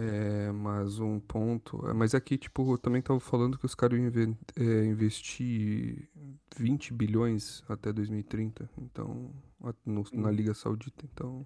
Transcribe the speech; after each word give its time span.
É, 0.00 0.52
mas 0.52 1.00
um 1.00 1.18
ponto. 1.18 1.84
é, 1.88 1.92
Mas 1.92 2.14
aqui, 2.14 2.38
tipo, 2.38 2.72
eu 2.72 2.78
também 2.78 3.02
tava 3.02 3.18
falando 3.18 3.58
que 3.58 3.66
os 3.66 3.74
caras 3.74 3.98
iam 3.98 4.36
é, 4.56 4.84
investir 4.84 6.08
20 6.56 6.94
bilhões 6.94 7.64
até 7.68 7.92
2030. 7.92 8.70
Então, 8.78 9.32
no- 9.84 10.04
na. 10.12 10.30
Liga 10.30 10.54
Saudita. 10.54 11.04
Então, 11.12 11.44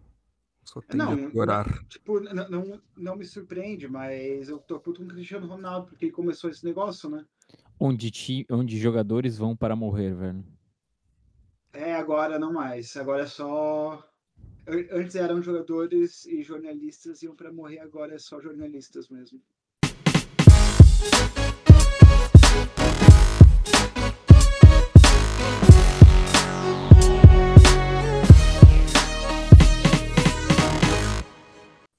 só 0.62 0.82
tende 0.82 0.98
Não, 0.98 1.12
a 1.12 1.16
não- 1.16 1.30
piorar. 1.30 1.84
Tipo, 1.86 2.20
n- 2.20 2.46
não, 2.50 2.78
não 2.94 3.16
me 3.16 3.24
surpreende, 3.24 3.88
mas 3.88 4.50
eu 4.50 4.58
tô 4.58 4.78
puto 4.78 5.00
com 5.00 5.06
o 5.06 5.08
Cristiano 5.08 5.46
Ronaldo, 5.46 5.86
porque 5.86 6.04
ele 6.04 6.12
começou 6.12 6.50
esse 6.50 6.62
negócio, 6.62 7.08
né? 7.08 7.24
Onde, 7.80 8.10
ti, 8.10 8.46
onde 8.50 8.78
jogadores 8.78 9.38
vão 9.38 9.56
para 9.56 9.74
morrer, 9.74 10.14
velho. 10.14 10.44
É, 11.72 11.94
agora 11.94 12.38
não 12.38 12.52
mais. 12.52 12.94
Agora 12.98 13.22
é 13.22 13.26
só. 13.26 14.06
An- 14.66 14.86
Antes 14.90 15.14
eram 15.16 15.42
jogadores 15.42 16.24
e 16.26 16.42
jornalistas 16.42 17.22
iam 17.22 17.34
pra 17.34 17.52
morrer, 17.52 17.78
agora 17.80 18.14
é 18.14 18.18
só 18.18 18.40
jornalistas 18.40 19.08
mesmo. 19.08 19.40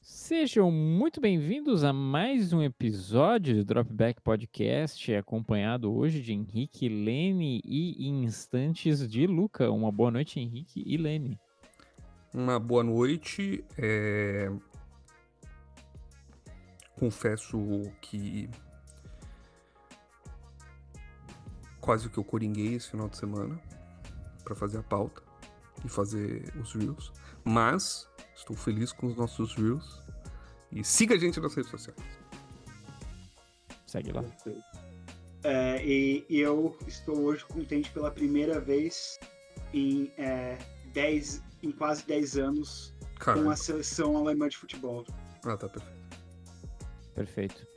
Sejam 0.01 0.69
muito 0.71 1.21
bem-vindos 1.21 1.83
a 1.83 1.93
mais 1.93 2.51
um 2.53 2.61
episódio 2.61 3.55
do 3.57 3.65
Dropback 3.65 4.21
Podcast, 4.21 5.13
acompanhado 5.15 5.93
hoje 5.93 6.21
de 6.21 6.33
Henrique, 6.33 6.89
Lene 6.89 7.61
e 7.63 8.07
em 8.07 8.23
instantes 8.23 9.07
de 9.07 9.25
Luca. 9.25 9.71
Uma 9.71 9.91
boa 9.91 10.11
noite, 10.11 10.39
Henrique 10.39 10.83
e 10.85 10.97
Lene. 10.97 11.39
Uma 12.33 12.59
boa 12.59 12.83
noite. 12.83 13.63
é, 13.77 14.51
Confesso 16.97 17.57
que 18.01 18.49
quase 21.79 22.09
que 22.09 22.17
eu 22.17 22.23
coringuei 22.23 22.75
esse 22.75 22.89
final 22.89 23.09
de 23.09 23.17
semana 23.17 23.59
para 24.43 24.55
fazer 24.55 24.77
a 24.77 24.83
pauta 24.83 25.21
e 25.83 25.89
fazer 25.89 26.53
os 26.61 26.73
reels, 26.73 27.11
mas 27.43 28.09
estou 28.35 28.55
feliz 28.55 28.93
com 28.93 29.07
os 29.07 29.15
nossos 29.17 29.53
reels 29.55 30.01
e 30.71 30.83
siga 30.83 31.15
a 31.15 31.17
gente 31.17 31.39
nas 31.41 31.53
redes 31.53 31.69
sociais. 31.69 31.99
Segue 33.85 34.11
lá. 34.11 34.23
É, 35.43 35.85
e, 35.85 36.25
e 36.29 36.39
eu 36.39 36.77
estou 36.87 37.19
hoje 37.19 37.43
contente 37.45 37.91
pela 37.91 38.09
primeira 38.09 38.61
vez 38.61 39.19
em, 39.73 40.11
é, 40.17 40.57
10, 40.93 41.43
em 41.63 41.71
quase 41.71 42.05
10 42.05 42.37
anos 42.37 42.93
com 43.13 43.19
Cara, 43.25 43.51
a 43.51 43.55
seleção 43.55 44.17
alemã 44.17 44.49
de 44.49 44.57
futebol. 44.57 45.05
ah, 45.45 45.57
tá 45.57 45.69
perfeito. 45.69 46.03
Perfeito. 47.15 47.67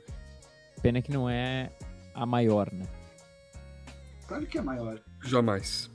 Pena 0.81 1.01
que 1.01 1.11
não 1.11 1.29
é 1.29 1.71
a 2.13 2.25
maior, 2.25 2.71
né? 2.71 2.85
Claro 4.27 4.45
que 4.45 4.57
é 4.57 4.61
maior. 4.61 4.99
Jamais. 5.23 5.89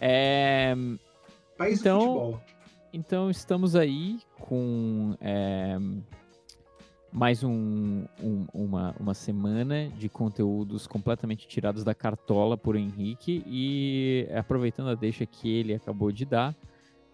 É, 0.00 0.74
País 1.56 1.80
Então- 1.80 1.98
do 1.98 2.04
futebol. 2.04 2.42
Então 2.92 3.30
estamos 3.30 3.74
aí 3.74 4.20
com 4.40 5.16
é, 5.20 5.76
mais 7.12 7.42
um- 7.42 8.04
um- 8.22 8.46
uma, 8.52 8.94
uma 9.00 9.14
semana 9.14 9.88
de 9.90 10.08
conteúdos 10.08 10.86
completamente 10.86 11.46
tirados 11.48 11.82
da 11.84 11.92
cartola 11.94 12.56
por 12.56 12.76
Henrique 12.76 13.42
e 13.46 14.28
aproveitando 14.34 14.90
a 14.90 14.94
deixa 14.94 15.26
que 15.26 15.48
ele 15.48 15.74
acabou 15.74 16.10
de 16.12 16.24
dar, 16.24 16.54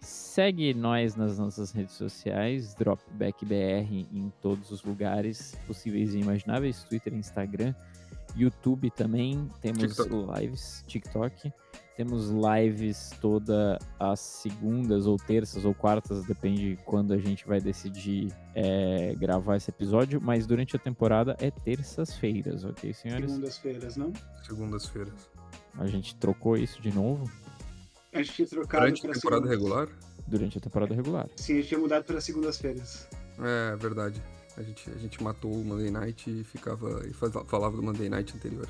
segue 0.01 0.73
nós 0.73 1.15
nas 1.15 1.37
nossas 1.37 1.71
redes 1.71 1.93
sociais, 1.93 2.73
DropbackBR 2.73 4.07
em 4.11 4.31
todos 4.41 4.71
os 4.71 4.83
lugares 4.83 5.55
possíveis 5.67 6.13
e 6.13 6.19
imagináveis, 6.19 6.83
Twitter, 6.83 7.13
Instagram, 7.13 7.73
YouTube 8.35 8.89
também, 8.91 9.49
temos 9.61 9.95
TikTok. 9.95 10.39
lives, 10.39 10.83
TikTok. 10.87 11.53
Temos 11.97 12.29
lives 12.29 13.11
toda 13.21 13.77
as 13.99 14.19
segundas 14.19 15.05
ou 15.05 15.17
terças 15.17 15.65
ou 15.65 15.73
quartas, 15.73 16.25
depende 16.25 16.75
de 16.75 16.83
quando 16.83 17.13
a 17.13 17.17
gente 17.17 17.45
vai 17.45 17.59
decidir 17.59 18.33
é, 18.55 19.13
gravar 19.19 19.57
esse 19.57 19.69
episódio, 19.69 20.19
mas 20.19 20.47
durante 20.47 20.75
a 20.75 20.79
temporada 20.79 21.35
é 21.39 21.51
terças-feiras, 21.51 22.63
ok, 22.63 22.91
senhores? 22.93 23.29
Segundas-feiras, 23.29 23.97
não? 23.97 24.13
Segundas-feiras. 24.41 25.29
A 25.77 25.85
gente 25.85 26.15
trocou 26.15 26.57
isso 26.57 26.81
de 26.81 26.91
novo 26.91 27.29
A 28.13 28.17
gente 28.21 28.33
tinha 28.33 28.47
trocado 28.47 28.83
Durante 28.85 29.07
a 29.07 29.13
temporada 29.13 29.47
segundas- 29.47 29.49
regular? 29.49 29.89
durante 30.27 30.57
a 30.57 30.61
temporada 30.61 30.95
regular. 30.95 31.29
Sim, 31.35 31.53
a 31.53 31.55
gente 31.57 31.67
tinha 31.67 31.79
mudado 31.79 32.03
para 32.05 32.21
segundas-feiras. 32.21 33.07
É 33.39 33.75
verdade. 33.75 34.21
A 34.57 34.61
gente, 34.61 34.89
a 34.89 34.97
gente 34.97 35.21
matou 35.23 35.51
o 35.51 35.63
Monday 35.63 35.89
Night 35.91 36.29
e 36.29 36.43
ficava 36.43 37.05
e 37.07 37.13
faz- 37.13 37.33
falava 37.47 37.75
do 37.75 37.83
Monday 37.83 38.09
Night 38.09 38.33
anterior. 38.35 38.67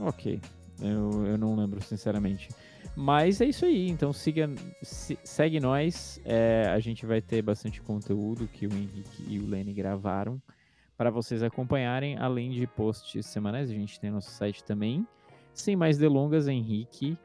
Ok, 0.00 0.40
eu, 0.80 1.26
eu 1.26 1.38
não 1.38 1.54
lembro, 1.56 1.80
sinceramente. 1.82 2.48
Mas 2.96 3.40
é 3.40 3.46
isso 3.46 3.64
aí, 3.64 3.88
então 3.88 4.12
siga, 4.12 4.50
se- 4.82 5.18
segue 5.24 5.60
nós. 5.60 6.20
é, 6.24 6.68
a 6.68 6.78
gente 6.80 7.04
vai 7.06 7.20
ter 7.20 7.42
bastante 7.42 7.80
conteúdo 7.82 8.46
que 8.48 8.66
o 8.66 8.72
Henrique 8.72 9.24
e 9.28 9.38
o 9.38 9.46
Lenny 9.46 9.72
gravaram 9.72 10.40
para 10.96 11.10
vocês 11.10 11.42
acompanharem, 11.42 12.16
além 12.18 12.50
de 12.50 12.66
posts 12.66 13.26
semanais. 13.26 13.70
A 13.70 13.74
gente 13.74 13.98
tem 14.00 14.10
nosso 14.10 14.30
site 14.30 14.62
também. 14.64 15.06
Sem 15.52 15.76
mais 15.76 15.96
delongas, 15.98 16.48
Henrique, 16.48 17.16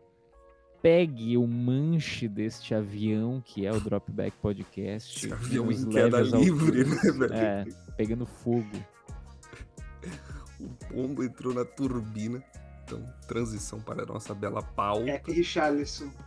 pegue 0.82 1.38
o 1.38 1.46
manche 1.48 2.28
deste 2.28 2.74
avião 2.74 3.42
que 3.44 3.66
é 3.66 3.72
o 3.72 3.80
Dropback 3.82 4.36
Podcast. 4.38 5.26
Esse 5.26 5.34
avião 5.34 5.72
em 5.72 5.90
queda 5.90 6.22
livre, 6.22 6.86
né, 6.86 7.12
velho? 7.12 7.34
É, 7.34 7.66
pegando 7.96 8.26
fogo. 8.26 8.66
O 10.60 10.68
pombo 10.90 11.24
entrou 11.24 11.54
na 11.54 11.64
turbina. 11.64 12.44
Então, 12.84 13.02
transição 13.26 13.80
para 13.80 14.04
a 14.04 14.06
nossa 14.06 14.34
bela 14.34 14.62
pauta. 14.62 15.10
F. 15.10 15.32
Richarlison. 15.32 16.12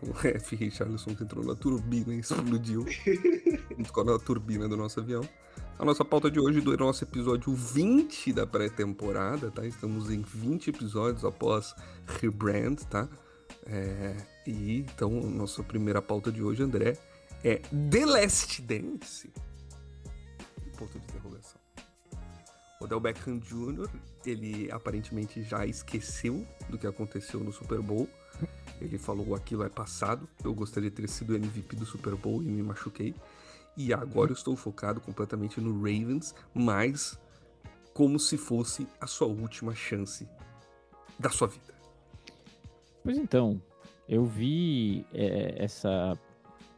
O 0.00 0.26
F. 0.26 0.56
Richarlison 0.56 1.14
que 1.14 1.24
entrou 1.24 1.44
na 1.44 1.54
turbina 1.54 2.14
e 2.14 2.20
explodiu. 2.20 2.86
junto 3.76 3.92
com 3.92 4.00
a 4.00 4.18
turbina 4.18 4.66
do 4.66 4.78
nosso 4.78 5.00
avião. 5.00 5.28
A 5.78 5.84
nossa 5.84 6.04
pauta 6.04 6.30
de 6.30 6.40
hoje 6.40 6.60
do 6.60 6.74
nosso 6.76 7.04
episódio 7.04 7.52
20 7.52 8.32
da 8.32 8.46
pré-temporada, 8.46 9.50
tá? 9.50 9.66
Estamos 9.66 10.10
em 10.10 10.22
20 10.22 10.70
episódios 10.70 11.24
após 11.24 11.74
Rebrand, 12.20 12.76
tá? 12.88 13.08
É, 13.68 14.16
e 14.46 14.78
então, 14.78 15.10
nossa 15.10 15.62
primeira 15.62 16.00
pauta 16.00 16.32
de 16.32 16.42
hoje, 16.42 16.62
André, 16.62 16.96
é 17.44 17.56
The 17.56 18.06
Last 18.06 18.62
Dance. 18.62 19.30
Ponto 20.76 20.98
de 20.98 21.04
interrogação. 21.04 21.60
Odell 22.80 23.00
Beckham 23.00 23.38
Jr., 23.38 23.88
ele 24.24 24.70
aparentemente 24.70 25.42
já 25.42 25.66
esqueceu 25.66 26.46
do 26.68 26.78
que 26.78 26.86
aconteceu 26.86 27.40
no 27.40 27.52
Super 27.52 27.82
Bowl. 27.82 28.08
Ele 28.80 28.96
falou 28.96 29.34
aquilo 29.34 29.64
é 29.64 29.68
passado, 29.68 30.28
eu 30.44 30.54
gostaria 30.54 30.88
de 30.88 30.94
ter 30.94 31.08
sido 31.08 31.34
MVP 31.34 31.74
do 31.74 31.84
Super 31.84 32.14
Bowl 32.14 32.42
e 32.42 32.46
me 32.46 32.62
machuquei. 32.62 33.14
E 33.76 33.92
agora 33.92 34.30
eu 34.30 34.34
estou 34.34 34.56
focado 34.56 35.00
completamente 35.00 35.60
no 35.60 35.76
Ravens, 35.76 36.34
mas 36.54 37.18
como 37.92 38.18
se 38.18 38.36
fosse 38.36 38.86
a 39.00 39.06
sua 39.06 39.26
última 39.26 39.74
chance 39.74 40.28
da 41.18 41.30
sua 41.30 41.48
vida. 41.48 41.77
Pois 43.08 43.16
então, 43.16 43.58
eu 44.06 44.26
vi 44.26 45.06
é, 45.14 45.54
essa, 45.56 46.12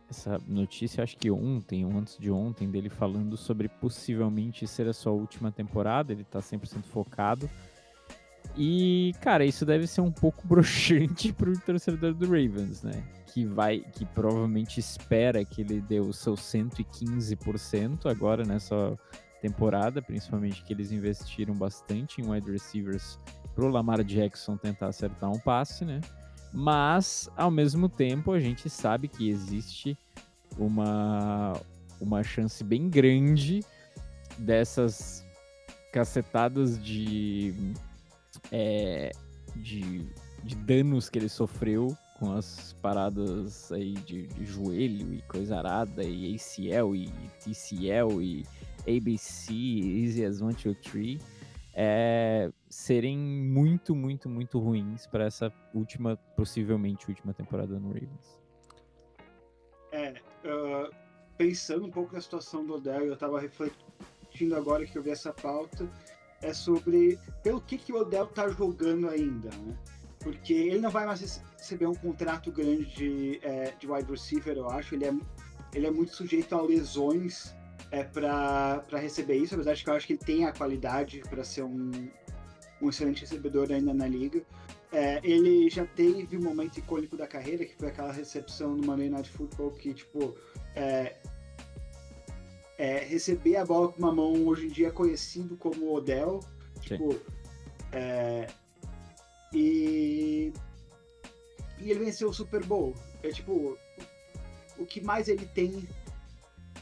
essa 0.08 0.38
notícia, 0.46 1.02
acho 1.02 1.16
que 1.16 1.28
ontem 1.28 1.84
ou 1.84 1.91
antes 1.98 2.16
de 2.16 2.30
ontem, 2.30 2.70
dele 2.70 2.88
falando 2.88 3.36
sobre 3.36 3.68
possivelmente 3.68 4.64
ser 4.64 4.86
a 4.86 4.92
sua 4.92 5.10
última 5.10 5.50
temporada, 5.50 6.12
ele 6.12 6.22
tá 6.22 6.38
100% 6.38 6.84
focado. 6.84 7.50
E, 8.56 9.12
cara, 9.20 9.44
isso 9.44 9.66
deve 9.66 9.88
ser 9.88 10.02
um 10.02 10.12
pouco 10.12 10.46
broxante 10.46 11.32
pro 11.32 11.58
torcedor 11.58 12.14
do 12.14 12.26
Ravens, 12.26 12.84
né? 12.84 13.02
Que 13.34 13.44
vai, 13.44 13.80
que 13.80 14.04
provavelmente 14.04 14.78
espera 14.78 15.44
que 15.44 15.62
ele 15.62 15.80
dê 15.80 15.98
o 15.98 16.12
seu 16.12 16.34
115% 16.34 18.06
agora 18.06 18.44
nessa 18.44 18.96
temporada, 19.43 20.00
principalmente 20.00 20.62
que 20.62 20.72
eles 20.72 20.93
investiram 20.93 21.56
bastante 21.56 22.20
em 22.20 22.31
wide 22.31 22.52
receivers 22.52 23.19
pro 23.52 23.69
Lamar 23.69 24.05
Jackson 24.05 24.56
tentar 24.56 24.87
acertar 24.87 25.28
um 25.28 25.40
passe, 25.40 25.84
né? 25.84 26.00
Mas, 26.52 27.31
ao 27.37 27.50
mesmo 27.50 27.88
tempo, 27.88 28.32
a 28.32 28.41
gente 28.41 28.69
sabe 28.69 29.06
que 29.08 29.29
existe 29.29 29.97
uma, 30.58 31.61
uma 32.00 32.23
chance 32.23 32.64
bem 32.64 32.88
grande 32.88 33.61
dessas 34.37 35.25
cacetadas 35.93 36.82
de, 36.82 37.55
é, 38.50 39.12
de, 39.56 40.06
de 40.43 40.55
danos 40.56 41.08
que 41.08 41.19
ele 41.19 41.29
sofreu 41.29 41.97
com 42.19 42.32
as 42.32 42.75
paradas 42.82 43.73
aí 43.73 43.94
de, 43.94 44.26
de 44.26 44.44
joelho 44.44 45.14
e 45.14 45.23
coisa 45.23 45.56
arada, 45.56 46.05
e 46.05 46.35
ACL 46.35 46.94
e 46.94 47.11
TCL 47.43 48.20
e 48.20 48.46
ABC, 48.82 49.53
Easy 49.53 50.25
as 50.25 50.43
One, 50.43 50.55
Two, 50.55 50.75
Three, 50.75 51.19
é, 51.73 52.50
serem 52.70 53.19
muito, 53.19 53.96
muito, 53.96 54.28
muito 54.28 54.61
ruins 54.61 55.05
para 55.05 55.25
essa 55.25 55.52
última, 55.75 56.17
possivelmente 56.37 57.08
última 57.08 57.34
temporada 57.34 57.78
no 57.81 57.88
Ravens. 57.88 58.40
É, 59.90 60.14
ah, 60.44 60.88
pensando 61.37 61.87
um 61.87 61.90
pouco 61.90 62.14
na 62.14 62.20
situação 62.20 62.64
do 62.64 62.75
Odell, 62.75 63.06
eu 63.06 63.17
tava 63.17 63.40
refletindo 63.40 64.55
agora 64.55 64.87
que 64.87 64.96
eu 64.96 65.02
vi 65.02 65.11
essa 65.11 65.32
pauta, 65.32 65.90
é 66.43 66.55
sobre 66.55 67.19
pelo 67.43 67.61
que, 67.61 67.76
que 67.76 67.93
o 67.93 67.96
Odell 67.96 68.28
tá 68.28 68.49
jogando 68.49 69.08
ainda, 69.08 69.49
né? 69.49 69.76
Porque 70.20 70.52
ele 70.52 70.81
não 70.81 70.90
vai 70.90 71.06
mais 71.06 71.43
receber 71.58 71.87
um 71.87 71.94
contrato 71.94 72.52
grande 72.52 72.84
de, 72.84 73.40
é, 73.43 73.75
de 73.78 73.90
wide 73.90 74.11
receiver, 74.11 74.56
eu 74.56 74.69
acho. 74.69 74.94
Ele 74.94 75.06
é, 75.06 75.14
ele 75.75 75.87
é 75.87 75.90
muito 75.90 76.14
sujeito 76.14 76.55
a 76.55 76.61
lesões 76.61 77.56
é, 77.90 78.05
para 78.05 78.84
receber 78.93 79.37
isso, 79.37 79.55
apesar 79.55 79.75
de 79.75 79.82
que 79.82 79.90
eu 79.90 79.94
acho 79.94 80.06
que 80.06 80.12
ele 80.12 80.20
tem 80.20 80.44
a 80.44 80.52
qualidade 80.52 81.20
para 81.31 81.43
ser 81.43 81.62
um, 81.62 81.90
um 82.81 82.88
excelente 82.88 83.23
recebedor 83.23 83.71
ainda 83.71 83.93
na 83.93 84.06
liga. 84.06 84.43
É, 84.93 85.21
ele 85.23 85.71
já 85.71 85.87
teve 85.87 86.37
um 86.37 86.43
momento 86.43 86.79
icônico 86.79 87.17
da 87.17 87.27
carreira, 87.27 87.65
que 87.65 87.77
foi 87.77 87.88
aquela 87.88 88.12
recepção 88.12 88.75
no 88.77 88.85
Monday 88.85 89.09
Night 89.09 89.31
Football, 89.31 89.71
que, 89.73 89.94
tipo, 89.94 90.35
é, 90.75 91.17
é, 92.77 93.05
receber 93.05 93.56
a 93.56 93.65
bola 93.65 93.93
com 93.93 93.99
uma 93.99 94.12
mão 94.12 94.47
hoje 94.47 94.67
em 94.67 94.71
dia 94.71 94.88
é 94.88 94.91
conhecido 94.91 95.56
como 95.56 95.94
Odell. 95.94 96.41
Tipo, 96.81 97.15
é, 97.93 98.47
e, 99.53 100.53
e 101.79 101.91
ele 101.91 102.05
venceu 102.05 102.31
o 102.31 102.35
Super 102.35 102.65
Bowl. 102.65 102.94
É 103.23 103.29
tipo, 103.29 103.77
o 104.79 104.87
que 104.87 105.00
mais 105.00 105.29
ele 105.29 105.44
tem 105.47 105.87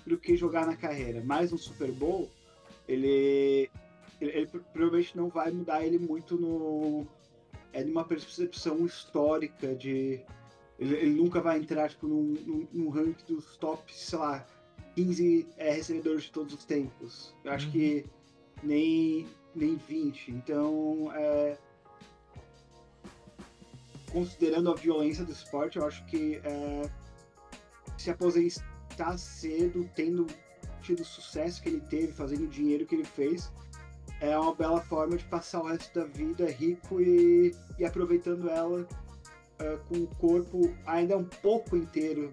do 0.07 0.17
que 0.17 0.37
jogar 0.37 0.67
na 0.67 0.77
carreira? 0.77 1.23
Mais 1.23 1.53
um 1.53 1.59
Super 1.59 1.91
Bowl, 1.91 2.31
ele, 2.87 3.69
ele, 4.21 4.31
ele 4.33 4.47
provavelmente 4.47 5.17
não 5.17 5.29
vai 5.29 5.51
mudar 5.51 5.85
ele 5.85 5.99
muito 5.99 6.37
no. 6.37 7.07
É 7.73 7.85
numa 7.85 8.05
percepção 8.05 8.85
histórica 8.87 9.75
de. 9.75 10.21
Ele, 10.79 10.95
ele 10.95 11.15
nunca 11.15 11.41
vai 11.41 11.59
entrar 11.59 11.89
tipo, 11.91 12.07
num, 12.07 12.35
num, 12.47 12.69
num 12.73 12.89
ranking 12.89 13.35
dos 13.35 13.57
top, 13.57 13.93
sei 13.95 14.19
lá, 14.19 14.47
15 14.95 15.49
é, 15.57 15.73
recebedores 15.73 16.25
de 16.25 16.33
todos 16.33 16.55
os 16.55 16.65
tempos. 16.65 17.35
Eu 17.45 17.53
acho 17.53 17.67
uhum. 17.67 17.73
que 17.73 18.07
nem, 18.63 19.27
nem 19.55 19.77
20. 19.77 20.31
Então, 20.33 21.11
é, 21.15 21.59
considerando 24.11 24.71
a 24.71 24.75
violência 24.75 25.25
do 25.25 25.33
esporte, 25.33 25.79
eu 25.79 25.87
acho 25.87 26.05
que 26.07 26.41
é, 26.45 26.91
se 27.97 28.11
aposentar 28.11 29.19
cedo, 29.19 29.89
tendo 29.95 30.27
tido 30.81 31.01
o 31.01 31.05
sucesso 31.05 31.63
que 31.63 31.69
ele 31.69 31.81
teve, 31.81 32.13
fazendo 32.13 32.45
o 32.45 32.49
dinheiro 32.49 32.87
que 32.87 32.95
ele 32.95 33.05
fez, 33.05 33.53
é 34.21 34.39
uma 34.39 34.55
bela 34.55 34.81
forma 34.81 35.17
de 35.17 35.25
passar 35.25 35.61
o 35.61 35.67
resto 35.67 35.99
da 35.99 36.07
vida 36.07 36.51
rico 36.51 37.01
e, 37.01 37.55
e 37.79 37.85
aproveitando 37.85 38.49
ela 38.49 38.81
uh, 38.81 39.79
com 39.89 40.03
o 40.03 40.07
corpo 40.19 40.75
ainda 40.87 41.17
um 41.17 41.25
pouco 41.25 41.77
inteiro, 41.77 42.33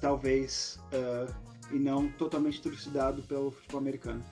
talvez, 0.00 0.78
uh, 0.92 1.32
e 1.70 1.78
não 1.78 2.08
totalmente 2.12 2.60
trucidado 2.62 3.22
pelo 3.22 3.50
futebol 3.50 3.80
americano. 3.80 4.22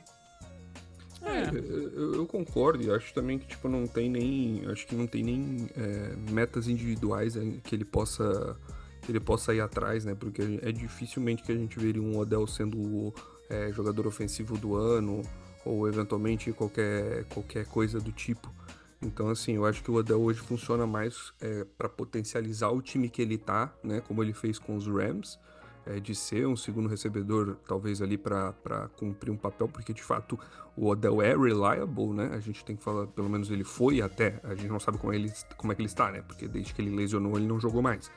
É, 1.25 1.49
eu, 1.55 2.15
eu, 2.15 2.27
concordo 2.27 2.83
e 2.83 2.91
acho 2.91 3.15
também 3.15 3.39
que 3.39 3.47
tipo 3.47 3.69
não 3.69 3.87
tem 3.87 4.11
nem, 4.11 4.67
acho 4.67 4.85
que 4.85 4.95
não 4.97 5.07
tem 5.07 5.23
nem 5.23 5.69
é, 5.77 6.17
metas 6.33 6.67
individuais 6.67 7.35
que 7.63 7.77
ele 7.77 7.85
possa 7.85 8.59
que 9.03 9.13
ele 9.13 9.21
possa 9.21 9.55
ir 9.55 9.61
atrás, 9.61 10.05
né? 10.05 10.17
Porque 10.17 10.61
é 10.63 10.73
dificilmente 10.73 11.43
que 11.45 11.53
a 11.53 11.55
gente 11.55 11.79
veria 11.79 12.03
um 12.03 12.19
Odell 12.19 12.47
sendo 12.47 12.77
o 12.77 13.15
é, 13.49 13.71
jogador 13.73 14.07
ofensivo 14.07 14.57
do 14.59 14.75
ano 14.75 15.23
ou 15.64 15.88
eventualmente 15.88 16.53
qualquer 16.53 17.25
qualquer 17.25 17.67
coisa 17.67 18.00
do 18.00 18.12
tipo. 18.12 18.53
Então 19.00 19.29
assim, 19.29 19.55
eu 19.55 19.67
acho 19.67 19.82
que 19.82 19.91
o 19.91 19.94
Odell 19.94 20.20
hoje 20.20 20.41
funciona 20.41 20.87
mais 20.87 21.32
é, 21.41 21.64
para 21.76 21.88
potencializar 21.88 22.70
o 22.70 22.81
time 22.81 23.09
que 23.09 23.20
ele 23.20 23.38
tá, 23.38 23.73
né? 23.82 24.00
Como 24.06 24.23
ele 24.23 24.32
fez 24.32 24.59
com 24.59 24.76
os 24.76 24.87
Rams 24.87 25.38
é, 25.87 25.99
de 25.99 26.14
ser 26.14 26.47
um 26.47 26.56
segundo 26.56 26.88
recebedor, 26.88 27.56
talvez 27.67 28.00
ali 28.00 28.17
para 28.17 28.88
cumprir 28.97 29.31
um 29.31 29.37
papel, 29.37 29.69
porque 29.69 29.93
de 29.93 30.03
fato 30.03 30.38
o 30.76 30.88
Odell 30.88 31.20
é 31.20 31.37
reliable, 31.37 32.12
né? 32.12 32.31
A 32.32 32.41
gente 32.41 32.65
tem 32.65 32.76
que 32.76 32.82
falar, 32.82 33.06
pelo 33.08 33.29
menos 33.29 33.50
ele 33.50 33.65
foi 33.65 34.00
até, 34.00 34.41
a 34.44 34.55
gente 34.55 34.69
não 34.69 34.81
sabe 34.81 34.99
como, 34.99 35.12
ele, 35.12 35.31
como 35.56 35.73
é 35.73 35.76
que 35.76 35.82
ele 35.82 35.88
está, 35.88 36.11
né? 36.11 36.23
Porque 36.23 36.47
desde 36.47 36.73
que 36.73 36.81
ele 36.81 36.94
lesionou 36.94 37.37
ele 37.37 37.47
não 37.47 37.58
jogou 37.58 37.82
mais. 37.82 38.11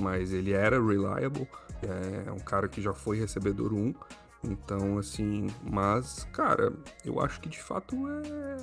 Mas 0.00 0.32
ele 0.32 0.52
era 0.52 0.82
reliable, 0.82 1.48
é 1.82 2.30
um 2.32 2.38
cara 2.38 2.68
que 2.68 2.82
já 2.82 2.92
foi 2.92 3.18
recebedor 3.18 3.72
1. 3.72 3.94
Então, 4.44 4.98
assim, 4.98 5.48
mas, 5.62 6.24
cara, 6.32 6.72
eu 7.04 7.20
acho 7.20 7.40
que 7.40 7.48
de 7.48 7.60
fato 7.60 7.96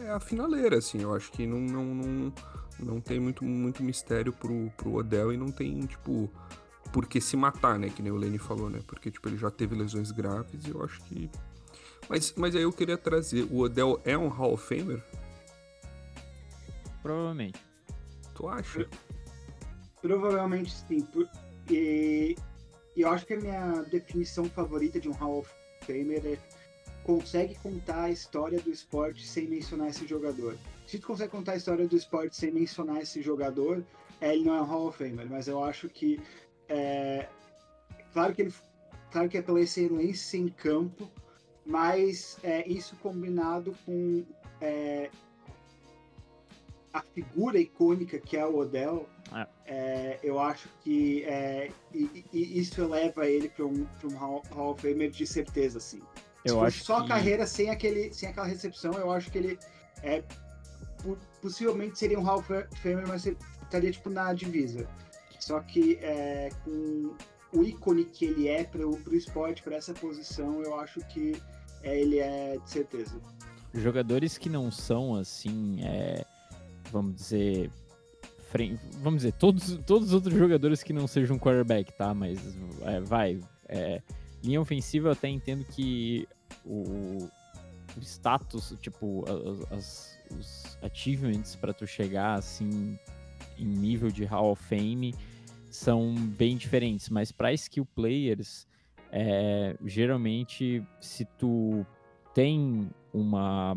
é 0.01 0.11
a 0.11 0.19
finaleira, 0.19 0.77
assim. 0.77 1.01
Eu 1.01 1.13
acho 1.13 1.31
que 1.31 1.45
não, 1.45 1.59
não, 1.59 1.85
não, 1.85 2.33
não 2.79 3.01
tem 3.01 3.19
muito, 3.19 3.43
muito 3.43 3.83
mistério 3.83 4.31
pro, 4.31 4.71
pro 4.77 4.95
Odell 4.95 5.33
e 5.33 5.37
não 5.37 5.51
tem, 5.51 5.81
tipo, 5.81 6.29
por 6.91 7.05
que 7.05 7.19
se 7.19 7.35
matar, 7.35 7.77
né? 7.77 7.89
Que 7.89 8.01
nem 8.01 8.11
o 8.11 8.15
Lenny 8.15 8.37
falou, 8.37 8.69
né? 8.69 8.79
Porque, 8.87 9.11
tipo, 9.11 9.27
ele 9.27 9.37
já 9.37 9.51
teve 9.51 9.75
lesões 9.75 10.11
graves 10.11 10.65
e 10.65 10.69
eu 10.69 10.83
acho 10.83 11.01
que. 11.03 11.29
Mas, 12.07 12.33
mas 12.37 12.55
aí 12.55 12.61
eu 12.61 12.71
queria 12.71 12.97
trazer: 12.97 13.43
o 13.51 13.59
Odell 13.59 13.99
é 14.05 14.17
um 14.17 14.27
Hall 14.27 14.53
of 14.53 14.65
Famer? 14.65 15.03
Provavelmente. 17.01 17.59
Tu 18.35 18.47
acha? 18.47 18.87
Provavelmente 20.01 20.71
sim. 20.71 21.07
E, 21.69 22.35
e 22.95 23.01
eu 23.01 23.09
acho 23.09 23.25
que 23.25 23.33
a 23.33 23.39
minha 23.39 23.83
definição 23.83 24.45
favorita 24.45 24.99
de 24.99 25.09
um 25.09 25.13
Hall 25.13 25.39
of 25.39 25.62
Famer 25.83 26.25
é 26.25 26.37
consegue 27.03 27.55
contar 27.55 28.03
a 28.03 28.09
história 28.09 28.59
do 28.59 28.71
esporte 28.71 29.27
sem 29.27 29.47
mencionar 29.47 29.89
esse 29.89 30.07
jogador. 30.07 30.57
Se 30.87 30.97
tu 30.97 31.07
consegue 31.07 31.31
contar 31.31 31.53
a 31.53 31.55
história 31.57 31.87
do 31.87 31.95
esporte 31.95 32.35
sem 32.35 32.51
mencionar 32.51 33.01
esse 33.01 33.21
jogador, 33.21 33.83
é, 34.21 34.33
ele 34.33 34.45
não 34.45 34.55
é 34.55 34.61
um 34.61 34.65
Hall 34.65 34.87
of 34.87 34.97
Famer, 34.97 35.29
mas 35.29 35.47
eu 35.47 35.63
acho 35.63 35.89
que 35.89 36.19
é, 36.69 37.27
claro 38.13 38.33
que 38.33 38.43
ele, 38.43 38.53
claro 39.11 39.29
que 39.29 39.37
é 39.37 39.41
pela 39.41 39.61
excelência 39.61 40.37
em 40.37 40.47
campo, 40.47 41.11
mas 41.65 42.37
é, 42.43 42.67
isso 42.67 42.95
combinado 42.97 43.75
com 43.85 44.23
é, 44.61 45.09
a 46.93 47.01
figura 47.01 47.59
icônica 47.59 48.19
que 48.19 48.37
é 48.37 48.45
o 48.45 48.57
Odell, 48.57 49.09
é. 49.31 49.47
é 49.65 50.19
eu 50.23 50.39
acho 50.39 50.67
que 50.83 51.23
é, 51.23 51.71
e, 51.93 52.25
e 52.31 52.59
isso 52.59 52.81
eleva 52.81 53.27
ele 53.27 53.49
para 53.49 53.65
um, 53.65 53.87
um 54.03 54.15
Hall, 54.15 54.43
Hall 54.51 54.71
of 54.71 54.81
Famer 54.81 55.09
de 55.09 55.25
certeza, 55.25 55.77
assim. 55.77 56.01
Eu 56.45 56.59
Se 56.59 56.65
acho 56.65 56.83
só 56.83 56.97
que... 56.97 57.05
a 57.05 57.07
carreira 57.15 57.47
sem, 57.47 57.69
aquele, 57.69 58.13
sem 58.13 58.29
aquela 58.29 58.47
recepção, 58.47 58.91
eu 58.93 59.11
acho 59.11 59.31
que 59.31 59.37
ele 59.37 59.59
é, 60.01 60.23
possivelmente 61.41 61.97
seria 61.97 62.19
um 62.19 62.23
Hall 62.23 62.39
of 62.39 62.47
Famer, 62.81 63.07
mas 63.07 63.25
estaria 63.25 63.91
tipo 63.91 64.09
na 64.09 64.33
divisa. 64.33 64.87
Só 65.39 65.59
que 65.59 65.97
é, 66.01 66.49
com 66.63 67.15
o 67.53 67.63
ícone 67.63 68.05
que 68.05 68.25
ele 68.25 68.47
é 68.47 68.63
para 68.63 68.85
o 68.87 68.97
esporte, 69.15 69.61
para 69.61 69.75
essa 69.75 69.93
posição, 69.93 70.61
eu 70.61 70.79
acho 70.79 70.99
que 71.07 71.35
é, 71.83 71.99
ele 71.99 72.19
é 72.19 72.57
de 72.57 72.69
certeza. 72.69 73.19
Jogadores 73.73 74.37
que 74.37 74.49
não 74.49 74.71
são 74.71 75.15
assim, 75.15 75.83
é, 75.83 76.25
vamos 76.91 77.15
dizer, 77.15 77.71
vamos 79.01 79.23
dizer, 79.23 79.33
todos, 79.33 79.79
todos 79.85 80.09
os 80.09 80.13
outros 80.13 80.33
jogadores 80.33 80.83
que 80.83 80.93
não 80.93 81.07
sejam 81.07 81.37
quarterback, 81.39 81.91
tá? 81.93 82.13
Mas 82.13 82.39
é, 82.81 82.99
vai. 82.99 83.39
É, 83.67 84.01
linha 84.43 84.61
ofensiva 84.61 85.07
eu 85.07 85.11
até 85.13 85.29
entendo 85.29 85.65
que 85.65 86.27
o, 86.65 87.29
o 87.97 88.01
status, 88.01 88.75
tipo, 88.81 89.25
as, 89.27 89.71
as, 89.71 90.19
os 90.37 90.77
achievements 90.81 91.55
para 91.55 91.73
tu 91.73 91.87
chegar 91.87 92.35
assim 92.35 92.97
em 93.57 93.65
nível 93.65 94.09
de 94.09 94.25
Hall 94.25 94.51
of 94.51 94.63
Fame 94.63 95.13
são 95.69 96.13
bem 96.13 96.55
diferentes, 96.55 97.09
mas 97.09 97.31
para 97.31 97.51
skill 97.53 97.85
players, 97.85 98.67
é, 99.11 99.75
geralmente, 99.85 100.85
se 100.99 101.25
tu 101.37 101.85
tem 102.33 102.89
uma, 103.11 103.75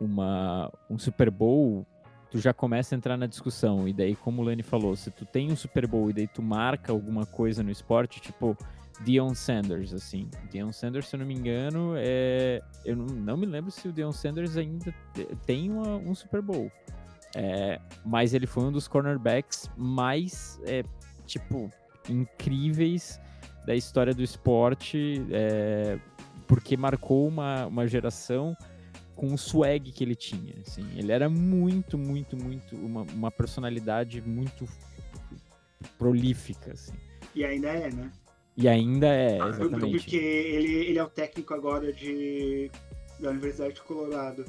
uma 0.00 0.72
um 0.88 0.98
Super 0.98 1.30
Bowl, 1.30 1.86
tu 2.34 2.40
já 2.40 2.52
começa 2.52 2.92
a 2.92 2.96
entrar 2.96 3.16
na 3.16 3.26
discussão. 3.26 3.86
E 3.86 3.92
daí, 3.92 4.16
como 4.16 4.42
o 4.42 4.44
Lenny 4.44 4.64
falou, 4.64 4.96
se 4.96 5.08
tu 5.08 5.24
tem 5.24 5.52
um 5.52 5.56
Super 5.56 5.86
Bowl 5.86 6.10
e 6.10 6.12
daí 6.12 6.26
tu 6.26 6.42
marca 6.42 6.90
alguma 6.90 7.24
coisa 7.24 7.62
no 7.62 7.70
esporte, 7.70 8.20
tipo 8.20 8.56
Deion 9.04 9.32
Sanders, 9.36 9.94
assim. 9.94 10.28
Deion 10.50 10.72
Sanders, 10.72 11.06
se 11.06 11.14
eu 11.14 11.20
não 11.20 11.26
me 11.26 11.34
engano, 11.34 11.92
é... 11.96 12.60
eu 12.84 12.96
não, 12.96 13.06
não 13.06 13.36
me 13.36 13.46
lembro 13.46 13.70
se 13.70 13.86
o 13.86 13.92
Deion 13.92 14.10
Sanders 14.10 14.56
ainda 14.56 14.92
tem 15.46 15.70
uma, 15.70 15.94
um 15.96 16.12
Super 16.12 16.42
Bowl. 16.42 16.72
É, 17.36 17.80
mas 18.04 18.34
ele 18.34 18.48
foi 18.48 18.64
um 18.64 18.72
dos 18.72 18.88
cornerbacks 18.88 19.70
mais, 19.76 20.60
é, 20.64 20.82
tipo, 21.26 21.70
incríveis 22.08 23.20
da 23.64 23.76
história 23.76 24.12
do 24.12 24.24
esporte, 24.24 25.24
é, 25.30 26.00
porque 26.48 26.76
marcou 26.76 27.28
uma, 27.28 27.66
uma 27.66 27.86
geração 27.86 28.56
com 29.14 29.32
o 29.32 29.38
swag 29.38 29.92
que 29.92 30.02
ele 30.02 30.14
tinha. 30.14 30.54
Assim. 30.66 30.86
Ele 30.96 31.12
era 31.12 31.28
muito, 31.28 31.96
muito, 31.96 32.36
muito, 32.36 32.76
uma, 32.76 33.02
uma 33.02 33.30
personalidade 33.30 34.20
muito 34.20 34.68
prolífica. 35.98 36.72
Assim. 36.72 36.94
E 37.34 37.44
ainda 37.44 37.68
é, 37.68 37.90
né? 37.90 38.10
E 38.56 38.68
ainda 38.68 39.08
é, 39.08 39.36
exatamente. 39.36 39.98
Porque 39.98 40.16
ele, 40.16 40.72
ele 40.72 40.98
é 40.98 41.02
o 41.02 41.08
técnico 41.08 41.52
agora 41.54 41.92
de, 41.92 42.70
da 43.18 43.30
Universidade 43.30 43.74
de 43.74 43.82
Colorado. 43.82 44.44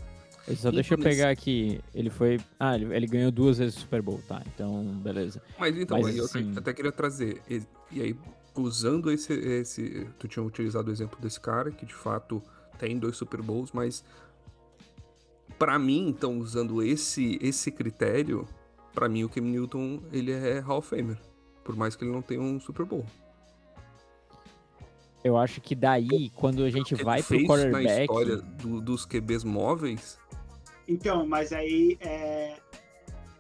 Só 0.56 0.70
deixa 0.70 0.94
eu 0.94 1.00
pegar 1.00 1.32
aqui. 1.32 1.82
Ele 1.94 2.12
foi. 2.12 2.40
Ah, 2.60 2.76
ele, 2.76 2.94
ele, 2.96 3.08
ganhou 3.08 3.32
duas 3.32 3.58
vezes 3.58 3.78
o 3.78 3.80
Super 3.80 4.02
Bowl, 4.02 4.22
tá? 4.28 4.44
Então, 4.54 4.84
beleza. 5.00 5.42
Mas 5.58 5.76
então, 5.76 6.00
Mas, 6.00 6.16
eu 6.16 6.26
assim... 6.26 6.54
até 6.56 6.72
queria 6.72 6.92
trazer. 6.92 7.42
E, 7.50 7.64
e 7.92 8.02
aí, 8.02 8.16
usando 8.56 9.12
esse, 9.12 9.34
esse. 9.34 10.08
Tu 10.20 10.28
tinha 10.28 10.44
utilizado 10.44 10.90
o 10.90 10.94
exemplo 10.94 11.18
desse 11.20 11.40
cara, 11.40 11.72
que 11.72 11.86
de 11.86 11.96
fato 11.96 12.44
tem 12.78 13.00
dois 13.00 13.18
Super 13.18 13.42
Bowls, 13.42 13.72
mas. 13.74 14.04
Para 15.58 15.78
mim, 15.80 16.08
então, 16.08 16.38
usando 16.40 16.82
esse, 16.84 17.38
esse 17.42 17.72
critério, 17.72 18.48
para 18.94 19.08
mim 19.10 19.24
o 19.24 19.30
Cam 19.30 19.42
Newton 19.42 20.02
ele 20.12 20.32
é 20.32 20.60
Hall 20.60 20.80
of 20.80 20.90
Famer. 20.90 21.18
Por 21.64 21.76
mais 21.76 21.96
que 21.96 22.04
ele 22.04 22.12
não 22.12 22.22
tenha 22.22 22.42
um 22.42 22.60
Super 22.60 22.86
Bowl. 22.86 23.06
Eu 25.24 25.38
acho 25.38 25.60
que 25.60 25.74
daí, 25.74 26.30
quando 26.36 26.64
a 26.64 26.70
gente 26.70 26.94
vai 26.94 27.24
pro 27.24 27.44
quarterback. 27.46 27.84
na 27.84 28.02
história 28.02 28.38
do- 28.38 28.80
dos 28.80 29.06
QBs 29.06 29.44
móveis, 29.44 30.20
Então, 30.88 31.26
mas 31.26 31.52
aí 31.52 31.98
é. 32.00 32.58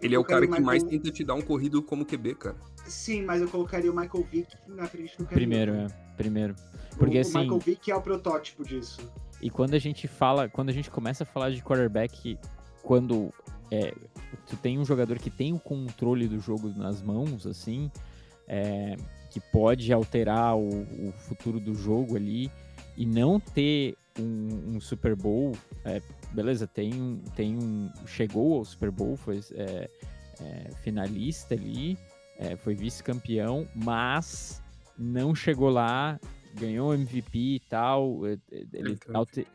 ele 0.01 0.15
é 0.15 0.19
o 0.19 0.23
cara 0.23 0.47
que 0.47 0.59
mais 0.59 0.81
tenta 0.83 1.11
te 1.11 1.23
dar 1.23 1.35
um 1.35 1.41
corrido 1.43 1.83
como 1.83 2.03
QB, 2.03 2.33
cara. 2.35 2.55
Sim, 2.87 3.21
mas 3.23 3.39
eu 3.41 3.47
colocaria 3.47 3.91
o 3.91 3.95
Michael 3.95 4.23
Vick 4.31 4.55
na 4.67 4.87
frente 4.87 5.15
do 5.17 5.25
Cam 5.25 5.35
Primeiro, 5.35 5.73
é. 5.73 5.87
Primeiro. 6.17 6.55
Porque 6.97 7.19
o, 7.19 7.21
assim. 7.21 7.37
O 7.37 7.41
Michael 7.41 7.59
Vick 7.59 7.91
é 7.91 7.95
o 7.95 8.01
protótipo 8.01 8.63
disso. 8.63 8.99
E 9.41 9.49
quando 9.49 9.73
a 9.73 9.79
gente 9.79 10.07
fala, 10.07 10.49
quando 10.49 10.69
a 10.69 10.73
gente 10.73 10.89
começa 10.89 11.23
a 11.23 11.25
falar 11.25 11.51
de 11.51 11.61
quarterback, 11.61 12.37
quando 12.81 13.33
é, 13.71 13.93
tu 14.47 14.55
tem 14.57 14.79
um 14.79 14.85
jogador 14.85 15.19
que 15.19 15.29
tem 15.29 15.53
o 15.53 15.59
controle 15.59 16.27
do 16.27 16.39
jogo 16.39 16.69
nas 16.69 17.01
mãos, 17.01 17.45
assim, 17.45 17.91
é, 18.47 18.95
que 19.29 19.39
pode 19.39 19.91
alterar 19.91 20.55
o, 20.55 20.83
o 20.83 21.11
futuro 21.11 21.59
do 21.59 21.75
jogo 21.75 22.15
ali, 22.15 22.49
e 22.97 23.05
não 23.05 23.39
ter 23.39 23.97
um, 24.19 24.75
um 24.75 24.79
Super 24.79 25.15
Bowl, 25.15 25.53
é, 25.83 26.01
beleza, 26.31 26.65
tem 26.65 26.93
um, 26.93 27.19
tem 27.35 27.55
um. 27.55 27.91
Chegou 28.05 28.57
ao 28.57 28.65
Super 28.65 28.91
Bowl, 28.91 29.17
foi 29.17 29.41
é, 29.53 29.89
é, 30.41 30.71
finalista 30.83 31.53
ali, 31.53 31.97
é, 32.39 32.55
foi 32.55 32.75
vice-campeão, 32.75 33.67
mas 33.75 34.61
não 34.97 35.35
chegou 35.35 35.69
lá, 35.69 36.19
ganhou 36.55 36.93
MVP 36.93 37.37
e 37.37 37.59
tal. 37.69 38.25
é, 38.25 38.33
é, 38.51 38.65
Ele, 38.73 38.95
tem 38.97 39.15
alte- 39.15 39.47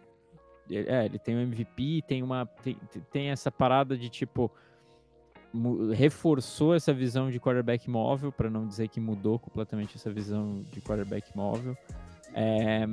é, 0.70 1.04
ele 1.06 1.18
tem 1.18 1.34
o 1.36 1.40
MVP, 1.40 2.02
tem 2.06 2.22
uma. 2.22 2.46
Tem, 2.46 2.76
tem 3.10 3.28
essa 3.30 3.50
parada 3.50 3.96
de 3.96 4.08
tipo. 4.08 4.50
Reforçou 5.92 6.74
essa 6.76 6.92
visão 6.92 7.28
de 7.28 7.40
quarterback 7.40 7.90
móvel, 7.90 8.30
para 8.30 8.48
não 8.48 8.66
dizer 8.68 8.86
que 8.88 9.00
mudou 9.00 9.36
completamente 9.36 9.96
essa 9.96 10.08
visão 10.10 10.62
de 10.72 10.80
quarterback 10.80 11.36
móvel. 11.36 11.76
É, 12.32 12.86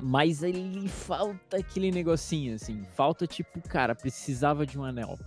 mas 0.00 0.44
ele 0.44 0.86
falta 0.88 1.56
aquele 1.56 1.90
negocinho, 1.90 2.54
assim. 2.54 2.84
Falta, 2.94 3.26
tipo, 3.26 3.60
cara, 3.68 3.94
precisava 3.94 4.64
de 4.64 4.78
um 4.78 4.84
anel. 4.84 5.18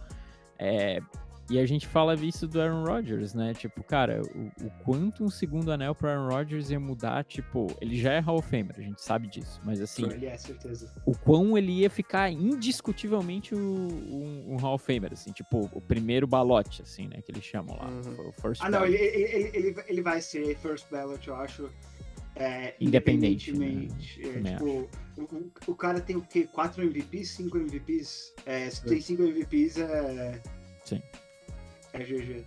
É, 0.57 1.01
e 1.49 1.57
a 1.59 1.65
gente 1.65 1.87
fala 1.87 2.13
isso 2.15 2.47
do 2.47 2.59
Aaron 2.61 2.83
Rodgers, 2.83 3.33
né? 3.33 3.53
Tipo, 3.53 3.83
cara, 3.83 4.21
o, 4.35 4.65
o 4.65 4.69
quanto 4.83 5.23
um 5.23 5.29
segundo 5.29 5.71
anel 5.71 5.95
para 5.95 6.11
Aaron 6.13 6.29
Rodgers 6.29 6.69
ia 6.69 6.79
mudar, 6.79 7.23
tipo, 7.23 7.67
ele 7.79 7.97
já 7.97 8.13
é 8.13 8.19
Hall 8.19 8.37
of 8.39 8.49
Famer, 8.49 8.75
a 8.77 8.81
gente 8.81 9.01
sabe 9.01 9.27
disso. 9.27 9.59
Mas 9.63 9.79
assim, 9.81 10.05
Ele 10.09 10.25
é, 10.25 10.37
certeza. 10.37 10.91
o 11.05 11.17
quão 11.17 11.57
ele 11.57 11.71
ia 11.71 11.89
ficar 11.89 12.29
indiscutivelmente 12.31 13.55
o- 13.55 13.57
um, 13.59 14.53
um 14.53 14.55
Hall 14.57 14.75
of 14.75 14.85
Famer, 14.85 15.13
assim, 15.13 15.31
tipo, 15.31 15.69
o 15.73 15.79
primeiro 15.81 16.27
balote, 16.27 16.81
assim, 16.81 17.07
né? 17.07 17.21
Que 17.21 17.31
eles 17.31 17.43
chamam 17.43 17.75
lá. 17.77 17.87
Uhum. 17.87 18.29
O 18.29 18.31
first 18.33 18.61
Ah, 18.61 18.69
não, 18.69 18.79
ballot. 18.81 18.93
ele, 18.95 19.03
ele, 19.03 19.23
ele, 19.57 19.57
ele- 19.69 19.83
ele 19.87 20.01
vai 20.01 20.21
ser 20.21 20.55
first 20.57 20.85
ballot, 20.91 21.25
eu 21.27 21.35
acho. 21.35 21.69
É, 22.39 22.75
Independente, 22.79 23.51
né? 23.51 23.87
É, 24.19 24.51
tipo, 24.53 24.87
o, 25.17 25.71
o- 25.71 25.75
cara 25.75 25.99
tem 25.99 26.15
o 26.15 26.21
quê? 26.21 26.43
Quatro 26.45 26.83
MVPs? 26.83 27.29
Cinco 27.31 27.57
MVPs? 27.57 28.31
É, 28.45 28.69
se 28.69 28.85
É. 28.85 28.89
tem 28.89 29.01
cinco 29.01 29.23
MVPs, 29.23 29.77
é. 29.79 30.39
Sim. 30.85 31.01
É 31.97 32.03
GG. 32.03 32.45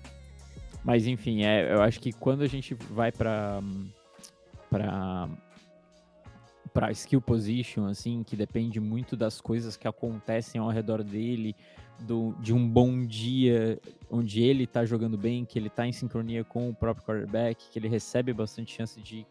Mas 0.85 1.07
enfim, 1.07 1.42
é, 1.45 1.73
eu 1.73 1.83
acho 1.83 2.00
que 2.00 2.12
quando 2.12 2.42
a 2.42 2.47
gente 2.47 2.75
vai 2.75 3.12
pra 3.12 3.61
para 4.71 5.28
para 6.73 6.92
skill 6.92 7.21
position, 7.21 7.87
assim, 7.87 8.23
que 8.23 8.37
depende 8.37 8.78
muito 8.78 9.16
das 9.16 9.40
coisas 9.40 9.76
que 9.76 9.88
acontecem 9.88 10.61
ao 10.61 10.69
redor 10.69 11.02
dele, 11.02 11.57
do, 11.99 12.33
de 12.38 12.54
um 12.54 12.66
bom 12.66 13.04
dia 13.04 13.76
onde 14.09 14.40
ele 14.40 14.69
tá 14.69 14.85
jogando 14.85 15.19
bem, 15.19 15.45
que 15.45 15.59
ele 15.59 15.69
tá 15.69 15.85
em 15.85 15.92
sincronia 15.92 16.45
com 16.45 16.69
o 16.71 16.75
próprio 16.75 17.04
quarterback, 17.04 17.69
que 17.71 17.78
ele 17.78 17.88
recebe 17.88 18.33
bastante 18.33 18.73
chance 18.73 19.00
de 19.00 19.26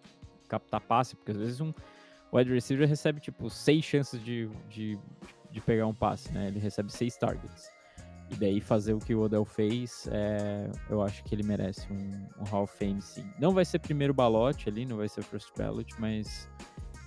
captar 0.50 0.82
passe, 0.82 1.16
porque 1.16 1.32
às 1.32 1.38
vezes 1.38 1.62
um 1.62 1.74
wide 2.34 2.52
receiver 2.52 2.88
recebe 2.88 3.22
tipo 3.22 3.50
seis 3.50 3.86
chances 3.86 4.22
de, 4.22 4.50
de, 4.70 5.00
de 5.50 5.62
pegar 5.62 5.88
um 5.88 5.94
passe, 5.94 6.32
né? 6.34 6.50
Ele 6.50 6.60
recebe 6.60 6.92
seis 6.92 7.16
targets. 7.16 7.72
E 8.32 8.36
daí 8.36 8.62
fazer 8.62 8.94
o 8.94 9.00
que 9.00 9.16
o 9.16 9.22
Odell 9.22 9.44
fez, 9.44 10.08
é, 10.12 10.70
eu 10.90 11.02
acho 11.02 11.24
que 11.24 11.34
ele 11.34 11.44
merece 11.44 11.92
um, 11.92 12.28
um 12.40 12.44
Hall 12.44 12.64
of 12.64 12.78
Fame, 12.78 13.02
sim. 13.02 13.28
Não 13.40 13.54
vai 13.54 13.66
ser 13.66 13.80
primeiro 13.80 14.14
balote 14.14 14.70
ali, 14.70 14.86
não 14.86 14.98
vai 14.98 15.10
ser 15.10 15.24
first 15.24 15.50
ballot, 15.58 15.94
mas 16.00 16.48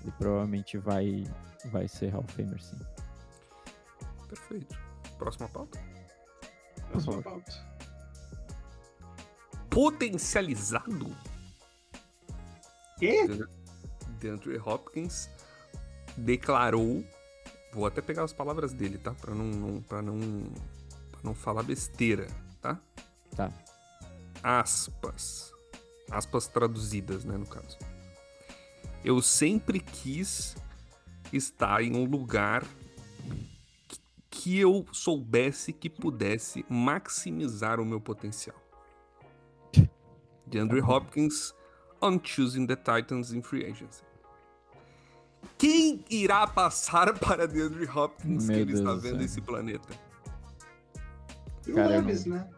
ele 0.03 0.13
provavelmente 0.19 0.77
vai, 0.79 1.25
vai 1.67 1.87
ser 1.87 2.09
Hall 2.09 2.25
of 2.25 2.33
Famer, 2.33 2.61
sim. 2.61 2.79
Perfeito. 4.29 4.77
Próxima 5.17 5.49
pauta. 5.49 5.79
Favor. 6.93 7.23
pauta. 7.23 7.53
Potencializado. 9.71 11.17
Quê? 12.99 13.27
DeAndre 14.19 14.59
Hopkins 14.59 15.31
declarou. 16.17 17.05
Vou 17.73 17.87
até 17.87 18.03
pegar 18.03 18.25
as 18.25 18.33
palavras 18.33 18.73
dele, 18.73 18.99
tá? 18.99 19.13
Pra 19.15 19.35
não, 19.35 19.47
não, 19.47 19.83
pra 19.83 20.03
não, 20.03 20.19
não 21.23 21.35
falar 21.35 21.63
besteira, 21.63 22.27
tá? 22.61 22.79
Tá. 23.37 23.51
Aspas. 24.43 25.53
Aspas 26.11 26.49
traduzidas, 26.49 27.25
né, 27.25 27.37
no 27.37 27.47
caso. 27.47 27.79
Eu 29.05 29.21
sempre 29.23 29.81
quis 29.81 30.57
estar 31.33 31.83
em 31.83 31.97
um 31.97 32.05
lugar 32.05 32.65
que- 34.31 34.59
eu 34.59 34.85
soubesse 34.93 35.73
que 35.73 35.89
pudesse 35.89 36.65
maximizar 36.69 37.81
o 37.81 37.85
meu 37.85 38.01
potencial. 38.01 38.57
DeAndre 40.47 40.81
Hopkins 40.83 41.55
on 42.01 42.19
choosing 42.23 42.67
the 42.67 42.77
Titans 42.77 43.33
in 43.33 43.43
free 43.43 43.65
agency. 43.65 44.03
Quem 45.57 46.05
irá 46.11 46.47
passar 46.47 47.15
para 47.19 47.47
DeAndre 47.49 47.89
Hopkins 47.89 48.47
Meu 48.47 48.57
que 48.57 48.61
ele 48.63 48.73
está 48.75 48.91
Deus 48.91 49.03
do 49.03 49.09
vendo 49.09 49.23
esse 49.23 49.41
planeta? 49.41 49.89
E 51.67 51.73
o 51.73 51.75
Cara, 51.75 51.95
eu 51.97 52.01
Leves, 52.03 52.25
não- 52.27 52.37
né? 52.37 52.49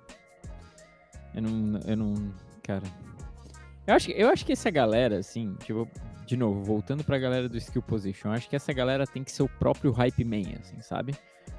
Eu 1.35 1.43
não. 1.43 1.81
Eu 1.87 1.97
não. 1.97 2.33
Cara. 2.63 2.83
Eu 3.87 3.95
acho, 3.95 4.07
que- 4.07 4.13
eu 4.13 4.29
acho 4.29 4.47
que 4.47 4.53
essa 4.53 4.71
galera, 4.71 5.19
assim, 5.19 5.55
tipo, 5.65 5.87
de 6.27 6.37
novo, 6.37 6.63
voltando 6.63 7.05
pra 7.05 7.19
galera 7.19 7.49
do 7.49 7.59
skill 7.59 7.83
position, 7.83 8.29
eu 8.31 8.35
acho 8.35 8.49
que 8.49 8.57
essa 8.57 8.73
galera 8.73 9.07
tem 9.07 9.23
que 9.23 9.31
ser 9.31 9.43
o 9.43 9.49
próprio 9.49 9.93
hype 9.93 10.25
man, 10.25 10.59
assim, 10.61 10.81
sabe? 10.81 11.15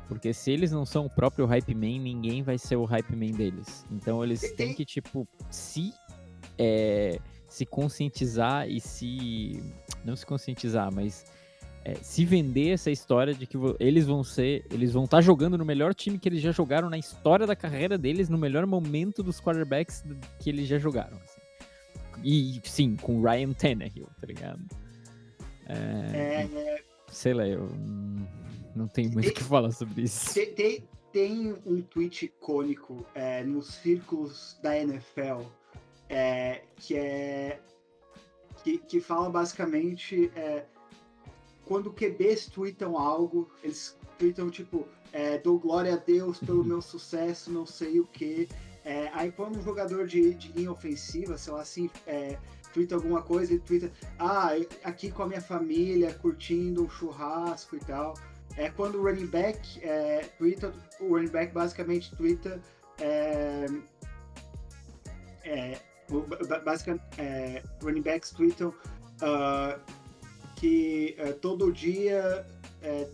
Porque 0.07 0.33
se 0.33 0.49
eles 0.51 0.71
não 0.71 0.85
são 0.85 1.05
o 1.05 1.09
próprio 1.09 1.45
hype 1.45 1.73
man, 1.75 1.99
ninguém 2.01 2.41
vai 2.41 2.57
ser 2.57 2.75
o 2.75 2.85
hype 2.85 3.15
man 3.15 3.31
deles. 3.31 3.85
Então 3.91 4.23
eles 4.23 4.51
têm 4.53 4.73
que, 4.73 4.85
tipo, 4.85 5.27
se. 5.51 5.93
é, 6.57 7.19
se 7.47 7.65
conscientizar 7.65 8.67
e 8.67 8.79
se. 8.81 9.61
Não 10.03 10.15
se 10.15 10.25
conscientizar, 10.25 10.91
mas. 10.93 11.25
É, 11.85 11.93
se 12.01 12.25
vender 12.25 12.71
essa 12.71 12.89
história 12.89 13.31
de 13.31 13.45
que 13.45 13.55
eles 13.79 14.07
vão 14.07 14.23
ser. 14.23 14.65
Eles 14.71 14.91
vão 14.91 15.03
estar 15.03 15.21
jogando 15.21 15.55
no 15.55 15.63
melhor 15.63 15.93
time 15.93 16.17
que 16.17 16.27
eles 16.27 16.41
já 16.41 16.51
jogaram 16.51 16.89
na 16.89 16.97
história 16.97 17.45
da 17.45 17.55
carreira 17.55 17.95
deles, 17.95 18.27
no 18.27 18.39
melhor 18.39 18.65
momento 18.65 19.21
dos 19.21 19.39
quarterbacks 19.39 20.03
que 20.39 20.49
eles 20.49 20.67
já 20.67 20.79
jogaram. 20.79 21.15
assim. 21.17 21.41
E 22.23 22.59
sim, 22.63 22.95
com 22.95 23.21
Ryan 23.21 23.53
Tannehill, 23.53 24.09
tá 24.19 24.25
ligado? 24.25 24.61
É, 25.67 26.47
É, 26.51 26.83
Sei 27.07 27.35
lá, 27.35 27.47
eu 27.47 27.69
não 28.75 28.87
tenho 28.87 29.11
muito 29.11 29.29
o 29.29 29.33
que 29.33 29.43
falar 29.43 29.71
sobre 29.71 30.01
isso. 30.01 30.33
Tem, 30.33 30.53
tem, 30.53 30.83
tem 31.13 31.55
um 31.67 31.83
tweet 31.83 32.25
icônico 32.25 33.05
é, 33.13 33.43
nos 33.43 33.67
círculos 33.75 34.57
da 34.63 34.75
NFL 34.75 35.43
é, 36.09 36.63
que 36.77 36.97
é 36.97 37.59
que, 38.63 38.79
que 38.79 38.99
fala 38.99 39.29
basicamente 39.29 40.31
é, 40.35 40.65
quando 41.65 41.91
QBs 41.91 42.47
tweetam 42.47 42.97
algo, 42.97 43.51
eles 43.63 43.97
tweetam 44.17 44.49
tipo 44.49 44.87
é, 45.11 45.37
dou 45.37 45.57
glória 45.57 45.93
a 45.93 45.97
Deus 45.97 46.39
pelo 46.39 46.63
meu 46.63 46.81
sucesso, 46.81 47.51
não 47.51 47.65
sei 47.65 47.99
o 47.99 48.05
que. 48.05 48.49
aí 49.13 49.31
quando 49.31 49.57
um 49.57 49.63
jogador 49.63 50.05
de, 50.05 50.33
de 50.33 50.51
linha 50.51 50.71
ofensiva, 50.71 51.37
sei 51.37 51.53
lá 51.53 51.61
assim, 51.61 51.89
é, 52.05 52.37
twitta 52.75 52.93
alguma 52.93 53.21
coisa, 53.21 53.53
ele 53.53 53.61
twitta, 53.61 53.89
ah, 54.19 54.49
aqui 54.83 55.09
com 55.09 55.23
a 55.23 55.27
minha 55.27 55.39
família, 55.39 56.13
curtindo 56.13 56.83
um 56.83 56.89
churrasco 56.89 57.77
e 57.77 57.79
tal. 57.79 58.13
É 58.57 58.69
quando 58.69 58.99
o 58.99 59.03
running 59.03 59.27
back 59.27 59.59
é, 59.81 60.25
twitta, 60.37 60.73
o 60.99 61.07
running 61.15 61.29
back 61.29 61.53
basicamente 61.53 62.13
twitta 62.17 62.61
é, 62.99 63.65
é, 65.45 65.79
basicamente, 66.65 67.03
é, 67.17 67.63
running 67.81 68.01
backs 68.01 68.31
tweetam 68.31 68.73
ah, 69.21 69.79
que 70.55 71.15
é, 71.17 71.31
todo 71.33 71.71
dia 71.71 72.45
é, 72.81 73.07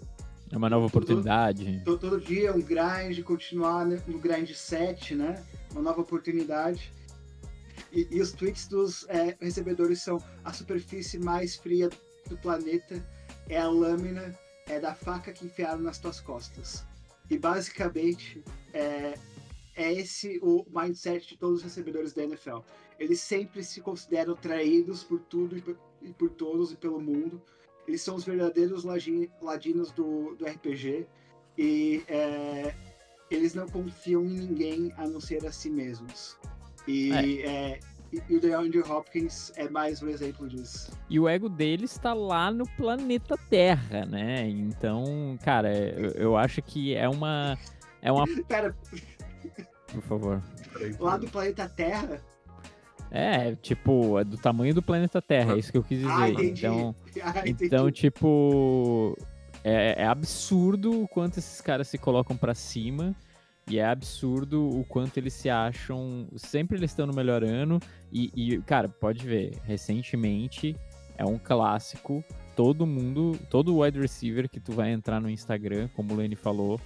É 0.52 0.58
uma 0.58 0.70
nova 0.70 0.86
oportunidade. 0.86 1.82
to- 1.84 1.98
todo 1.98 2.20
dia 2.20 2.50
é 2.50 2.52
um 2.52 2.62
grind, 2.62 3.22
continuar 3.24 3.86
no 3.86 4.20
grind 4.20 4.50
7, 4.54 5.16
né? 5.16 5.44
Uma 5.72 5.82
nova 5.82 6.02
oportunidade. 6.02 6.92
E, 7.92 8.08
e 8.12 8.22
os 8.22 8.32
tweets 8.32 8.68
dos 8.68 9.06
é, 9.10 9.36
recebedores 9.42 10.02
são 10.02 10.18
a 10.44 10.54
superfície 10.54 11.18
mais 11.20 11.56
fria 11.56 11.90
do 12.30 12.38
planeta 12.38 13.04
é 13.50 13.58
a 13.60 13.68
lâmina 13.68 14.34
é 14.68 14.80
da 14.80 14.94
faca 14.94 15.34
que 15.34 15.46
enfiaram 15.46 15.82
nas 15.82 15.98
tuas 16.00 16.22
costas. 16.22 16.86
E 17.30 17.38
basicamente 17.38 18.42
é, 18.74 19.16
é 19.76 19.94
esse 19.94 20.40
o 20.42 20.66
mindset 20.70 21.28
de 21.28 21.38
todos 21.38 21.58
os 21.58 21.64
recebedores 21.64 22.14
da 22.14 22.24
NFL. 22.24 22.60
Eles 23.00 23.20
sempre 23.20 23.64
se 23.64 23.82
consideram 23.82 24.36
traídos 24.36 25.04
por 25.04 25.20
tudo 25.22 25.58
e 25.58 25.62
e 26.02 26.14
por 26.14 26.30
todos 26.30 26.72
e 26.72 26.76
pelo 26.76 27.00
mundo. 27.00 27.42
Eles 27.88 28.02
são 28.02 28.16
os 28.16 28.24
verdadeiros 28.24 28.84
ladinos 28.84 29.92
do, 29.92 30.36
do 30.36 30.46
RPG 30.46 31.08
e 31.58 32.04
é, 32.08 32.74
eles 33.30 33.54
não 33.54 33.68
confiam 33.68 34.24
em 34.24 34.34
ninguém 34.34 34.94
a 34.98 35.08
não 35.08 35.20
ser 35.20 35.46
a 35.46 35.52
si 35.52 35.70
mesmos. 35.70 36.38
E, 36.88 37.12
é. 37.12 37.42
É, 37.42 37.80
e 38.30 38.36
o 38.36 38.42
DeAndre 38.42 38.82
Hopkins 38.82 39.54
é 39.56 39.70
mais 39.70 40.04
um 40.04 40.10
exemplo 40.10 40.48
disso. 40.48 40.92
E 41.10 41.20
o 41.20 41.30
ego 41.30 41.48
dele 41.48 41.86
está 41.86 42.14
lá 42.14 42.52
no 42.52 42.68
planeta 42.76 43.38
Terra, 43.50 44.06
né? 44.06 44.48
Então, 44.50 45.38
cara, 45.44 45.74
eu, 45.74 46.12
eu 46.12 46.38
acho 46.38 46.62
que 46.62 46.94
é 46.94 47.08
uma. 47.08 47.58
É 48.02 48.12
uma. 48.12 48.26
Pera. 48.48 48.76
Por 49.88 50.02
favor. 50.02 50.44
Lá 51.00 51.18
do 51.18 51.28
planeta 51.30 51.70
Terra? 51.70 52.22
É, 53.12 53.56
tipo, 53.56 54.18
é 54.18 54.24
do 54.24 54.38
tamanho 54.38 54.74
do 54.74 54.82
planeta 54.82 55.22
Terra, 55.22 55.54
é 55.54 55.60
isso 55.60 55.72
que 55.72 55.78
eu 55.78 55.84
quis 55.84 56.00
dizer. 56.00 56.12
Ah, 56.12 56.30
entendi. 56.30 56.66
Então, 56.66 56.96
ah, 57.22 57.44
então 57.46 57.92
tipo, 57.92 59.18
é, 59.64 60.02
é, 60.02 60.08
absurdo 60.08 61.04
o 61.04 61.08
quanto 61.08 61.38
esses 61.38 61.60
caras 61.60 61.90
se 61.90 61.98
colocam 61.98 62.38
para 62.38 62.56
cima 62.56 63.14
e 63.68 63.80
é 63.80 63.86
absurdo 63.86 64.68
o 64.68 64.86
quanto 64.86 65.18
eles 65.18 65.34
se 65.34 65.50
acham. 65.50 66.28
Sempre 66.36 66.78
eles 66.78 66.92
estão 66.92 67.06
no 67.06 67.14
melhor 67.14 67.44
ano. 67.44 67.80
E, 68.12 68.32
e, 68.36 68.62
cara, 68.62 68.90
pode 68.90 69.26
ver, 69.26 69.58
recentemente 69.64 70.76
é 71.18 71.26
um 71.26 71.38
clássico. 71.38 72.24
Todo 72.56 72.86
mundo, 72.86 73.40
todo 73.50 73.78
wide 73.80 74.00
receiver 74.00 74.50
que 74.50 74.60
tu 74.60 74.72
vai 74.72 74.92
entrar 74.92 75.22
no 75.22 75.30
Instagram, 75.30 75.88
como 75.96 76.14
o 76.14 76.18
Lenny 76.18 76.36
falou, 76.36 76.80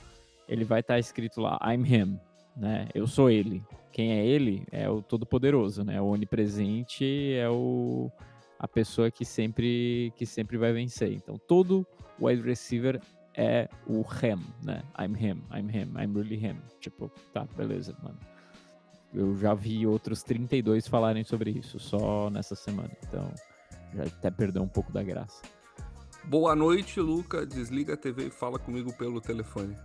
ele 0.47 0.63
vai 0.63 0.81
estar 0.81 0.95
tá 0.95 0.99
escrito 0.99 1.41
lá, 1.41 1.57
I'm 1.63 1.83
him, 1.85 2.19
né? 2.55 2.87
Eu 2.93 3.07
sou 3.07 3.29
ele. 3.29 3.63
Quem 3.91 4.11
é 4.11 4.25
ele? 4.25 4.65
É 4.71 4.89
o 4.89 5.01
todo-poderoso, 5.01 5.83
né? 5.83 6.01
O 6.01 6.07
onipresente 6.07 7.33
é 7.33 7.49
o 7.49 8.11
a 8.57 8.67
pessoa 8.67 9.11
que 9.11 9.25
sempre 9.25 10.13
que 10.15 10.25
sempre 10.25 10.57
vai 10.57 10.71
vencer. 10.71 11.11
Então, 11.11 11.37
todo 11.37 11.85
wide 12.19 12.41
receiver 12.41 13.01
é 13.33 13.69
o 13.85 14.01
him, 14.01 14.41
né? 14.63 14.81
I'm 14.99 15.15
him, 15.15 15.41
I'm 15.53 15.69
him, 15.69 15.93
I'm 15.97 16.13
really 16.13 16.37
him. 16.37 16.57
Tipo, 16.79 17.11
tá, 17.33 17.45
beleza, 17.55 17.95
mano. 18.01 18.17
Eu 19.13 19.35
já 19.37 19.53
vi 19.53 19.85
outros 19.85 20.23
32 20.23 20.87
falarem 20.87 21.23
sobre 21.23 21.51
isso 21.51 21.79
só 21.79 22.29
nessa 22.29 22.55
semana. 22.55 22.91
Então, 23.07 23.31
já 23.93 24.03
até 24.03 24.29
perdeu 24.29 24.61
um 24.61 24.67
pouco 24.67 24.91
da 24.91 25.03
graça. 25.03 25.41
Boa 26.25 26.55
noite, 26.55 26.99
Luca. 26.99 27.45
Desliga 27.45 27.93
a 27.93 27.97
TV 27.97 28.27
e 28.27 28.29
fala 28.29 28.57
comigo 28.57 28.91
pelo 28.97 29.21
telefone. 29.21 29.75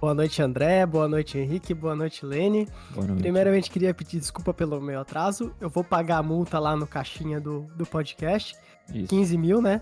Boa 0.00 0.14
noite, 0.14 0.42
André. 0.42 0.84
Boa 0.84 1.08
noite, 1.08 1.38
Henrique. 1.38 1.72
Boa 1.72 1.96
noite, 1.96 2.24
Lene. 2.24 2.68
Boa 2.90 3.06
noite. 3.06 3.22
Primeiramente, 3.22 3.70
queria 3.70 3.94
pedir 3.94 4.20
desculpa 4.20 4.52
pelo 4.52 4.80
meu 4.80 5.00
atraso. 5.00 5.54
Eu 5.58 5.70
vou 5.70 5.82
pagar 5.82 6.18
a 6.18 6.22
multa 6.22 6.58
lá 6.58 6.76
no 6.76 6.86
caixinha 6.86 7.40
do, 7.40 7.62
do 7.74 7.86
podcast. 7.86 8.54
Isso. 8.92 9.08
15 9.08 9.38
mil, 9.38 9.62
né? 9.62 9.80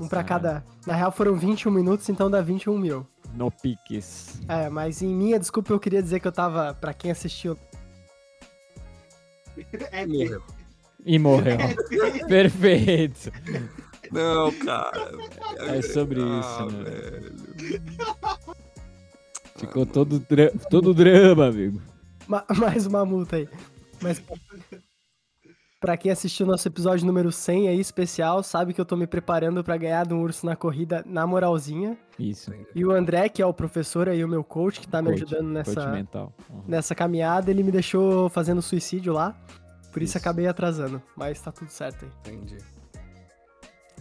Um 0.00 0.06
pra 0.06 0.22
cada. 0.22 0.64
Na 0.86 0.94
real 0.94 1.10
foram 1.10 1.34
21 1.34 1.70
minutos, 1.72 2.08
então 2.08 2.30
dá 2.30 2.40
21 2.40 2.78
mil. 2.78 3.06
No 3.34 3.50
piques. 3.50 4.40
É, 4.48 4.68
mas 4.68 5.02
em 5.02 5.12
minha 5.12 5.38
desculpa 5.38 5.72
eu 5.72 5.80
queria 5.80 6.00
dizer 6.00 6.20
que 6.20 6.28
eu 6.28 6.32
tava. 6.32 6.72
Pra 6.74 6.94
quem 6.94 7.10
assistiu. 7.10 7.56
É 9.92 10.06
morreu. 10.06 10.42
E 11.04 11.18
morreu. 11.18 11.58
É 11.60 12.24
Perfeito. 12.26 13.30
Não, 14.10 14.50
cara. 14.52 15.10
É 15.58 15.82
sobre 15.82 16.20
ah, 16.22 16.40
isso, 16.40 16.66
né? 16.70 16.84
Velho. 16.84 18.60
Ficou 19.60 19.86
todo, 19.86 20.18
dra 20.20 20.50
todo 20.70 20.94
drama, 20.94 21.46
amigo. 21.46 21.80
Ma 22.26 22.44
mais 22.56 22.86
uma 22.86 23.04
multa 23.04 23.36
aí. 23.36 23.48
Mas 24.00 24.22
Pra 25.80 25.96
quem 25.96 26.12
assistiu 26.12 26.44
nosso 26.44 26.68
episódio 26.68 27.06
número 27.06 27.32
100 27.32 27.68
aí, 27.68 27.80
especial, 27.80 28.42
sabe 28.42 28.74
que 28.74 28.80
eu 28.80 28.84
tô 28.84 28.96
me 28.96 29.06
preparando 29.06 29.64
para 29.64 29.78
ganhar 29.78 30.04
de 30.04 30.12
um 30.12 30.20
urso 30.20 30.44
na 30.44 30.54
corrida 30.54 31.02
na 31.06 31.26
moralzinha. 31.26 31.96
Isso. 32.18 32.52
E 32.74 32.84
o 32.84 32.90
André, 32.90 33.30
que 33.30 33.40
é 33.40 33.46
o 33.46 33.54
professor 33.54 34.06
aí, 34.06 34.22
o 34.22 34.28
meu 34.28 34.44
coach, 34.44 34.78
que 34.78 34.86
tá 34.86 35.00
me 35.00 35.10
ajudando 35.10 35.48
nessa, 35.48 35.90
uhum. 35.90 36.62
nessa 36.68 36.94
caminhada, 36.94 37.50
ele 37.50 37.62
me 37.62 37.72
deixou 37.72 38.28
fazendo 38.28 38.60
suicídio 38.60 39.14
lá. 39.14 39.34
Por 39.90 40.02
isso, 40.02 40.10
isso, 40.10 40.18
acabei 40.18 40.46
atrasando. 40.46 41.02
Mas 41.16 41.40
tá 41.40 41.50
tudo 41.50 41.70
certo 41.70 42.04
aí. 42.04 42.34
Entendi. 42.34 42.58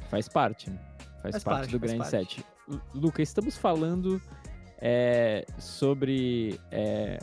Faz 0.10 0.28
parte, 0.28 0.70
né? 0.70 0.80
Faz, 1.22 1.36
faz 1.36 1.44
parte, 1.46 1.60
parte, 1.60 1.72
do 1.72 1.80
Grand 1.80 2.04
Set. 2.04 2.46
Luca, 2.94 3.22
estamos 3.22 3.58
falando 3.58 4.22
é, 4.82 5.46
sobre 5.58 6.60
é, 6.72 7.20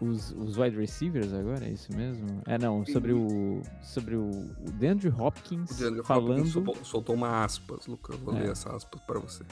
os, 0.00 0.32
os 0.32 0.58
wide 0.58 0.76
receivers 0.76 1.32
agora, 1.32 1.64
é 1.64 1.70
isso 1.70 1.94
mesmo? 1.94 2.42
É, 2.46 2.58
não, 2.58 2.84
sobre 2.84 3.12
o 3.12 3.62
sobre 3.82 4.16
o, 4.16 4.28
o 4.28 4.72
DeAndre 4.72 5.08
Hopkins 5.08 5.70
o 5.70 5.74
DeAndre 5.74 6.02
falando... 6.02 6.38
Hopkins 6.38 6.52
soltou, 6.52 6.84
soltou 6.84 7.14
uma 7.14 7.44
aspas, 7.44 7.86
Lucas, 7.86 8.16
vou 8.16 8.34
é. 8.34 8.40
ler 8.40 8.50
essa 8.50 8.74
aspas 8.74 9.00
para 9.02 9.20
você. 9.20 9.44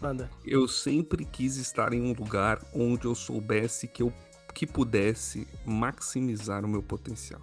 Manda. 0.00 0.28
Eu 0.44 0.66
sempre 0.68 1.24
quis 1.24 1.56
estar 1.56 1.92
em 1.92 2.02
um 2.02 2.12
lugar 2.12 2.60
onde 2.74 3.06
eu 3.06 3.14
soubesse 3.14 3.86
que 3.88 4.02
eu 4.02 4.12
que 4.52 4.66
pudesse 4.66 5.48
maximizar 5.66 6.64
o 6.64 6.68
meu 6.68 6.80
potencial. 6.80 7.40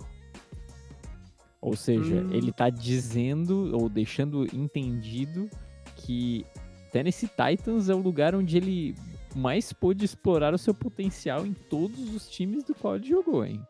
Ou 1.59 1.75
seja, 1.75 2.21
hum. 2.21 2.29
ele 2.31 2.53
tá 2.53 2.69
dizendo 2.69 3.75
ou 3.77 3.89
deixando 3.89 4.45
entendido 4.55 5.49
que 5.97 6.45
Tennessee 6.91 7.29
Titans 7.29 7.89
é 7.89 7.93
o 7.93 7.99
lugar 7.99 8.33
onde 8.33 8.57
ele 8.57 8.95
mais 9.35 9.73
pôde 9.73 10.05
explorar 10.05 10.53
o 10.53 10.57
seu 10.57 10.73
potencial 10.73 11.45
em 11.45 11.53
todos 11.53 12.13
os 12.13 12.29
times 12.29 12.63
do 12.63 12.73
qual 12.75 12.95
ele 12.95 13.07
jogou, 13.07 13.45
hein? 13.45 13.61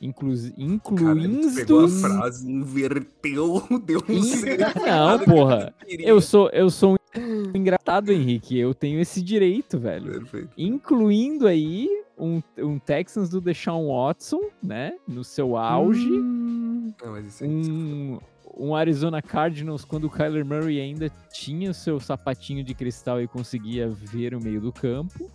Inclu 0.00 0.32
incluindo. 0.56 1.54
Pegou 1.54 1.84
a 1.84 1.88
frase, 1.88 2.50
inverteu, 2.50 3.62
deu 3.84 4.00
um 4.08 4.86
Não, 4.86 5.18
porra. 5.18 5.74
Eu 5.86 6.22
sou, 6.22 6.48
eu 6.50 6.70
sou 6.70 6.96
um 7.16 7.56
engraçado, 7.56 8.10
Henrique. 8.10 8.58
Eu 8.58 8.72
tenho 8.72 8.98
esse 8.98 9.20
direito, 9.20 9.78
velho. 9.78 10.10
Perfeito. 10.12 10.50
Incluindo 10.56 11.46
aí 11.46 11.88
um, 12.16 12.42
um 12.58 12.78
Texans 12.78 13.28
do 13.28 13.42
Deshaun 13.42 13.88
Watson, 13.88 14.40
né? 14.62 14.94
No 15.06 15.22
seu 15.22 15.56
auge. 15.56 16.10
Hum... 16.10 16.94
Não, 17.02 17.12
mas 17.12 17.26
isso 17.26 17.44
é 17.44 17.46
um, 17.46 18.18
um 18.56 18.74
Arizona 18.74 19.22
Cardinals 19.22 19.84
quando 19.84 20.04
o 20.04 20.10
Kyler 20.10 20.44
Murray 20.44 20.80
ainda 20.80 21.10
tinha 21.32 21.72
seu 21.72 22.00
sapatinho 22.00 22.64
de 22.64 22.74
cristal 22.74 23.20
e 23.20 23.28
conseguia 23.28 23.88
ver 23.88 24.34
o 24.34 24.42
meio 24.42 24.60
do 24.60 24.72
campo. 24.72 25.30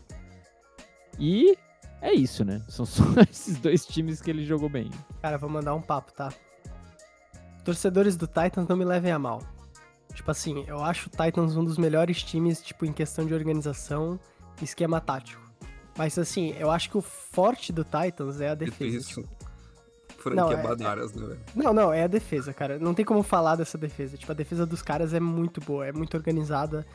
E 1.19 1.57
é 2.01 2.13
isso, 2.13 2.43
né? 2.43 2.61
São 2.67 2.85
só 2.85 3.03
esses 3.29 3.57
dois 3.57 3.85
times 3.85 4.21
que 4.21 4.29
ele 4.29 4.45
jogou 4.45 4.69
bem. 4.69 4.89
Cara, 5.21 5.37
vou 5.37 5.49
mandar 5.49 5.73
um 5.73 5.81
papo, 5.81 6.11
tá? 6.13 6.31
Torcedores 7.63 8.15
do 8.15 8.27
Titans 8.27 8.67
não 8.67 8.77
me 8.77 8.85
levem 8.85 9.11
a 9.11 9.17
mal. 9.17 9.41
Tipo 10.13 10.31
assim, 10.31 10.63
eu 10.67 10.83
acho 10.83 11.07
o 11.07 11.09
Titans 11.09 11.55
um 11.57 11.63
dos 11.63 11.77
melhores 11.77 12.21
times, 12.23 12.61
tipo, 12.61 12.85
em 12.85 12.93
questão 12.93 13.25
de 13.25 13.33
organização 13.33 14.19
e 14.61 14.63
esquema 14.63 15.01
tático. 15.01 15.43
Mas 15.97 16.17
assim, 16.19 16.53
eu 16.59 16.69
acho 16.69 16.89
que 16.89 16.97
o 16.97 17.01
forte 17.01 17.73
do 17.73 17.83
Titans 17.83 18.39
é 18.39 18.49
a 18.49 18.55
defesa. 18.55 18.97
Isso. 18.97 19.21
Tipo, 19.21 19.34
franquia 20.25 20.43
não, 20.43 20.51
é, 20.51 20.57
Badaras, 20.57 21.13
né, 21.13 21.27
velho? 21.27 21.39
Não, 21.55 21.73
não, 21.73 21.93
é 21.93 22.03
a 22.03 22.07
defesa, 22.07 22.51
cara. 22.51 22.79
Não 22.79 22.93
tem 22.93 23.05
como 23.05 23.21
falar 23.21 23.55
dessa 23.55 23.77
defesa. 23.77 24.17
Tipo, 24.17 24.31
a 24.31 24.35
defesa 24.35 24.65
dos 24.65 24.81
caras 24.81 25.13
é 25.13 25.19
muito 25.19 25.61
boa, 25.61 25.85
é 25.85 25.91
muito 25.91 26.17
organizada, 26.17 26.85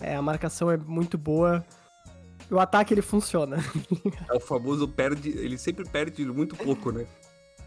é, 0.00 0.16
a 0.16 0.22
marcação 0.22 0.70
é 0.70 0.76
muito 0.76 1.16
boa. 1.16 1.64
O 2.50 2.58
ataque, 2.58 2.92
ele 2.92 3.02
funciona. 3.02 3.58
É 4.28 4.34
o 4.34 4.40
famoso 4.40 4.88
perde... 4.88 5.30
Ele 5.30 5.56
sempre 5.56 5.88
perde 5.88 6.24
muito 6.24 6.56
pouco, 6.56 6.90
né? 6.90 7.06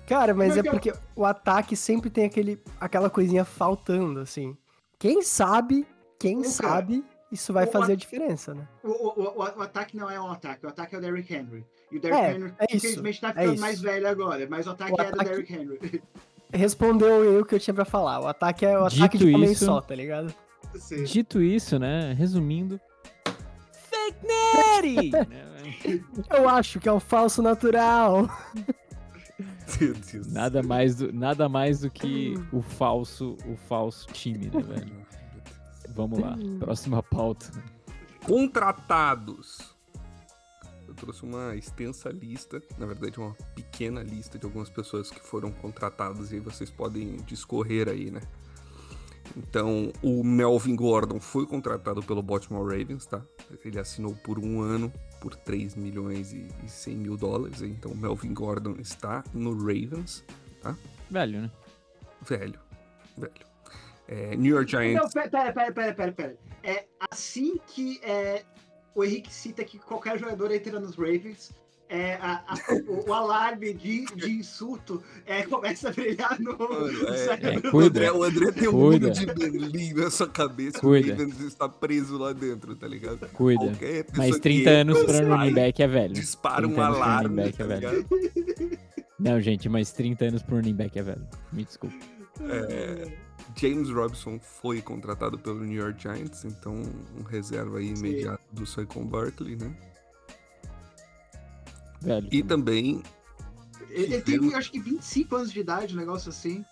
Cara, 0.05 0.33
mas, 0.33 0.49
mas 0.49 0.57
é 0.57 0.69
porque 0.69 0.93
o 1.15 1.23
ataque 1.23 1.75
sempre 1.75 2.09
tem 2.09 2.25
aquele, 2.25 2.61
aquela 2.79 3.09
coisinha 3.09 3.45
faltando, 3.45 4.19
assim. 4.19 4.57
Quem 4.99 5.21
sabe, 5.21 5.87
quem 6.19 6.43
sabe, 6.43 7.03
isso 7.33 7.51
vai 7.51 7.65
fazer 7.65 7.93
a 7.93 7.95
diferença, 7.95 8.53
né? 8.53 8.67
O, 8.83 8.89
o, 8.89 9.23
o, 9.23 9.37
o, 9.37 9.61
ataque 9.61 9.97
não 9.97 10.09
é 10.09 10.21
um 10.21 10.31
ataque, 10.31 10.65
o 10.65 10.69
ataque 10.69 10.93
é 10.93 10.97
o 10.99 11.01
Derrick 11.01 11.33
Henry. 11.33 11.65
E 11.91 11.97
o 11.97 11.99
Derrick 11.99 12.21
é, 12.21 12.35
Henry, 12.35 12.53
é 12.59 12.75
infelizmente, 12.75 13.19
tá 13.19 13.29
é 13.29 13.33
ficando 13.33 13.55
é 13.55 13.59
mais 13.59 13.81
velho 13.81 14.07
agora, 14.07 14.47
mas 14.47 14.67
o 14.67 14.69
ataque, 14.69 14.91
o 14.91 14.95
ataque... 14.95 15.19
é 15.19 15.23
do 15.23 15.29
Derrick 15.29 15.53
Henry. 15.53 16.03
Respondeu 16.53 17.23
eu 17.23 17.41
o 17.41 17.45
que 17.45 17.55
eu 17.55 17.59
tinha 17.59 17.73
pra 17.73 17.85
falar. 17.85 18.19
O 18.19 18.27
ataque 18.27 18.63
é 18.63 18.77
o 18.77 18.87
Dito 18.87 19.03
ataque 19.03 19.17
de 19.17 19.33
homem 19.33 19.51
isso, 19.51 19.65
só, 19.65 19.81
tá 19.81 19.95
ligado? 19.95 20.33
Sim. 20.75 21.03
Dito 21.03 21.41
isso, 21.41 21.79
né? 21.79 22.13
Resumindo. 22.13 22.79
Fake 23.89 24.19
Neri! 24.23 25.11
eu 26.29 26.47
acho 26.47 26.79
que 26.79 26.87
é 26.87 26.93
um 26.93 26.99
falso 26.99 27.41
natural. 27.41 28.29
nada 30.27 30.61
mais 30.61 30.95
do, 30.97 31.11
nada 31.11 31.49
mais 31.49 31.79
do 31.79 31.89
que 31.89 32.35
o 32.51 32.61
falso, 32.61 33.35
o 33.47 33.55
falso 33.55 34.05
time, 34.13 34.51
né, 34.53 34.61
velho? 34.61 35.02
Vamos 35.95 36.19
lá, 36.19 36.35
próxima 36.59 37.01
pauta. 37.03 37.51
Contratados 38.25 39.73
trouxe 40.93 41.23
uma 41.23 41.55
extensa 41.55 42.09
lista, 42.09 42.61
na 42.77 42.85
verdade 42.85 43.19
uma 43.19 43.33
pequena 43.55 44.01
lista 44.01 44.37
de 44.37 44.45
algumas 44.45 44.69
pessoas 44.69 45.09
que 45.09 45.19
foram 45.19 45.51
contratadas 45.51 46.31
e 46.31 46.35
aí 46.35 46.39
vocês 46.39 46.69
podem 46.69 47.17
discorrer 47.25 47.89
aí, 47.89 48.11
né? 48.11 48.21
Então, 49.35 49.91
o 50.01 50.23
Melvin 50.23 50.75
Gordon 50.75 51.19
foi 51.19 51.47
contratado 51.47 52.03
pelo 52.03 52.21
Baltimore 52.21 52.65
Ravens, 52.65 53.05
tá? 53.05 53.21
Ele 53.63 53.79
assinou 53.79 54.13
por 54.15 54.37
um 54.37 54.61
ano 54.61 54.91
por 55.19 55.35
3 55.35 55.75
milhões 55.75 56.33
e, 56.33 56.49
e 56.63 56.69
100 56.69 56.95
mil 56.97 57.17
dólares. 57.17 57.61
Então, 57.61 57.91
o 57.91 57.97
Melvin 57.97 58.33
Gordon 58.33 58.75
está 58.79 59.23
no 59.33 59.57
Ravens, 59.57 60.23
tá? 60.61 60.75
Velho, 61.09 61.41
né? 61.41 61.51
Velho, 62.21 62.59
velho. 63.17 63.52
É, 64.13 64.35
New 64.35 64.55
York 64.55 64.69
Giants. 64.69 65.01
Não, 65.01 65.09
pera, 65.09 65.29
pera, 65.29 65.51
pera, 65.53 65.73
pera, 65.73 65.93
pera, 65.93 66.11
pera. 66.11 66.37
É 66.63 66.85
assim 67.11 67.57
que 67.67 67.99
é, 68.03 68.43
o 68.93 69.03
Henrique 69.03 69.33
cita 69.33 69.63
que 69.63 69.79
qualquer 69.79 70.19
jogador 70.19 70.51
entra 70.51 70.79
nos 70.79 70.95
Ravens, 70.95 71.51
é, 71.89 72.13
a- 72.15 72.43
a- 72.47 72.73
o, 72.87 73.09
o 73.09 73.13
alarme 73.13 73.73
de, 73.73 74.05
de 74.05 74.31
insulto 74.31 75.03
é, 75.25 75.43
começa 75.43 75.89
a 75.89 75.91
brilhar 75.91 76.39
no, 76.39 76.51
é- 77.07 77.17
cérebro 77.17 77.65
é, 77.65 77.69
O 77.69 77.71
cuida. 77.71 77.87
André, 77.99 78.11
o 78.11 78.23
André 78.23 78.51
tem 78.51 78.67
um 78.67 78.71
Cuida. 78.71 79.07
mundo 79.07 79.19
de 79.19 79.25
Berlim 79.25 79.93
na 79.93 80.09
sua 80.11 80.27
cabeça. 80.29 80.79
Cuida. 80.79 81.13
O 81.13 81.17
Ravens 81.17 81.39
está 81.41 81.67
preso 81.67 82.17
lá 82.17 82.33
dentro, 82.33 82.75
tá 82.75 82.87
ligado? 82.87 83.27
Cuida. 83.33 83.71
Mas 84.15 84.35
que 84.35 84.41
30 84.41 84.69
anos 84.69 85.03
pra 85.03 85.13
sai, 85.13 85.25
running 85.25 85.53
back 85.53 85.81
é 85.83 85.87
velho. 85.87 86.13
Dispara 86.13 86.67
um 86.67 86.73
30 86.73 86.81
anos 86.83 86.97
pra 86.97 87.05
running 87.05 87.13
alarme, 87.15 87.35
back 87.43 87.57
tá 87.57 87.63
é 87.63 87.67
ligado? 87.75 88.05
Não, 89.19 89.39
gente, 89.41 89.69
mas 89.69 89.91
30 89.91 90.25
anos 90.25 90.41
pro 90.43 90.55
running 90.55 90.75
back 90.75 90.97
é 90.99 91.03
velho. 91.03 91.27
Me 91.51 91.63
desculpa. 91.63 91.95
É, 92.49 93.11
James 93.55 93.89
Robinson 93.89 94.39
foi 94.39 94.81
contratado 94.81 95.37
pelo 95.37 95.63
New 95.63 95.79
York 95.81 96.01
Giants, 96.01 96.43
então 96.45 96.75
um 97.17 97.23
reserva 97.23 97.77
aí 97.79 97.95
Sim. 97.95 98.05
imediato 98.05 98.43
do 98.51 98.65
Saquon 98.65 99.05
Barkley, 99.05 99.55
né? 99.55 99.75
Velho. 102.01 102.27
E 102.31 102.43
também 102.43 103.01
Ele, 103.89 104.13
ele 104.15 104.21
tem, 104.21 104.35
eu 104.35 104.57
acho 104.57 104.71
que 104.71 104.79
25 104.79 105.35
anos 105.35 105.51
de 105.51 105.59
idade, 105.59 105.93
um 105.95 105.99
negócio 105.99 106.29
assim. 106.29 106.65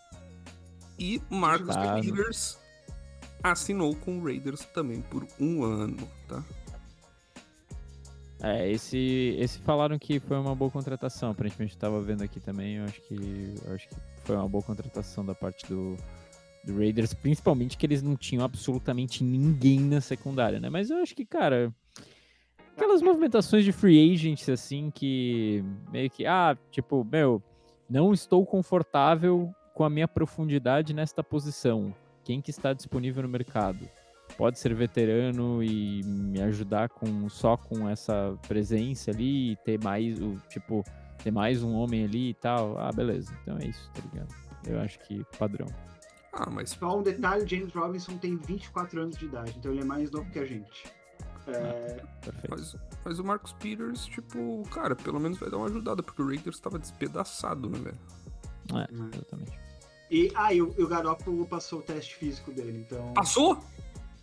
e 1.00 1.22
Marcus 1.30 1.76
Tá. 1.76 1.96
Peters 1.96 2.60
assinou 3.44 3.96
com 3.96 4.20
o 4.20 4.24
Raiders 4.24 4.66
também 4.66 5.02
por 5.02 5.26
um 5.40 5.64
ano, 5.64 6.08
tá? 6.28 6.44
É, 8.44 8.72
esse, 8.72 9.36
esse 9.40 9.60
falaram 9.60 10.00
que 10.00 10.20
foi 10.20 10.36
uma 10.38 10.56
boa 10.56 10.72
contratação. 10.72 11.30
Aparentemente 11.30 11.76
eu 11.76 11.80
tava 11.80 12.02
vendo 12.02 12.24
aqui 12.24 12.40
também. 12.40 12.78
Eu 12.78 12.86
acho 12.86 13.00
que, 13.02 13.54
eu 13.64 13.74
acho 13.76 13.88
que 13.88 13.96
foi 14.24 14.36
uma 14.36 14.50
boa 14.50 14.64
contratação 14.64 15.24
da 15.24 15.36
parte 15.36 15.68
do, 15.68 15.96
do 16.64 16.78
Raiders, 16.78 17.14
principalmente 17.14 17.78
que 17.78 17.86
eles 17.86 18.02
não 18.02 18.16
tinham 18.16 18.44
absolutamente 18.44 19.24
ninguém 19.24 19.80
na 19.80 20.02
secundária, 20.02 20.60
né? 20.60 20.70
Mas 20.70 20.90
eu 20.90 20.98
acho 20.98 21.16
que, 21.16 21.26
cara, 21.26 21.74
aquelas 22.76 23.02
movimentações 23.02 23.64
de 23.64 23.72
free 23.72 24.14
agents 24.14 24.48
assim 24.50 24.92
que 24.92 25.64
meio 25.92 26.10
que, 26.10 26.26
ah, 26.26 26.58
tipo, 26.70 27.04
meu, 27.04 27.42
não 27.90 28.14
estou 28.14 28.46
confortável 28.46 29.54
com 29.74 29.84
a 29.84 29.90
minha 29.90 30.08
profundidade 30.08 30.94
nesta 30.94 31.24
posição. 31.24 31.94
Quem 32.24 32.42
que 32.42 32.52
está 32.52 32.74
disponível 32.74 33.24
no 33.24 33.30
mercado? 33.30 33.90
Pode 34.38 34.60
ser 34.60 34.74
veterano 34.74 35.62
e 35.64 36.02
me 36.04 36.42
ajudar 36.42 36.90
com 36.90 37.28
só 37.28 37.58
com 37.58 37.90
essa 37.90 38.38
presença 38.48 39.12
ali, 39.12 39.52
e 39.52 39.56
ter 39.58 39.84
mais 39.84 40.20
o 40.20 40.38
tipo, 40.48 40.84
ter 41.22 41.32
mais 41.32 41.64
um 41.64 41.74
homem 41.74 42.06
ali 42.06 42.30
e 42.30 42.34
tal. 42.34 42.78
Ah, 42.78 42.92
beleza. 42.92 43.34
Então 43.42 43.58
é 43.58 43.66
isso, 43.66 43.92
tá 43.94 44.02
ligado? 44.02 44.34
Eu 44.66 44.80
acho 44.80 45.00
que 45.00 45.26
padrão. 45.38 45.68
Ah, 46.34 46.50
mas 46.50 46.72
Só 46.72 46.98
um 47.00 47.04
detalhe, 47.04 47.44
o 47.44 47.48
James 47.48 47.74
Robinson 47.74 48.18
tem 48.18 48.38
24 48.38 49.02
anos 49.02 49.18
de 49.18 49.26
idade, 49.26 49.54
então 49.58 49.72
ele 49.72 49.82
é 49.82 49.86
mais 49.86 50.10
novo 50.12 50.30
que 50.32 50.40
a 50.40 50.46
gente. 50.46 50.86
É. 51.48 52.02
Mas, 52.50 52.76
mas 53.04 53.20
o 53.20 53.24
Marcus 53.24 53.52
Peters, 53.54 54.06
tipo, 54.06 54.64
cara, 54.72 54.96
pelo 54.96 55.20
menos 55.20 55.38
vai 55.40 55.50
dar 55.50 55.58
uma 55.58 55.66
ajudada, 55.68 56.02
porque 56.04 56.22
o 56.22 56.28
Raiders 56.28 56.60
tava 56.60 56.78
despedaçado, 56.80 57.70
né, 57.70 57.80
velho? 57.80 57.98
É, 58.74 58.88
Hum. 58.94 59.10
exatamente. 59.14 59.60
e, 60.10 60.32
ah, 60.36 60.54
e 60.54 60.62
o, 60.62 60.74
e 60.78 60.84
o 60.84 60.88
Garoppolo 60.88 61.46
passou 61.48 61.80
o 61.80 61.82
teste 61.82 62.16
físico 62.16 62.52
dele, 62.52 62.86
então. 62.88 63.12
Passou? 63.14 63.58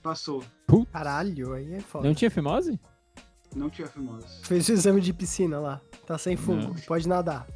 Passou. 0.02 0.42
Caralho, 0.92 1.52
aí 1.52 1.74
é 1.74 1.80
foda. 1.80 2.06
Não 2.06 2.14
tinha 2.14 2.30
fimose? 2.30 2.80
Não 3.54 3.68
tinha 3.68 3.88
famoso. 3.88 4.26
Fez 4.44 4.68
o 4.68 4.72
exame 4.72 5.00
de 5.00 5.12
piscina 5.12 5.58
lá. 5.58 5.80
Tá 6.06 6.16
sem 6.16 6.36
Não. 6.36 6.74
pode 6.86 7.08
nadar. 7.08 7.46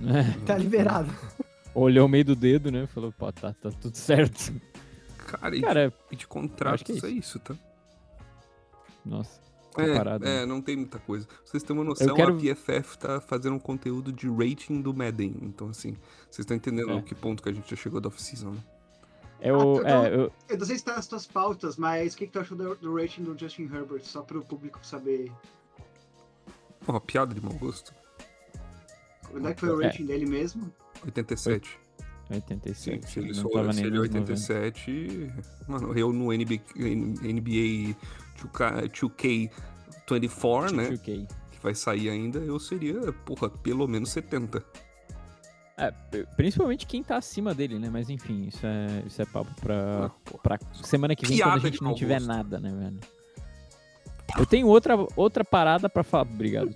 É. 0.00 0.44
Tá 0.46 0.56
liberado. 0.56 1.10
Olhou 1.74 2.06
o 2.06 2.08
meio 2.08 2.24
do 2.24 2.34
dedo, 2.36 2.70
né? 2.70 2.86
Falou, 2.88 3.12
pô, 3.12 3.30
tá, 3.32 3.52
tá 3.54 3.70
tudo 3.70 3.96
certo. 3.96 4.52
Cara, 5.18 5.56
e, 5.56 5.60
Cara, 5.60 5.92
e 6.10 6.16
de 6.16 6.26
contratos 6.26 6.82
acho 6.90 7.00
que 7.00 7.06
é 7.06 7.08
é 7.08 7.12
isso, 7.12 7.38
tá? 7.38 7.54
nossa. 9.04 9.40
É, 9.78 9.86
Comparado, 9.86 10.24
né? 10.24 10.42
é, 10.42 10.46
não 10.46 10.60
tem 10.60 10.76
muita 10.76 10.98
coisa. 10.98 11.26
Pra 11.26 11.36
vocês 11.44 11.62
terem 11.62 11.78
uma 11.80 11.84
noção, 11.88 12.12
quero- 12.16 12.34
a 12.34 12.36
PFF 12.40 12.98
tá 12.98 13.20
fazendo 13.20 13.54
um 13.54 13.58
conteúdo 13.60 14.12
de 14.12 14.28
rating 14.28 14.80
do 14.82 14.92
Madden. 14.92 15.36
Então, 15.42 15.68
assim, 15.68 15.92
vocês 16.28 16.40
estão 16.40 16.56
entendendo 16.56 16.90
É. 16.98 17.02
que 17.02 17.14
ponto 17.14 17.40
que 17.40 17.48
a 17.48 17.52
gente 17.52 17.70
já 17.70 17.76
chegou 17.76 18.00
da 18.00 18.08
off-season, 18.08 18.50
né? 18.50 18.60
Eu, 19.40 19.76
Ah, 19.76 19.80
então- 19.80 20.04
é, 20.04 20.14
eu, 20.14 20.32
Eu 20.48 20.58
não 20.58 20.66
sei 20.66 20.76
se 20.76 20.84
tá 20.84 20.96
nas 20.96 21.06
tuas 21.06 21.24
pautas, 21.24 21.76
mas 21.76 22.14
o 22.14 22.16
que, 22.16 22.26
que 22.26 22.32
tu 22.32 22.40
achou 22.40 22.58
do, 22.58 22.74
do 22.74 22.96
rating 22.96 23.22
do 23.22 23.38
Justin 23.38 23.70
Herbert? 23.72 24.02
Só 24.02 24.22
pro 24.22 24.42
público 24.44 24.84
saber 24.84 25.30
Pô, 26.84 26.92
uma 26.92 27.00
piada 27.00 27.32
de 27.32 27.40
mau 27.40 27.54
gosto. 27.54 27.94
quando 29.30 29.48
é 29.48 29.54
que 29.54 29.60
foi 29.60 29.70
o 29.70 29.80
É. 29.80 29.86
rating 29.86 30.04
dele 30.04 30.26
mesmo. 30.26 30.70
87. 31.04 31.78
87. 32.30 32.78
Sim, 32.78 33.00
se 33.06 33.18
ele, 33.18 33.34
tava 33.34 33.72
se 33.72 33.80
ele 33.80 33.96
é 33.96 34.00
nos 34.00 34.08
90. 34.10 34.32
87, 34.32 35.32
mano, 35.66 35.98
eu 35.98 36.12
no 36.12 36.26
NBA, 36.32 36.60
NBA 36.76 37.96
2K, 38.38 38.88
2K24, 40.06 40.72
né? 40.72 40.90
2K. 40.90 41.26
Que 41.50 41.60
vai 41.60 41.74
sair 41.74 42.08
ainda, 42.08 42.38
eu 42.38 42.58
seria, 42.60 43.12
porra, 43.24 43.48
pelo 43.50 43.88
menos 43.88 44.10
70. 44.10 44.64
É, 45.76 45.90
principalmente 46.36 46.86
quem 46.86 47.02
tá 47.02 47.16
acima 47.16 47.54
dele, 47.54 47.78
né? 47.78 47.88
Mas 47.90 48.10
enfim, 48.10 48.46
isso 48.48 48.64
é, 48.66 49.02
isso 49.06 49.22
é 49.22 49.24
papo 49.24 49.50
pra, 49.60 50.06
Ah, 50.06 50.38
pra 50.42 50.58
semana 50.82 51.16
que 51.16 51.26
vem, 51.26 51.38
Piada 51.38 51.52
quando 51.52 51.66
a 51.66 51.70
gente 51.70 51.82
não 51.82 51.94
tiver 51.94 52.20
nada, 52.20 52.60
né, 52.60 52.70
velho? 52.70 53.00
Eu 54.38 54.46
tenho 54.46 54.66
outra, 54.66 54.96
outra 55.16 55.44
parada 55.44 55.88
pra 55.88 56.02
falar. 56.02 56.22
Obrigado. 56.22 56.74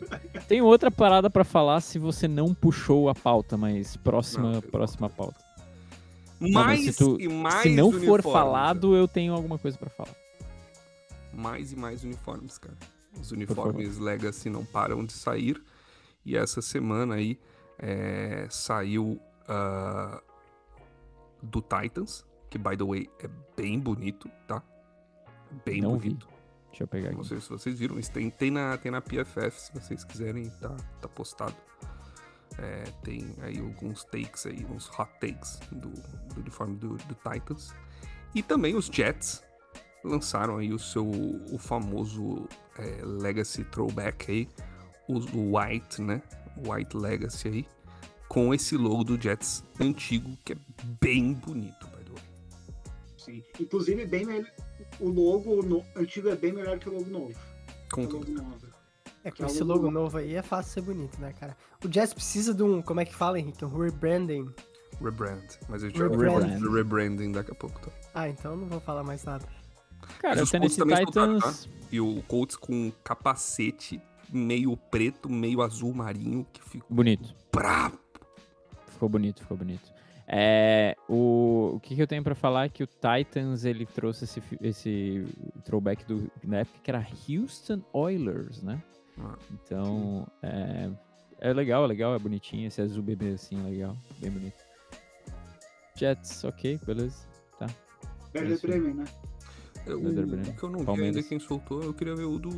Tenho 0.49 0.65
outra 0.65 0.91
parada 0.91 1.31
pra 1.31 1.45
falar 1.45 1.81
se 1.81 1.99
você 1.99 2.27
não 2.29 2.55
puxou 2.55 3.09
a 3.09 3.15
pauta, 3.15 3.57
mas 3.57 3.97
próxima, 3.97 4.53
Não, 4.53 4.61
próxima 4.61 5.09
pauta. 5.09 5.43
Mais 6.41 6.85
se 6.85 6.93
tu- 6.97 7.21
e 7.21 7.29
mais 7.29 7.63
se 7.63 7.71
não 7.71 7.91
for 7.93 8.23
falado, 8.23 8.95
eu 8.97 9.07
tenho 9.09 9.33
alguma 9.33 9.59
coisa 9.59 9.79
pra 9.79 9.89
falar. 9.91 10.15
mais 11.33 11.73
e 11.73 11.77
mais 11.77 12.05
uniformes, 12.05 12.59
cara. 12.59 12.77
Os 13.21 13.31
uniformes 13.33 13.99
Legacy 13.99 14.49
não 14.51 14.65
param 14.65 15.05
de 15.05 15.13
sair. 15.13 15.63
E 16.25 16.37
essa 16.37 16.61
semana 16.63 17.15
aí 17.17 17.39
é, 17.79 18.47
saiu 18.51 19.21
ah, 19.49 20.21
do 21.43 21.61
Titans, 21.61 22.25
que 22.51 22.59
by 22.59 22.77
the 22.77 22.85
way 22.85 23.09
é 23.21 23.29
bem 23.57 23.79
bonito, 23.79 24.29
tá? 24.47 24.63
Bem 25.65 25.81
Não 25.81 25.99
vi. 25.99 26.17
Deixa 26.75 26.83
eu 26.83 26.89
pegar 26.89 27.13
Não 27.13 27.21
aqui. 27.21 27.29
sei 27.29 27.41
se 27.41 27.49
vocês 27.49 27.79
viram, 27.79 28.01
isso 28.01 28.11
tem, 28.11 28.29
tem, 28.29 28.51
na, 28.51 28.77
tem 28.77 28.91
na 28.91 29.01
PFF, 29.01 29.61
se 29.61 29.73
vocês 29.73 30.03
quiserem, 30.03 30.51
tá, 30.61 30.75
tá 31.01 31.09
postado. 31.09 31.55
É, 32.59 32.83
tem 33.05 33.33
aí 33.43 33.61
alguns 33.61 34.03
takes 34.05 34.45
aí, 34.47 34.67
uns 34.69 34.89
hot 34.89 35.09
takes 35.21 35.61
do, 35.71 35.89
do 35.89 36.41
uniforme 36.41 36.77
do, 36.77 36.97
do 36.97 37.15
Titans. 37.15 37.73
E 38.35 38.43
também 38.43 38.75
os 38.75 38.87
Jets 38.87 39.45
lançaram 40.03 40.57
aí 40.59 40.73
o 40.73 40.79
seu 40.79 41.09
o 41.09 41.59
famoso 41.59 42.49
é, 42.77 43.05
Legacy 43.05 43.63
Throwback 43.65 44.31
aí, 44.33 44.49
o, 45.09 45.19
o 45.37 45.57
White, 45.57 46.03
né? 46.03 46.21
White 46.57 46.97
Legacy 46.97 47.49
aí, 47.49 47.69
com 48.29 48.53
esse 48.53 48.77
logo 48.77 49.05
do 49.05 49.21
Jets 49.21 49.63
antigo, 49.81 50.37
que 50.45 50.55
é 50.55 50.57
bem 51.01 51.35
bonito, 51.35 51.89
by 53.27 53.33
the 53.33 53.33
way. 53.33 53.45
Sim. 53.57 53.63
Inclusive, 53.65 54.07
bem 54.07 54.25
melhor. 54.27 54.51
O 55.01 55.09
logo 55.09 55.63
no- 55.63 55.85
antigo 55.97 56.29
é 56.29 56.37
bem 56.37 56.53
melhor 56.53 56.79
que 56.79 56.89
o 56.89 56.93
logo 56.93 57.11
novo. 57.11 57.35
Com 57.93 58.03
o 58.03 58.05
logo 58.13 58.25
tudo. 58.25 58.43
novo. 58.43 58.75
É 59.23 59.31
Que 59.31 59.39
com 59.39 59.45
é 59.45 59.47
esse 59.47 59.63
o 59.63 59.67
logo 59.67 59.81
logo. 59.85 59.91
novo 59.93 60.19
aí 60.19 60.35
é 60.35 60.43
fácil 60.43 60.73
ser 60.73 60.81
bonito, 60.83 61.19
né, 61.21 61.33
cara? 61.33 61.57
O 61.85 61.89
Jazz 61.89 62.13
precisa 62.13 62.53
de 62.53 62.63
um, 62.63 62.83
como 62.83 63.01
é 63.01 63.05
que 63.05 63.15
fala, 63.15 63.39
Henrique? 63.39 63.65
Um 63.65 63.69
rebranding. 63.79 64.51
Rebrand. 65.03 65.43
Mas 65.69 65.83
a 65.83 65.89
gente 65.89 65.99
Rebrand. 66.01 66.59
de 66.59 66.69
rebranding 66.69 67.33
daqui 67.33 67.51
a 67.51 67.55
pouco, 67.55 67.81
tá? 67.81 67.91
Ah, 68.15 68.29
então 68.29 68.57
não 68.57 68.67
vou 68.69 68.81
falar 68.81 69.03
mais 69.03 69.25
nada. 69.25 69.45
Cara, 70.21 70.37
Mas 70.37 70.41
o 70.41 70.43
os 70.45 70.51
Colts 70.51 70.77
Tennessee 70.77 71.05
soltaram, 71.05 71.35
Titans. 71.39 71.69
E 71.91 72.01
o 72.01 72.23
Colts 72.29 72.57
com 72.57 72.93
capacete 73.03 74.01
meio 74.31 74.77
preto, 74.77 75.29
meio 75.31 75.63
azul 75.63 75.93
marinho, 75.95 76.47
que 76.53 76.63
ficou 76.63 76.95
Bonito. 76.95 77.35
brabo. 77.53 77.99
Ficou 78.93 79.09
bonito, 79.09 79.41
ficou 79.43 79.57
bonito. 79.57 79.93
É, 80.27 80.97
o, 81.09 81.73
o 81.75 81.81
que, 81.81 81.95
que 81.95 82.01
eu 82.03 82.07
tenho 82.07 82.23
pra 82.23 82.35
falar 82.35 82.65
é 82.65 82.69
que 82.69 82.83
o 82.83 82.87
Titans 82.87 83.65
ele 83.65 83.85
trouxe 83.85 84.25
esse, 84.25 84.43
esse 84.63 85.27
throwback 85.65 86.05
do, 86.07 86.31
na 86.43 86.59
época 86.61 86.79
que 86.83 86.91
era 86.91 87.07
Houston 87.29 87.83
Oilers, 87.93 88.63
né? 88.63 88.83
Ah, 89.21 89.37
Então, 89.53 90.27
é, 90.43 90.91
é 91.41 91.53
legal, 91.53 91.85
é 91.85 91.89
legal, 91.89 92.15
é 92.15 92.19
bonitinho. 92.19 92.67
Esse 92.67 92.81
azul 92.81 93.03
bebê 93.03 93.31
assim, 93.35 93.61
é 93.67 93.71
legal, 93.71 93.97
bem 94.19 94.31
bonito. 94.31 94.65
Jets, 95.97 96.43
ok, 96.45 96.81
beleza. 96.85 97.27
Werder 98.35 98.53
Isso. 98.55 98.67
Bremen, 98.67 98.95
né? 98.95 99.05
É, 99.87 99.95
O, 99.95 100.03
Werder 100.03 100.27
Bremen. 100.27 100.51
o 100.51 100.57
que 100.57 100.63
eu 100.65 100.71
não 100.71 100.79
vi 100.81 100.87
Palmeiras. 100.87 101.17
ainda 101.17 101.29
quem 101.29 101.39
soltou, 101.39 101.83
eu 101.85 101.95
queria 101.95 102.17
ver 102.17 102.25
o 102.25 102.39
do, 102.39 102.49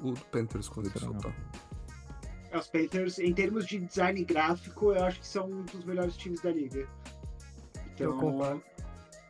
o 0.00 0.12
do 0.12 0.20
Panthers 0.32 0.68
quando 0.68 0.86
ele 0.86 0.98
soltar. 0.98 1.32
É, 2.50 2.58
Os 2.58 2.66
Panthers, 2.66 3.20
em 3.20 3.32
termos 3.32 3.64
de 3.66 3.78
design 3.78 4.24
gráfico, 4.24 4.92
eu 4.92 5.04
acho 5.04 5.20
que 5.20 5.26
são 5.28 5.46
um 5.48 5.62
dos 5.62 5.84
melhores 5.84 6.16
times 6.16 6.40
da 6.40 6.50
liga. 6.50 6.88
Então, 8.08 8.40
Eu. 8.40 8.62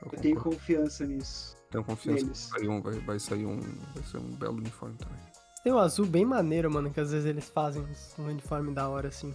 Eu 0.02 0.08
eu 0.12 0.18
tenho 0.20 0.36
confiança 0.40 1.06
nisso. 1.06 1.56
Tenho 1.70 1.84
confiança 1.84 2.18
que 2.18 2.24
neles. 2.24 2.48
vai 2.50 2.58
sair 2.60 2.68
um, 2.68 2.80
vai, 2.80 2.94
vai 3.00 3.18
sair 3.20 3.46
um. 3.46 3.60
Vai 3.94 4.02
ser 4.04 4.16
um 4.18 4.30
belo 4.36 4.56
uniforme 4.58 4.96
também. 4.96 5.18
Tem 5.62 5.72
um 5.72 5.78
azul 5.78 6.06
bem 6.06 6.24
maneiro, 6.24 6.70
mano, 6.70 6.90
que 6.90 6.98
às 7.00 7.10
vezes 7.12 7.26
eles 7.26 7.48
fazem 7.50 7.84
um 8.18 8.24
uniforme 8.24 8.72
da 8.72 8.88
hora, 8.88 9.08
assim. 9.08 9.34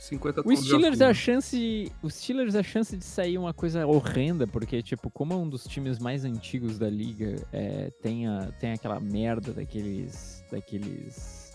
50 0.00 0.40
O 0.40 0.44
tons 0.44 0.58
de 0.58 0.64
Steelers 0.66 1.00
azul. 1.00 1.06
a 1.06 1.14
chance, 1.14 1.92
os 2.02 2.14
Steelers 2.16 2.56
a 2.56 2.62
chance 2.64 2.96
de 2.96 3.04
sair 3.04 3.38
uma 3.38 3.54
coisa 3.54 3.86
horrenda, 3.86 4.48
porque 4.48 4.82
tipo, 4.82 5.08
como 5.10 5.32
é 5.32 5.36
um 5.36 5.48
dos 5.48 5.62
times 5.64 6.00
mais 6.00 6.24
antigos 6.24 6.76
da 6.76 6.90
liga, 6.90 7.36
é, 7.52 7.90
tem, 8.02 8.26
a, 8.26 8.50
tem 8.58 8.72
aquela 8.72 8.98
merda 8.98 9.52
daqueles 9.52 10.44
daqueles 10.50 11.52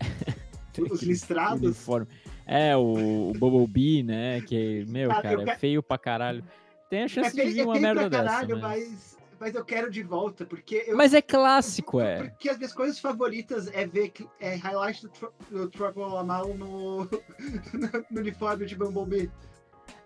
Os 0.00 0.06
daqueles 0.90 1.02
listrados? 1.02 1.62
uniforme. 1.64 2.06
É, 2.46 2.76
o, 2.76 3.30
o 3.30 3.32
Bumblebee, 3.38 4.02
né, 4.04 4.40
que 4.42 4.84
meu, 4.88 5.08
Cara, 5.08 5.22
cara, 5.22 5.42
é 5.42 5.44
quero- 5.44 5.58
feio 5.58 5.82
pra 5.82 5.98
caralho. 5.98 6.44
Tem 6.88 7.00
a 7.02 7.04
É 7.04 7.08
chance 7.08 7.34
de 7.34 7.42
feio, 7.42 7.52
vir 7.54 7.60
é 7.60 7.64
uma 7.64 7.74
feio 7.74 7.82
merda 7.86 8.08
pra 8.08 8.22
dessa, 8.22 8.32
caralho, 8.34 8.60
mas... 8.60 8.88
mas, 8.88 9.16
mas 9.40 9.54
eu 9.54 9.64
quero 9.64 9.90
de 9.90 10.02
volta, 10.04 10.46
porque 10.46 10.84
eu. 10.86 10.96
Mas 10.96 11.12
é 11.12 11.20
clássico, 11.20 12.00
é. 12.00 12.28
Porque 12.28 12.48
as 12.48 12.56
minhas 12.56 12.72
coisas 12.72 12.98
favoritas 13.00 13.68
é 13.74 13.84
ver 13.86 14.10
que, 14.10 14.24
é 14.40 14.54
highlight 14.54 15.02
do, 15.02 15.68
Tro- 15.68 15.92
do 15.92 16.00
Lamal 16.00 16.54
no, 16.54 17.04
no 18.10 18.20
uniforme 18.20 18.64
de 18.64 18.76
Bumblebee. 18.76 19.28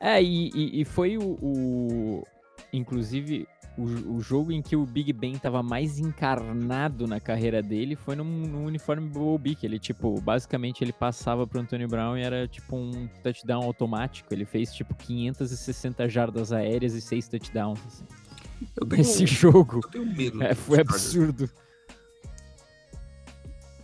É, 0.00 0.22
e, 0.22 0.48
e- 0.54 0.80
e 0.80 0.84
foi 0.86 1.18
o, 1.18 1.38
o- 1.42 2.26
Inclusive, 2.72 3.46
o, 3.78 4.16
o 4.16 4.20
jogo 4.20 4.52
em 4.52 4.60
que 4.60 4.76
o 4.76 4.84
Big 4.84 5.12
Ben 5.12 5.38
tava 5.38 5.62
mais 5.62 5.98
encarnado 5.98 7.06
na 7.06 7.20
carreira 7.20 7.62
dele 7.62 7.96
foi 7.96 8.16
no, 8.16 8.24
no 8.24 8.64
uniforme 8.64 9.08
Bumblebee, 9.08 9.54
que 9.54 9.66
ele, 9.66 9.78
tipo, 9.78 10.20
basicamente 10.20 10.82
ele 10.82 10.92
passava 10.92 11.46
pro 11.46 11.60
Antônio 11.60 11.88
Brown 11.88 12.16
e 12.16 12.22
era, 12.22 12.46
tipo, 12.48 12.76
um 12.76 13.08
touchdown 13.22 13.62
automático. 13.62 14.32
Ele 14.32 14.44
fez, 14.44 14.72
tipo, 14.74 14.94
560 14.94 16.08
jardas 16.08 16.52
aéreas 16.52 16.94
e 16.94 17.00
6 17.00 17.28
touchdowns, 17.28 17.80
assim, 17.86 18.04
Eu 18.80 18.86
tenho, 18.86 18.98
nesse 18.98 19.26
jogo. 19.26 19.80
eu 19.84 19.90
tenho 19.90 20.06
medo. 20.06 20.42
É, 20.42 20.54
foi 20.54 20.80
absurdo. 20.80 21.48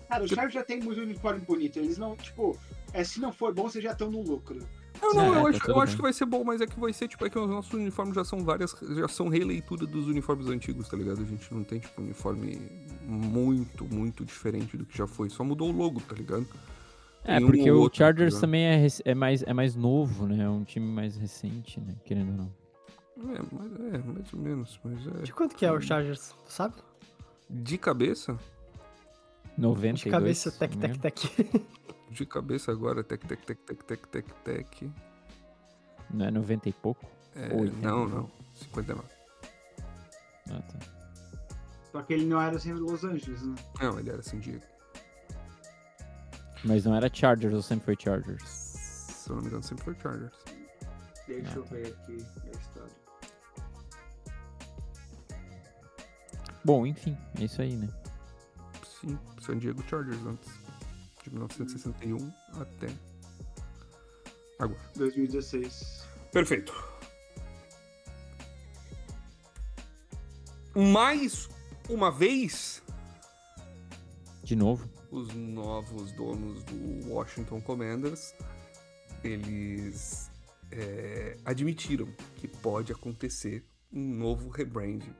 Cara, 0.08 0.24
os 0.24 0.30
Chargers 0.30 0.54
já 0.54 0.62
tem 0.62 0.80
muito 0.80 1.00
uniforme 1.00 1.40
bonito. 1.40 1.78
Eles 1.78 1.98
não, 1.98 2.16
tipo, 2.16 2.56
é, 2.92 3.02
se 3.02 3.20
não 3.20 3.32
for 3.32 3.52
bom, 3.52 3.64
vocês 3.64 3.82
já 3.82 3.92
estão 3.92 4.10
no 4.10 4.22
lucro. 4.22 4.66
Não, 5.00 5.14
não, 5.14 5.24
É, 5.24 5.38
eu, 5.38 5.42
tá 5.42 5.48
acho, 5.48 5.70
eu 5.70 5.80
acho 5.80 5.96
que 5.96 6.02
vai 6.02 6.12
ser 6.12 6.26
bom, 6.26 6.44
mas 6.44 6.60
é 6.60 6.66
que 6.66 6.78
vai 6.78 6.92
ser, 6.92 7.08
tipo, 7.08 7.24
é 7.26 7.30
que 7.30 7.38
os 7.38 7.48
nossos 7.48 7.72
uniformes 7.72 8.14
já 8.14 8.24
são 8.24 8.40
várias, 8.40 8.74
já 8.96 9.08
são 9.08 9.28
releitura 9.28 9.86
dos 9.86 10.06
uniformes 10.06 10.48
antigos, 10.48 10.88
tá 10.88 10.96
ligado? 10.96 11.20
A 11.20 11.24
gente 11.24 11.52
não 11.52 11.64
tem, 11.64 11.78
tipo, 11.78 12.00
um 12.00 12.04
uniforme 12.04 12.60
muito, 13.06 13.84
muito 13.84 14.24
diferente 14.24 14.76
do 14.76 14.84
que 14.84 14.96
já 14.96 15.06
foi. 15.06 15.30
Só 15.30 15.44
mudou 15.44 15.68
o 15.70 15.76
logo, 15.76 16.00
tá 16.00 16.14
ligado? 16.14 16.46
É, 17.24 17.36
Tem 17.36 17.44
um 17.44 17.50
porque 17.50 17.70
ou 17.70 17.78
o 17.78 17.80
outro, 17.82 17.98
tá 17.98 18.04
Chargers 18.04 18.34
ligado? 18.34 18.40
também 18.40 18.64
é, 18.64 18.86
é, 19.04 19.14
mais, 19.14 19.42
é 19.42 19.52
mais 19.52 19.74
novo, 19.74 20.26
né? 20.26 20.44
É 20.44 20.48
um 20.48 20.62
time 20.62 20.86
mais 20.86 21.16
recente, 21.16 21.80
né? 21.80 21.94
Querendo 22.04 22.30
ou 22.30 22.36
não. 22.36 22.66
É, 23.34 23.40
mas 23.50 23.94
é, 23.94 23.98
mais 23.98 24.32
ou 24.32 24.38
menos, 24.38 24.80
mas 24.84 25.06
é. 25.06 25.22
De 25.22 25.32
quanto 25.32 25.56
que 25.56 25.64
é 25.66 25.72
o 25.72 25.80
Chargers, 25.80 26.34
tu 26.44 26.52
sabe? 26.52 26.74
De 27.48 27.78
cabeça? 27.78 28.38
92. 29.56 30.00
De 30.04 30.10
cabeça, 30.10 30.50
tec, 30.52 30.76
tec, 30.76 30.98
tec. 30.98 31.64
De 32.16 32.24
cabeça 32.24 32.72
agora, 32.72 33.04
tec, 33.04 33.22
tec, 33.26 33.44
tec, 33.44 33.58
tec, 33.62 33.82
tec, 33.84 34.06
tec, 34.06 34.26
tec. 34.42 34.90
Não 36.08 36.24
é 36.24 36.30
90 36.30 36.68
e 36.70 36.72
pouco? 36.72 37.04
É, 37.34 37.52
Ou 37.52 37.60
80. 37.60 37.86
não, 37.86 38.08
não. 38.08 38.30
59. 38.54 39.06
Ah, 40.50 40.62
tá. 40.62 40.78
Só 41.92 42.00
que 42.02 42.14
ele 42.14 42.24
não 42.24 42.40
era 42.40 42.58
sempre 42.58 42.80
Los 42.80 43.04
Angeles, 43.04 43.42
né? 43.42 43.54
Não, 43.82 43.98
ele 43.98 44.08
era 44.08 44.22
San 44.22 44.38
Diego. 44.38 44.64
Mas 46.64 46.86
não 46.86 46.94
era 46.94 47.10
Chargers 47.12 47.52
ou 47.52 47.60
sempre 47.60 47.84
foi 47.84 47.96
Chargers? 48.00 48.42
Se 48.48 49.28
eu 49.28 49.36
não 49.36 49.42
me 49.42 49.48
engano, 49.48 49.62
sempre 49.62 49.84
foi 49.84 49.94
Chargers. 50.00 50.38
Deixa 51.26 51.50
Ah, 51.50 51.56
eu 51.56 51.64
tá. 51.64 51.74
ver 51.74 51.86
aqui 51.88 52.26
a 52.46 52.50
história. 52.58 52.92
Bom, 56.64 56.86
enfim, 56.86 57.14
é 57.38 57.44
isso 57.44 57.60
aí, 57.60 57.76
né? 57.76 57.88
Sim, 59.00 59.18
San 59.40 59.58
Diego 59.58 59.82
Chargers 59.86 60.24
antes. 60.26 60.48
De 61.26 61.30
1961 61.32 62.32
até 62.60 62.86
agora. 64.60 64.80
2016. 64.94 66.06
Perfeito. 66.30 66.72
Mais 70.76 71.48
uma 71.88 72.12
vez, 72.12 72.80
De 74.44 74.54
novo. 74.54 74.88
os 75.10 75.34
novos 75.34 76.12
donos 76.12 76.62
do 76.62 77.08
Washington 77.10 77.60
Commanders, 77.60 78.32
eles 79.24 80.30
é, 80.70 81.36
admitiram 81.44 82.06
que 82.36 82.46
pode 82.46 82.92
acontecer 82.92 83.64
um 83.92 84.14
novo 84.14 84.48
rebranding 84.48 85.12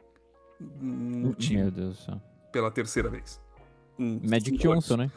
no 0.60 1.34
time 1.34 1.62
Meu 1.62 1.70
Deus 1.72 1.96
do 1.96 2.02
céu. 2.04 2.22
pela 2.52 2.70
terceira 2.70 3.08
vez. 3.08 3.40
Em 3.98 4.20
Magic 4.28 4.56
Johnson, 4.58 4.98
né? 4.98 5.10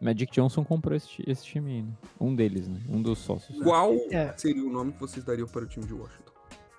É. 0.00 0.04
Magic 0.04 0.32
Johnson 0.32 0.64
comprou 0.64 0.96
esse, 0.96 1.22
esse 1.26 1.44
time 1.44 1.70
aí, 1.72 1.82
né? 1.82 1.92
Um 2.20 2.34
deles, 2.34 2.66
né? 2.68 2.80
Um 2.88 3.02
dos 3.02 3.18
sócios. 3.18 3.58
Qual 3.62 3.92
É. 4.10 4.32
seria 4.36 4.64
o 4.64 4.70
nome 4.70 4.92
que 4.92 5.00
vocês 5.00 5.24
dariam 5.24 5.46
para 5.46 5.64
o 5.64 5.66
time 5.66 5.86
de 5.86 5.92
Washington? 5.94 6.30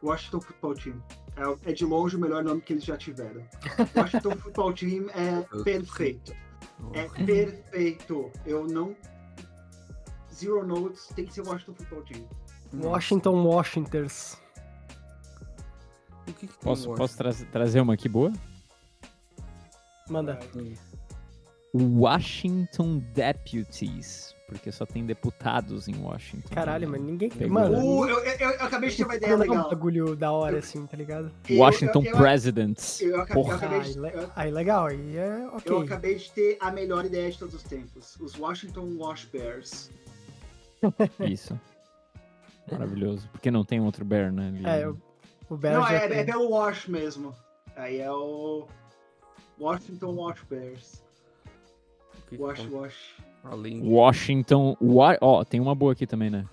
Washington 0.04 0.42
Football 0.42 0.74
Team. 0.76 1.04
É, 1.38 1.70
é 1.70 1.74
de 1.74 1.86
longe 1.86 2.16
o 2.16 2.20
melhor 2.20 2.44
nome 2.44 2.62
que 2.62 2.74
eles 2.74 2.84
já 2.84 2.98
tiveram. 2.98 3.44
Washington 3.96 4.32
Football 4.42 4.74
Team 4.74 5.06
é 5.12 5.42
perfeito. 5.64 6.34
É 6.94 7.04
perfeito. 7.26 8.32
Eu 8.46 8.66
não. 8.68 8.96
Zero 10.34 10.66
notes 10.66 11.08
tem 11.16 11.26
que 11.26 11.34
ser 11.34 11.42
Washington 11.42 11.74
Football 11.76 12.02
Team. 12.04 12.28
Washington 12.74 13.44
Washingtons. 13.46 14.38
O 16.28 16.34
que 16.34 16.48
que 16.48 16.54
Posso, 16.60 16.92
posso 16.96 17.18
tra- 17.18 17.32
trazer 17.52 17.82
uma 17.82 17.94
aqui 17.94 18.10
boa? 18.10 18.32
Manda. 20.10 20.40
Washington 21.74 23.02
Deputies. 23.14 24.36
Porque 24.48 24.70
só 24.70 24.86
tem 24.86 25.06
deputados 25.06 25.88
em 25.88 25.96
Washington. 25.96 26.50
Caralho, 26.54 26.86
né? 26.90 26.98
mas 26.98 27.08
ninguém. 27.08 27.30
Pegou. 27.30 27.54
Mano, 27.54 27.78
Uh, 27.78 28.10
eu, 28.10 28.20
eu, 28.20 28.50
eu 28.50 28.66
acabei 28.66 28.90
de 28.90 28.98
ter 28.98 29.04
uma 29.06 29.16
ideia 29.16 29.32
é 29.32 29.36
um 29.36 29.40
legal. 29.40 29.70
bagulho 29.70 30.14
da 30.14 30.30
hora, 30.34 30.60
assim, 30.60 30.86
tá 30.86 30.98
ligado? 30.98 31.32
Eu- 31.48 31.60
Washington 31.60 32.04
eu, 32.04 32.12
eu, 32.12 32.18
Presidents. 32.18 33.00
eu, 33.00 33.10
eu, 33.12 33.22
acabei- 33.22 33.42
eu 33.42 33.46
Porra. 33.46 33.56
acabei 33.58 33.80
Aí, 33.80 33.94
de, 33.94 33.98
eu, 33.98 34.30
aí 34.36 34.52
legal, 34.52 34.88
aí 34.88 35.16
é 35.18 35.48
ok. 35.54 35.72
eu 35.72 35.80
acabei 35.80 36.16
de 36.16 36.30
ter 36.32 36.58
a 36.60 36.70
melhor 36.70 37.06
ideia 37.06 37.32
de 37.32 37.40
todos 37.40 37.54
os 37.56 37.64
tempos. 37.64 38.18
Os 38.20 38.38
Washington 38.38 38.94
Wash 38.98 39.24
Bears. 39.32 39.90
Isso. 41.22 41.58
Maravilhoso. 42.70 43.30
Porque 43.32 43.50
não 43.50 43.64
tem 43.64 43.80
outro 43.80 44.04
Bear, 44.04 44.34
né? 44.34 44.50
ali, 44.50 44.60
É, 44.66 44.80
né? 44.80 44.88
o, 44.90 44.98
o 45.50 45.56
Bears 45.58 45.78
Não, 45.78 45.88
já 45.88 45.94
é, 45.94 46.08
tem. 46.10 46.18
é 46.20 46.24
pelo 46.26 46.50
Wash 46.50 46.88
mesmo. 46.88 47.34
Aí 47.74 48.00
é 48.02 48.12
o 48.12 48.68
Washington 49.58 50.14
Wash 50.16 50.44
Bears. 50.50 51.02
Wash, 52.38 52.60
tem? 52.60 52.70
wash. 52.70 53.16
Além 53.44 53.82
de... 53.82 53.88
Washington. 53.88 54.78
Wa- 54.82 55.18
Ó, 55.22 55.44
tem 55.44 55.60
uma 55.60 55.74
boa 55.76 55.94
aqui 55.94 56.06
também, 56.08 56.30
né? 56.30 56.46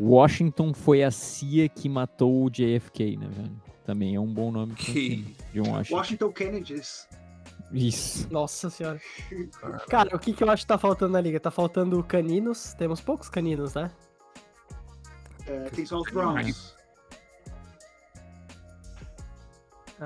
Washington 0.00 0.72
foi 0.74 1.02
a 1.04 1.10
CIA 1.10 1.68
que 1.68 1.88
matou 1.88 2.44
o 2.44 2.50
JFK, 2.50 3.16
né, 3.16 3.28
velho? 3.30 3.62
Também 3.84 4.14
é 4.14 4.20
um 4.20 4.32
bom 4.32 4.50
nome 4.50 4.74
Que- 4.74 5.36
de 5.52 5.60
um 5.60 5.70
Washington. 5.72 5.96
Washington 5.96 6.32
Kennedys. 6.32 7.08
Isso. 7.72 8.30
Nossa 8.32 8.68
senhora. 8.70 9.00
Cara, 9.88 10.14
o 10.14 10.18
que, 10.18 10.32
que 10.32 10.42
eu 10.44 10.50
acho 10.50 10.62
que 10.64 10.68
tá 10.68 10.78
faltando 10.78 11.12
na 11.12 11.20
liga? 11.20 11.38
Tá 11.40 11.50
faltando 11.50 12.02
caninos. 12.04 12.74
Temos 12.74 13.00
poucos 13.00 13.28
caninos, 13.28 13.74
né? 13.74 13.90
É, 15.46 15.70
tem 15.70 15.84
só 15.86 15.98
os 15.98 16.10
Browns. 16.10 16.74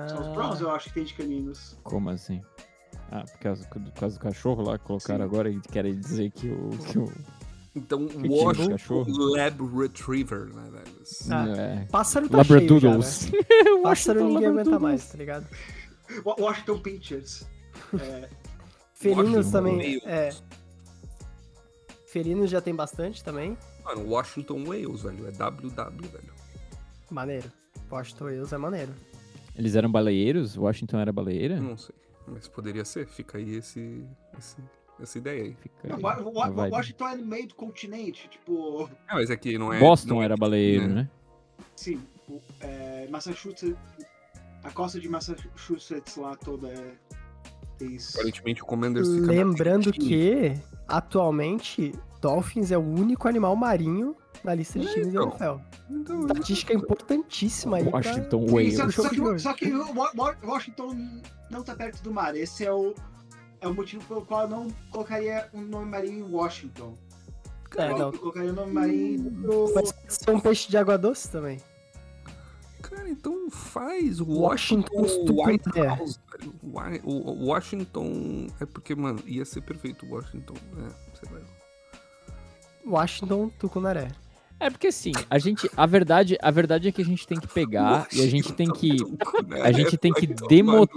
Só 0.07 0.19
os 0.21 0.27
Browns 0.29 0.61
Ah, 0.61 0.63
eu 0.63 0.71
acho 0.71 0.87
que 0.89 0.93
tem 0.93 1.03
de 1.03 1.13
caninos. 1.13 1.77
Como 1.83 2.09
assim? 2.09 2.41
Ah, 3.11 3.23
por 3.23 3.39
causa, 3.39 3.67
por 3.67 3.91
causa 3.93 4.17
do 4.17 4.21
cachorro 4.21 4.63
lá 4.63 4.77
que 4.77 4.85
colocaram 4.85 5.19
Sim. 5.19 5.25
agora 5.25 5.49
e 5.49 5.59
querem 5.61 5.97
dizer 5.99 6.29
que 6.31 6.49
o. 6.49 6.69
Que 6.91 6.99
o 6.99 7.11
Então, 7.75 8.05
de 8.05 8.27
Washington? 8.27 9.05
Lab 9.07 9.63
Retriever, 9.77 10.53
né, 10.53 10.69
velho? 10.71 11.03
Ah, 11.31 11.47
é, 11.57 11.85
Pássaro 11.89 12.27
tá 12.29 12.43
cheio 12.43 12.59
já, 12.59 12.63
né? 12.89 12.95
Labradoodles. 12.97 13.31
Pássaro 13.83 14.19
ninguém 14.25 14.37
aguenta 14.47 14.69
Labradoodles. 14.71 14.81
mais, 14.81 15.07
tá 15.11 15.17
ligado? 15.17 15.47
Wa- 16.25 16.35
Washington 16.39 16.79
Pinchers. 16.79 17.47
É, 17.99 18.29
Felinos 18.93 19.27
Washington 19.35 19.51
também. 19.51 19.77
Wales. 19.99 20.03
É. 20.05 20.29
Felinos 22.07 22.49
já 22.49 22.61
tem 22.61 22.73
bastante 22.75 23.23
também. 23.23 23.57
Mano, 23.83 24.09
Washington 24.09 24.63
Wales, 24.65 25.01
velho. 25.03 25.27
É 25.27 25.31
WW, 25.31 26.09
velho. 26.09 26.33
Maneiro. 27.11 27.51
Washington 27.91 28.25
Wales 28.25 28.51
é 28.53 28.57
maneiro. 28.57 28.91
Eles 29.55 29.75
eram 29.75 29.91
baleeiros? 29.91 30.57
Washington 30.57 30.99
era 30.99 31.11
baleeira? 31.13 31.59
Não 31.59 31.77
sei. 31.77 31.95
Mas 32.27 32.47
poderia 32.47 32.83
ser. 32.85 33.07
Fica 33.07 33.37
aí 33.37 33.55
esse, 33.55 34.05
esse- 34.37 34.57
essa 34.99 35.17
ideia 35.17 35.43
aí. 35.43 35.55
Fica 35.55 35.87
não, 35.87 35.95
aí, 35.95 36.01
Wa- 36.23 36.49
vibe. 36.49 36.71
Washington 36.73 37.07
é 37.09 37.15
no 37.15 37.25
meio 37.25 37.47
do 37.47 37.55
continente. 37.55 38.27
Tipo, 38.29 38.89
Ah, 39.07 39.15
mas 39.15 39.29
aqui 39.31 39.57
não 39.57 39.71
é. 39.71 39.79
Boston 39.79 40.15
não 40.15 40.21
é- 40.21 40.25
era 40.25 40.35
baleeiro, 40.37 40.87
né? 40.87 41.09
sim. 41.75 42.01
o- 42.29 42.41
é, 42.59 43.07
Massachusetts. 43.09 43.73
A 44.63 44.71
costa 44.71 44.99
de 44.99 45.07
Massachusetts 45.07 46.17
lá 46.17 46.35
toda 46.35 46.67
é. 46.67 46.93
Isso. 47.79 48.17
Aparentemente 48.17 48.61
o 48.63 48.65
Commanders 48.65 49.07
Lembrando 49.07 49.93
que, 49.93 50.51
atualmente, 50.87 51.93
Dolphins 52.19 52.71
é 52.71 52.77
o 52.77 52.81
único 52.81 53.27
animal 53.27 53.55
marinho 53.55 54.15
na 54.43 54.53
lista 54.55 54.79
de 54.79 54.87
É, 54.87 54.93
times 54.93 55.13
da 55.13 55.23
então. 55.23 55.29
NFL. 55.29 55.77
Então, 55.89 56.21
Estatística 56.21 56.73
importantíssima 56.73 57.77
aí. 57.77 57.83
pra- 57.83 57.97
Washington 57.97 58.47
Sim, 58.47 58.71
só, 58.71 58.89
só 58.91 59.09
que, 59.09 59.39
só 59.39 59.53
que 59.53 59.71
Washington 60.43 61.21
não 61.49 61.63
tá 61.63 61.75
perto 61.75 62.01
do 62.03 62.11
mar. 62.11 62.35
Esse 62.35 62.65
é 62.65 62.71
o, 62.73 62.93
é 63.61 63.67
o 63.67 63.73
motivo 63.73 64.03
pelo 64.05 64.25
qual 64.25 64.43
eu 64.43 64.49
não 64.49 64.67
colocaria 64.91 65.49
um 65.53 65.61
nome 65.61 65.85
marinho 65.91 66.27
em 66.27 66.31
Washington. 66.31 66.97
É, 67.77 67.91
eu 67.91 67.97
não. 67.97 68.11
colocaria 68.11 68.51
o 68.51 68.55
nome 68.55 68.71
marinho 68.73 69.29
no. 69.31 69.73
Mas 69.73 69.91
pode 69.91 70.13
ser 70.13 70.31
um 70.31 70.39
peixe 70.39 70.69
de 70.69 70.77
água 70.77 70.97
doce 70.97 71.29
também. 71.29 71.59
Cara, 72.81 73.09
então 73.09 73.49
faz 73.49 74.21
Washington 74.21 75.01
Washington 75.01 75.45
White. 75.45 75.79
House. 75.79 76.19
O 77.03 77.45
Washington. 77.47 78.47
É 78.61 78.65
porque, 78.65 78.95
mano, 78.95 79.19
ia 79.25 79.43
ser 79.43 79.61
perfeito 79.61 80.05
o 80.05 80.11
Washington. 80.11 80.53
É, 80.77 81.17
sei 81.19 81.33
lá. 81.33 81.41
Washington 82.85 83.49
Tucunaré. 83.59 84.07
É 84.59 84.69
porque 84.71 84.87
assim, 84.87 85.11
a 85.29 85.37
gente, 85.37 85.69
a 85.77 85.85
verdade, 85.85 86.35
a 86.41 86.49
verdade 86.49 86.87
é 86.87 86.91
que 86.91 87.01
a 87.01 87.05
gente 87.05 87.27
tem 87.27 87.39
que 87.39 87.47
pegar 87.47 88.07
e 88.11 88.21
a 88.23 88.27
gente 88.27 88.51
tem 88.53 88.67
que, 88.71 88.97
a 89.63 89.71
gente 89.71 89.95
tem 89.97 90.11
que 90.11 90.25
demo- 90.47 90.87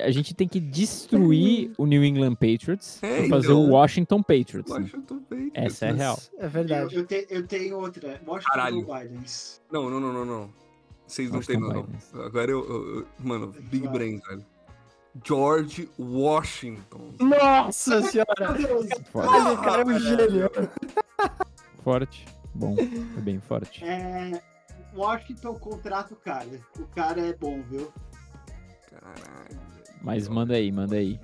a 0.00 0.10
gente 0.10 0.32
tem 0.34 0.46
que 0.46 0.60
destruir 0.60 1.72
o 1.76 1.84
New 1.84 2.04
England 2.04 2.34
Patriots 2.36 3.02
É, 3.02 3.24
e 3.26 3.28
fazer 3.28 3.48
então. 3.48 3.60
o 3.64 3.70
Washington 3.70 4.22
Patriots. 4.22 4.72
né? 4.72 4.80
Washington 4.80 5.18
Patriots. 5.20 5.52
Essa 5.54 5.86
é 5.86 5.90
a 5.90 5.94
real. 5.94 6.18
É 6.38 6.44
Eu, 6.44 6.50
verdade. 6.50 6.94
eu, 6.94 7.06
te- 7.06 7.26
eu 7.28 7.46
tenho 7.46 7.76
outra. 7.78 8.20
Washington 8.26 8.50
Caralho. 8.52 8.82
Guidance. 8.86 9.60
Não, 9.72 9.90
não, 9.90 9.98
não, 9.98 10.12
não, 10.12 10.24
não. 10.24 10.50
Vocês 11.06 11.30
não 11.30 11.40
têm 11.40 11.58
noção. 11.58 11.86
Agora 12.24 12.50
eu, 12.50 12.60
eu- 12.68 12.96
eu- 12.98 13.06
Mano, 13.18 13.52
Big 13.62 13.84
Vai. 13.86 13.92
Brain, 13.94 14.20
velho. 14.28 14.44
George 15.26 15.88
Washington. 15.98 17.14
Nossa 17.18 18.00
senhora! 18.02 18.54
Forte. 19.10 19.28
Olha, 19.28 19.52
o 19.54 19.58
cara 19.58 19.82
é 19.82 19.84
um 19.86 19.98
gênio. 19.98 20.50
Forte. 21.82 22.24
Bom, 22.58 22.74
é 23.16 23.20
bem 23.20 23.38
forte. 23.38 23.84
É, 23.84 24.42
Washington 24.94 25.54
contrata 25.54 26.12
o 26.12 26.16
cara. 26.16 26.60
O 26.78 26.86
cara 26.86 27.20
é 27.20 27.32
bom, 27.32 27.62
viu? 27.62 27.92
Caralho. 28.90 29.60
Mas 30.02 30.28
manda 30.28 30.54
aí, 30.54 30.72
manda 30.72 30.96
aí. 30.96 31.20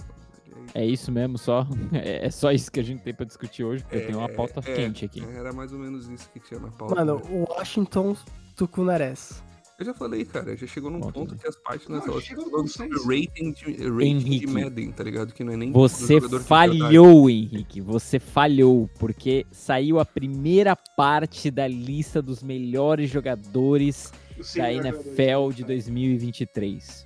É 0.73 0.85
isso 0.85 1.11
mesmo, 1.11 1.37
só. 1.37 1.67
É 1.93 2.27
é 2.27 2.31
só 2.31 2.53
isso 2.53 2.71
que 2.71 2.79
a 2.79 2.85
gente 2.85 3.03
tem 3.03 3.13
pra 3.13 3.27
discutir 3.27 3.65
hoje, 3.65 3.83
porque 3.83 4.01
tem 4.01 4.15
uma 4.15 4.29
pauta 4.29 4.61
É, 4.61 4.75
quente 4.75 5.05
aqui. 5.05 5.25
Era 5.25 5.53
mais 5.53 5.73
ou 5.73 5.79
menos 5.79 6.09
isso 6.09 6.31
que 6.31 6.39
tinha 6.39 6.61
na 6.61 6.71
pauta. 6.71 6.95
Mano, 6.95 7.17
né? 7.17 7.23
o 7.31 7.53
Washington 7.53 8.17
Tucunarés. 8.57 9.43
Eu 9.77 9.85
já 9.87 9.93
falei, 9.95 10.25
cara, 10.25 10.57
já 10.57 10.67
chegou 10.69 10.89
num 10.89 11.01
Bom, 11.01 11.11
ponto 11.11 11.35
que 11.37 11.49
as 11.49 11.57
páginas 11.57 12.07
Não, 12.07 12.13
elas 12.13 12.25
sobre 12.25 12.45
consenso. 12.51 13.09
rating 13.09 13.51
de, 13.53 13.65
rating 13.65 13.97
de 13.99 14.05
Henrique, 14.05 14.47
Madden, 14.47 14.93
tá 14.93 15.03
ligado? 15.03 15.33
Que 15.35 15.43
não 15.43 15.53
é 15.53 15.57
nem 15.57 15.73
Você 15.73 16.15
jogador 16.15 16.27
de 16.27 16.31
verdade. 16.31 16.49
falhou, 16.49 17.29
Henrique. 17.29 17.81
Você 17.81 18.21
falhou, 18.21 18.89
porque 19.01 19.45
saiu 19.51 19.99
a 19.99 20.05
primeira 20.05 20.77
parte 20.77 21.51
da 21.51 21.67
lista 21.67 22.23
dos 22.23 22.41
melhores 22.41 23.11
jogadores 23.11 24.13
O 24.39 24.57
da 24.57 24.73
NFL 24.73 25.51
de 25.53 25.65
2023. 25.65 27.05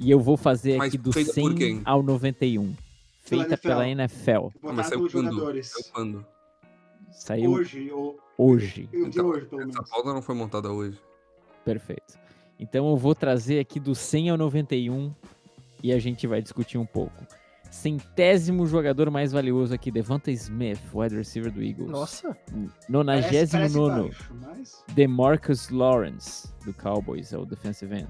E 0.00 0.10
eu 0.10 0.18
vou 0.18 0.36
fazer 0.36 0.76
Mas 0.78 0.88
aqui 0.88 0.98
do 0.98 1.12
feita 1.12 1.32
por 1.34 1.50
100 1.52 1.54
quem? 1.54 1.82
ao 1.84 2.02
91. 2.02 2.74
Pela 3.28 3.44
Feita 3.44 3.56
pela 3.58 3.88
NFL. 3.88 4.48
Mas 4.62 4.86
saiu 4.88 5.00
quando? 5.08 5.10
jogadores. 5.10 5.68
Saiu 5.70 5.84
quando? 5.92 6.26
Saiu 7.12 7.50
Hoje, 7.52 7.90
ou 7.92 8.18
hoje. 8.36 8.88
eu 8.92 9.02
de 9.04 9.08
Então, 9.18 9.26
hoje, 9.26 9.46
pelo 9.46 9.62
Essa 9.62 9.70
menos. 9.72 9.90
pauta 9.90 10.12
não 10.12 10.22
foi 10.22 10.34
montada 10.34 10.70
hoje. 10.72 10.98
Perfeito. 11.72 12.18
Então 12.58 12.88
eu 12.88 12.96
vou 12.96 13.14
trazer 13.14 13.60
aqui 13.60 13.78
do 13.78 13.94
100 13.94 14.30
ao 14.30 14.36
91 14.36 15.12
e 15.82 15.92
a 15.92 15.98
gente 15.98 16.26
vai 16.26 16.42
discutir 16.42 16.78
um 16.78 16.86
pouco. 16.86 17.24
Centésimo 17.70 18.66
jogador 18.66 19.10
mais 19.10 19.30
valioso 19.30 19.74
aqui, 19.74 19.90
Devonta 19.90 20.30
Smith, 20.30 20.80
wide 20.92 21.14
receiver 21.14 21.52
do 21.52 21.62
Eagles. 21.62 21.90
Nossa. 21.90 22.36
Parece- 23.22 23.52
parece 23.52 23.76
99, 23.76 24.08
baixo, 24.08 24.34
mas- 24.40 24.84
DeMarcus 24.94 25.68
Lawrence, 25.68 26.48
do 26.64 26.72
Cowboys, 26.72 27.32
é 27.32 27.38
o 27.38 27.44
defensive 27.44 27.94
end. 27.94 28.08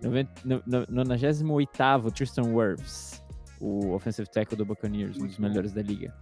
Noven- 0.00 0.28
no- 0.44 0.62
no- 0.66 0.86
98º, 0.88 2.10
Tristan 2.12 2.44
Wirfs, 2.54 3.20
o 3.60 3.92
offensive 3.92 4.28
tackle 4.30 4.56
do 4.56 4.64
Buccaneers, 4.64 5.16
um 5.18 5.26
dos 5.26 5.38
melhores 5.38 5.72
da 5.72 5.82
liga. 5.82 6.14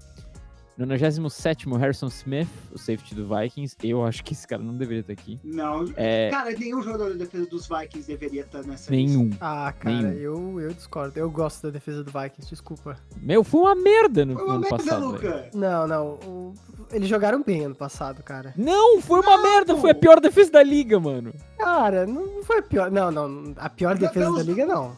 97º, 0.87 1.77
Harrison 1.79 2.07
Smith, 2.09 2.49
o 2.73 2.79
safety 2.79 3.15
do 3.15 3.27
Vikings. 3.27 3.77
Eu 3.83 4.05
acho 4.05 4.23
que 4.25 4.33
esse 4.33 4.47
cara 4.47 4.63
não 4.63 4.77
deveria 4.77 5.01
estar 5.01 5.13
aqui. 5.13 5.39
Não, 5.45 5.85
É, 5.97 6.31
cara, 6.31 6.51
nenhum 6.53 6.83
jogador 6.83 7.13
de 7.13 7.19
defesa 7.19 7.47
dos 7.47 7.67
Vikings 7.69 8.07
deveria 8.07 8.43
estar 8.43 8.59
nessa 8.65 8.91
lista. 8.91 8.91
nenhum. 8.93 9.31
Ah, 9.41 9.73
cara, 9.79 9.95
Nenhum. 10.11 10.59
eu, 10.59 10.61
eu 10.61 10.75
discordo. 10.75 11.19
Eu 11.19 11.31
gosto 11.31 11.63
da 11.65 11.71
defesa 11.71 12.03
do 12.05 12.11
Vikings, 12.11 12.49
desculpa. 12.51 12.97
Meu, 13.17 13.43
foi 13.45 13.61
uma 13.61 13.75
merda 13.75 14.25
no 14.25 14.35
Foi 14.35 14.45
uma 14.45 14.53
ano 14.55 14.61
merda, 14.63 14.77
passado. 14.77 15.07
Luca. 15.07 15.51
Não, 15.55 15.87
não. 15.87 16.07
o- 16.27 16.55
Eles 16.93 17.09
jogaram 17.09 17.43
bem 17.43 17.65
ano 17.65 17.75
passado, 17.75 18.23
cara. 18.23 18.53
Não, 18.57 19.01
foi 19.01 19.21
uma 19.21 19.37
Não! 19.37 19.43
merda. 19.43 19.77
Foi 19.77 19.91
a 19.91 19.95
pior 19.95 20.19
defesa 20.21 20.51
da 20.51 20.63
liga, 20.63 20.99
mano. 20.99 21.33
Cara, 21.59 22.07
não 22.07 22.43
foi 22.43 22.59
a 22.59 22.63
pior. 22.63 22.91
Não, 22.91 23.11
não. 23.11 23.55
A 23.57 23.69
pior 23.69 23.95
Não, 23.95 24.01
defesa 24.01 24.27
não, 24.27 24.35
da 24.37 24.43
liga, 24.43 24.67
não. 24.67 24.97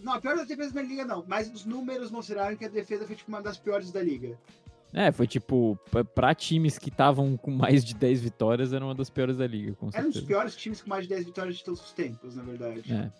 Não, 0.00 0.12
a 0.14 0.20
pior 0.20 0.36
das 0.36 0.46
defesas 0.46 0.72
da 0.72 0.80
liga 0.80 1.04
não, 1.04 1.24
mas 1.26 1.52
os 1.52 1.64
números 1.64 2.08
mostraram 2.10 2.56
que 2.56 2.64
a 2.64 2.68
defesa 2.68 3.04
foi 3.04 3.16
tipo 3.16 3.28
uma 3.30 3.42
das 3.42 3.58
piores 3.58 3.90
da 3.90 4.00
liga. 4.00 4.38
É, 4.92 5.12
foi 5.12 5.26
tipo, 5.26 5.78
pra- 5.90 6.04
pra 6.04 6.34
times 6.34 6.78
que 6.78 6.88
estavam 6.88 7.36
com 7.36 7.50
mais 7.50 7.84
de 7.84 7.94
10 7.94 8.20
vitórias, 8.22 8.72
era 8.72 8.84
uma 8.84 8.94
das 8.94 9.10
piores 9.10 9.36
da 9.36 9.46
liga, 9.46 9.74
com 9.74 9.88
Era 9.92 10.00
um 10.00 10.04
dos 10.06 10.14
certeza. 10.14 10.26
piores 10.26 10.56
times 10.56 10.80
com 10.80 10.88
mais 10.88 11.02
de 11.04 11.10
10 11.10 11.26
vitórias 11.26 11.56
de 11.56 11.64
todos 11.64 11.80
os 11.84 11.92
tempos, 11.92 12.34
na 12.34 12.42
verdade. 12.42 12.82
É. 12.92 13.10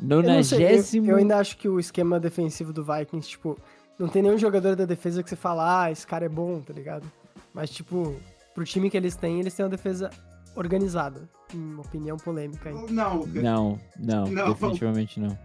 Eu, 0.00 0.22
não 0.22 0.42
sei, 0.42 0.58
eu- 0.58 0.62
Nonagésimo. 0.62 1.10
eu 1.10 1.16
ainda 1.16 1.36
acho 1.36 1.56
que 1.58 1.68
o 1.68 1.78
esquema 1.78 2.18
defensivo 2.18 2.72
do 2.72 2.82
Vikings, 2.82 3.28
tipo, 3.28 3.58
não 3.98 4.08
tem 4.08 4.22
nenhum 4.22 4.38
jogador 4.38 4.74
da 4.74 4.86
defesa 4.86 5.22
que 5.22 5.28
você 5.28 5.36
fala, 5.36 5.82
ah, 5.84 5.90
esse 5.90 6.06
cara 6.06 6.24
é 6.24 6.28
bom, 6.28 6.60
tá 6.62 6.72
ligado? 6.72 7.06
Mas, 7.52 7.68
tipo, 7.68 8.16
pro 8.54 8.64
time 8.64 8.88
que 8.88 8.96
eles 8.96 9.14
têm, 9.14 9.40
eles 9.40 9.52
têm 9.54 9.64
uma 9.64 9.70
defesa 9.70 10.08
organizada. 10.56 11.28
Uma 11.52 11.82
opinião 11.82 12.16
polêmica 12.16 12.70
aí. 12.70 12.74
Não. 12.90 13.26
Não, 13.26 13.78
não, 13.98 14.26
Não. 14.26 14.48
definitivamente 14.52 15.20
não. 15.20 15.38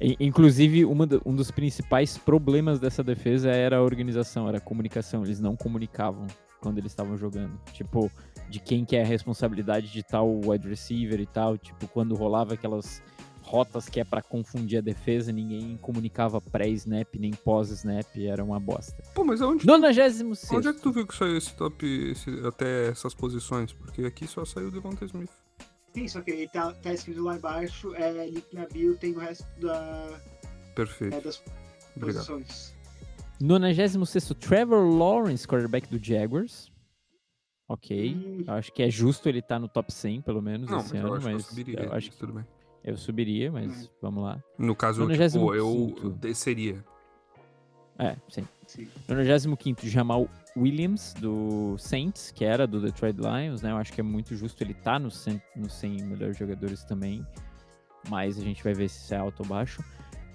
Inclusive, 0.00 0.84
do- 0.84 1.22
um 1.24 1.34
dos 1.34 1.50
principais 1.50 2.18
problemas 2.18 2.78
dessa 2.78 3.02
defesa 3.02 3.50
era 3.50 3.78
a 3.78 3.82
organização, 3.82 4.48
era 4.48 4.58
a 4.58 4.60
comunicação. 4.60 5.24
Eles 5.24 5.40
não 5.40 5.56
comunicavam 5.56 6.26
quando 6.60 6.78
eles 6.78 6.92
estavam 6.92 7.16
jogando. 7.16 7.58
Tipo, 7.72 8.10
de 8.48 8.58
quem 8.60 8.84
que 8.84 8.96
é 8.96 9.02
a 9.02 9.06
responsabilidade 9.06 9.90
de 9.90 10.02
tal 10.02 10.40
wide 10.44 10.68
receiver 10.68 11.20
e 11.20 11.26
tal. 11.26 11.56
Tipo, 11.56 11.88
quando 11.88 12.14
rolava 12.14 12.54
aquelas 12.54 13.02
rotas 13.42 13.88
que 13.88 14.00
é 14.00 14.04
pra 14.04 14.20
confundir 14.20 14.78
a 14.78 14.82
defesa, 14.82 15.30
ninguém 15.32 15.76
comunicava 15.80 16.40
pré-snap 16.40 17.14
nem 17.16 17.30
pós-snap, 17.32 18.04
era 18.18 18.42
uma 18.42 18.58
bosta. 18.58 19.00
Pô, 19.14 19.22
mas 19.24 19.40
aonde, 19.40 19.64
96 19.64 20.50
onde 20.50 20.66
é 20.68 20.72
que 20.72 20.80
tu 20.80 20.90
viu 20.90 21.06
que 21.06 21.14
saiu 21.14 21.36
esse 21.36 21.54
top, 21.54 21.86
esse- 22.10 22.44
até 22.44 22.88
essas 22.88 23.14
posições? 23.14 23.72
Porque 23.72 24.04
aqui 24.04 24.26
só 24.26 24.44
saiu 24.44 24.66
o 24.66 24.70
Devonta 24.72 25.04
Smith. 25.04 25.30
Sim, 25.96 26.08
só 26.08 26.20
que 26.20 26.30
aí 26.30 26.46
tá, 26.46 26.74
tá 26.74 26.92
escrito 26.92 27.22
lá 27.22 27.36
embaixo, 27.36 27.94
é, 27.94 28.26
link 28.28 28.44
na 28.52 28.66
bio, 28.66 28.98
tem 28.98 29.14
o 29.14 29.18
resto 29.18 29.46
da, 29.58 30.20
Perfeito. 30.74 31.14
é, 31.16 31.20
das 31.22 31.42
Obrigado. 31.96 32.26
posições. 32.26 32.76
96 33.40 34.34
Trevor 34.38 34.84
Lawrence, 34.94 35.48
quarterback 35.48 35.88
do 35.88 35.98
Jaguars. 36.04 36.70
Ok. 37.66 38.14
Hum. 38.14 38.44
Eu 38.46 38.52
acho 38.52 38.70
que 38.74 38.82
é 38.82 38.90
justo 38.90 39.26
ele 39.26 39.38
estar 39.38 39.58
no 39.58 39.68
top 39.68 39.90
100, 39.90 40.20
pelo 40.20 40.42
menos, 40.42 40.68
Não, 40.68 40.76
mas 40.76 40.84
esse 40.86 40.96
eu 40.98 41.00
ano, 41.00 41.18
que 41.18 41.26
eu 41.28 41.32
mas 41.32 41.46
subiria. 41.46 41.80
eu 41.80 41.92
acho 41.94 42.08
mas 42.10 42.18
tudo 42.18 42.32
bem. 42.34 42.44
que 42.84 42.90
eu 42.90 42.96
subiria, 42.98 43.50
mas 43.50 43.84
Hum. 43.84 43.88
vamos 44.02 44.22
lá. 44.22 44.44
No 44.58 44.76
caso, 44.76 45.00
tipo, 45.00 45.14
95º. 45.14 45.56
eu 46.04 46.10
desceria. 46.10 46.84
É, 47.98 48.16
sim. 48.28 48.46
Sim. 48.66 48.86
95 49.08 49.86
Jamal 49.86 50.28
Williams, 50.56 51.12
do 51.20 51.76
Saints, 51.78 52.30
que 52.30 52.44
era 52.44 52.66
do 52.66 52.80
Detroit 52.80 53.16
Lions, 53.18 53.60
né? 53.62 53.70
Eu 53.72 53.76
acho 53.76 53.92
que 53.92 54.00
é 54.00 54.04
muito 54.04 54.34
justo 54.34 54.62
ele 54.62 54.72
estar 54.72 54.98
no 54.98 55.10
100, 55.10 55.42
no 55.54 55.68
100 55.68 56.02
melhores 56.04 56.36
jogadores 56.38 56.82
também. 56.84 57.24
Mas 58.08 58.38
a 58.38 58.42
gente 58.42 58.62
vai 58.64 58.72
ver 58.72 58.88
se 58.88 59.02
isso 59.04 59.14
é 59.14 59.18
alto 59.18 59.40
ou 59.42 59.48
baixo. 59.48 59.84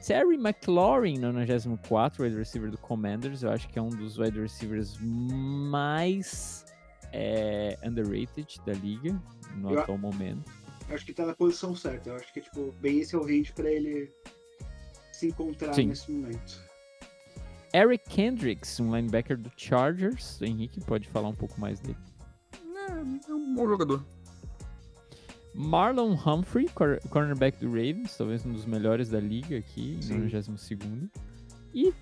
Terry 0.06 0.36
McLaurin, 0.36 1.18
94, 1.20 2.24
wide 2.24 2.36
receiver 2.36 2.70
do 2.72 2.78
Commanders. 2.78 3.44
Eu 3.44 3.52
acho 3.52 3.68
que 3.70 3.78
é 3.80 3.82
um 3.82 3.90
dos 3.90 4.18
wide 4.18 4.40
receivers 4.40 4.98
mais 5.02 6.66
é, 7.14 7.78
underrated 7.84 8.60
da 8.66 8.74
liga 8.74 9.20
no 9.56 9.72
Eu- 9.72 9.80
atual 9.80 9.98
momento. 9.98 10.52
Acho 10.90 11.06
que 11.06 11.14
tá 11.14 11.26
na 11.26 11.34
posição 11.34 11.76
certa. 11.76 12.10
Eu 12.10 12.16
acho 12.16 12.34
que, 12.34 12.42
tipo, 12.42 12.74
bem 12.82 13.00
esse 13.00 13.16
é 13.16 13.18
o 13.18 13.24
range 13.24 13.54
pra 13.54 13.70
ele 13.72 14.12
se 15.14 15.28
encontrar 15.28 15.74
Sim. 15.74 15.86
nesse 15.88 16.12
momento. 16.12 16.62
Eric 17.74 18.10
Kendricks, 18.10 18.80
um 18.80 18.94
linebacker 18.96 19.38
do 19.38 19.52
Chargers. 19.56 20.40
O 20.42 20.46
Henrique 20.46 20.82
pode 20.82 21.08
falar 21.08 21.30
um 21.30 21.36
pouco 21.36 21.60
mais 21.60 21.80
dele. 21.80 21.98
É, 22.76 22.92
é 23.30 23.34
um 23.34 23.56
bom 23.56 23.68
jogador. 23.68 24.04
Marlon 25.54 26.14
Humphrey, 26.14 26.68
cor- 26.70 27.00
cornerback 27.10 27.60
do 27.60 27.68
Ravens, 27.70 28.16
talvez 28.18 28.46
um 28.46 28.54
dos 28.54 28.66
melhores 28.66 29.10
da 29.10 29.20
liga 29.20 29.58
aqui, 29.58 29.98
em 29.98 30.02
Sim. 30.02 30.20
92 30.20 31.10
E 31.74 31.94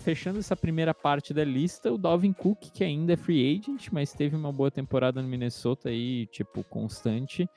fechando 0.00 0.38
essa 0.38 0.56
primeira 0.56 0.92
parte 0.94 1.32
da 1.34 1.44
lista, 1.44 1.92
o 1.92 1.98
Dalvin 1.98 2.32
Cook, 2.32 2.70
que 2.72 2.82
ainda 2.82 3.12
é 3.12 3.16
free 3.16 3.56
agent, 3.58 3.88
mas 3.92 4.12
teve 4.12 4.34
uma 4.34 4.52
boa 4.52 4.70
temporada 4.70 5.20
no 5.22 5.28
Minnesota 5.28 5.90
aí, 5.90 6.26
tipo, 6.26 6.64
constante. 6.64 7.48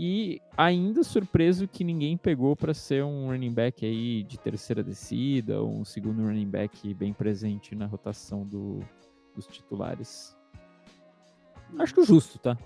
E 0.00 0.40
ainda 0.56 1.02
surpreso 1.02 1.66
que 1.66 1.82
ninguém 1.82 2.16
pegou 2.16 2.54
para 2.54 2.72
ser 2.72 3.02
um 3.02 3.26
running 3.26 3.52
back 3.52 3.84
aí 3.84 4.22
de 4.22 4.38
terceira 4.38 4.80
descida, 4.80 5.60
ou 5.60 5.68
um 5.80 5.84
segundo 5.84 6.22
running 6.22 6.48
back 6.48 6.94
bem 6.94 7.12
presente 7.12 7.74
na 7.74 7.84
rotação 7.86 8.46
do, 8.46 8.78
dos 9.34 9.44
titulares. 9.48 10.36
Acho 11.80 11.94
que 11.96 12.04
justo, 12.04 12.38
tá? 12.38 12.56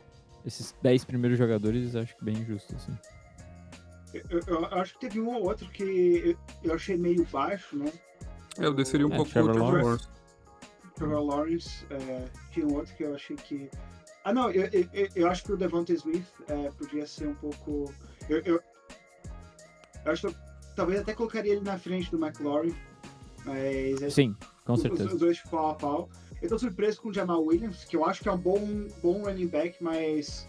Esses 0.44 0.74
10 0.82 1.06
primeiros 1.06 1.38
jogadores, 1.38 1.96
acho 1.96 2.14
que 2.18 2.22
bem 2.22 2.44
justo, 2.44 2.76
assim. 2.76 2.92
Eu, 4.12 4.22
eu- 4.30 4.60
eu 4.60 4.64
acho 4.66 4.92
que 4.94 5.00
teve 5.00 5.18
um 5.18 5.28
ou 5.34 5.44
outro 5.48 5.66
que 5.70 6.36
eu, 6.62 6.74
achei 6.74 6.98
meio 6.98 7.24
baixo, 7.32 7.78
né? 7.78 7.90
É, 8.58 8.66
eu 8.66 8.74
desceria 8.74 9.06
um 9.06 9.12
É, 9.12 9.16
pouco 9.16 9.30
o 9.30 9.32
Trevor. 9.32 9.56
Lawrence. 9.58 10.08
Trevor 10.96 11.24
Lawrence, 11.24 11.86
é, 11.88 12.28
tinha 12.50 12.66
um 12.66 12.74
outro 12.74 12.94
que 12.94 13.04
eu 13.04 13.14
achei 13.14 13.36
que. 13.36 13.70
Ah, 14.24 14.32
não, 14.32 14.50
eu, 14.50 14.68
eu, 14.92 15.08
eu- 15.16 15.28
acho 15.28 15.42
que 15.44 15.52
o 15.52 15.56
Devonta 15.56 15.92
Smith 15.92 16.26
é, 16.48 16.70
podia 16.70 17.06
ser 17.06 17.26
um 17.28 17.34
pouco. 17.34 17.92
Eu, 18.28 18.38
eu, 18.40 18.60
eu 20.04 20.12
acho 20.12 20.22
que 20.22 20.26
eu 20.28 20.34
talvez 20.76 21.00
até 21.00 21.12
colocaria 21.12 21.52
ele 21.52 21.60
na 21.62 21.78
frente 21.78 22.10
do 22.10 22.24
McLaurin, 22.24 22.74
mas 23.44 24.00
é- 24.00 24.10
Sim, 24.10 24.36
com 24.64 24.74
os, 24.74 24.80
certeza. 24.82 25.06
os 25.12 25.18
dois 25.18 25.40
pau 25.40 25.70
a 25.70 25.74
pau. 25.74 26.08
Eu 26.40 26.48
tô 26.48 26.58
surpreso 26.58 27.00
com 27.00 27.08
o 27.08 27.12
Jamal 27.14 27.42
Williams, 27.44 27.84
que 27.84 27.96
eu 27.96 28.04
acho 28.04 28.22
que 28.22 28.28
é 28.28 28.32
um 28.32 28.38
bom, 28.38 28.60
bom 29.02 29.22
running 29.24 29.46
back, 29.48 29.82
mas 29.82 30.46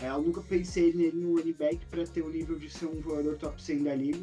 é, 0.00 0.08
eu 0.08 0.20
nunca 0.22 0.40
pensei 0.40 0.92
nele 0.92 1.16
no 1.16 1.36
running 1.36 1.52
back 1.52 1.84
para 1.86 2.04
ter 2.04 2.22
o 2.22 2.28
nível 2.28 2.58
de 2.58 2.68
ser 2.70 2.86
um 2.86 3.00
jogador 3.00 3.36
top 3.36 3.60
100 3.62 3.82
da 3.84 3.94
liga. 3.94 4.18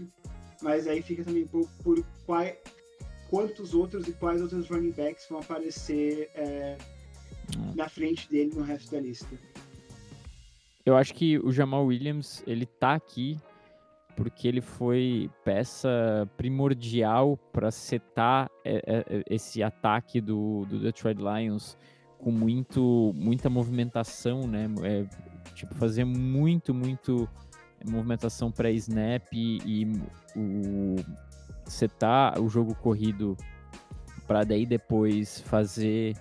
Mas 0.61 0.87
aí 0.87 1.01
fica 1.01 1.23
também 1.23 1.45
por, 1.47 1.67
por 1.83 2.03
quai- 2.25 2.57
quantos 3.29 3.73
outros 3.73 4.07
e 4.07 4.13
quais 4.13 4.41
outros 4.41 4.67
running 4.69 4.91
backs 4.91 5.25
vão 5.29 5.39
aparecer 5.39 6.29
é. 6.35 6.77
Na 7.75 7.87
frente 7.87 8.29
dele 8.29 8.51
no 8.55 8.63
resto 8.63 8.91
da 8.91 8.99
lista. 8.99 9.37
Eu 10.85 10.95
acho 10.95 11.13
que 11.13 11.37
o 11.39 11.51
Jamal 11.51 11.85
Williams, 11.85 12.43
ele 12.47 12.65
tá 12.65 12.93
aqui 12.93 13.37
porque 14.15 14.47
ele 14.47 14.61
foi 14.61 15.29
peça 15.45 16.27
primordial 16.37 17.37
para 17.53 17.69
setar 17.69 18.49
é, 18.65 18.81
é, 18.85 19.23
esse 19.29 19.61
ataque 19.61 20.19
do, 20.19 20.65
do 20.65 20.79
Detroit 20.79 21.19
Lions 21.19 21.77
com 22.17 22.31
muito, 22.31 23.13
muita 23.15 23.47
movimentação, 23.47 24.47
né? 24.47 24.67
É, 24.81 25.05
tipo, 25.53 25.75
fazer 25.75 26.03
muito, 26.03 26.73
muito 26.73 27.29
movimentação 27.85 28.51
pré-snap 28.51 29.23
e, 29.31 29.59
e 29.63 30.01
o 30.35 30.95
setar 31.65 32.41
o 32.41 32.49
jogo 32.49 32.73
corrido 32.73 33.37
para 34.25 34.43
daí 34.43 34.65
depois 34.65 35.41
fazer 35.41 36.15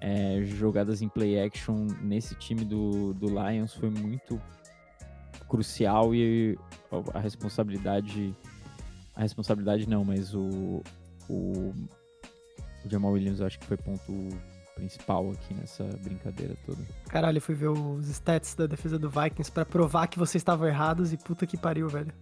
é, 0.00 0.42
jogadas 0.44 1.02
em 1.02 1.08
play 1.08 1.40
action 1.40 1.86
nesse 2.00 2.34
time 2.34 2.64
do, 2.64 3.12
do 3.14 3.26
Lions 3.26 3.74
foi 3.74 3.90
muito 3.90 4.40
crucial 5.48 6.14
e 6.14 6.58
a 7.12 7.18
responsabilidade 7.18 8.34
a 9.14 9.22
responsabilidade 9.22 9.88
não, 9.88 10.04
mas 10.04 10.34
o, 10.34 10.82
o, 11.28 11.74
o 12.84 12.88
Jamal 12.88 13.12
Williams 13.12 13.40
acho 13.40 13.58
que 13.58 13.66
foi 13.66 13.76
ponto 13.76 14.28
principal 14.74 15.30
aqui 15.30 15.52
nessa 15.52 15.84
brincadeira 16.02 16.56
toda. 16.64 16.78
Caralho, 17.08 17.36
eu 17.36 17.42
fui 17.42 17.54
ver 17.54 17.68
os 17.68 18.08
stats 18.08 18.54
da 18.54 18.66
defesa 18.66 18.98
do 18.98 19.10
Vikings 19.10 19.52
pra 19.52 19.66
provar 19.66 20.06
que 20.06 20.18
vocês 20.18 20.40
estavam 20.40 20.66
errados 20.66 21.12
e 21.12 21.18
puta 21.18 21.46
que 21.46 21.58
pariu, 21.58 21.86
velho. 21.88 22.12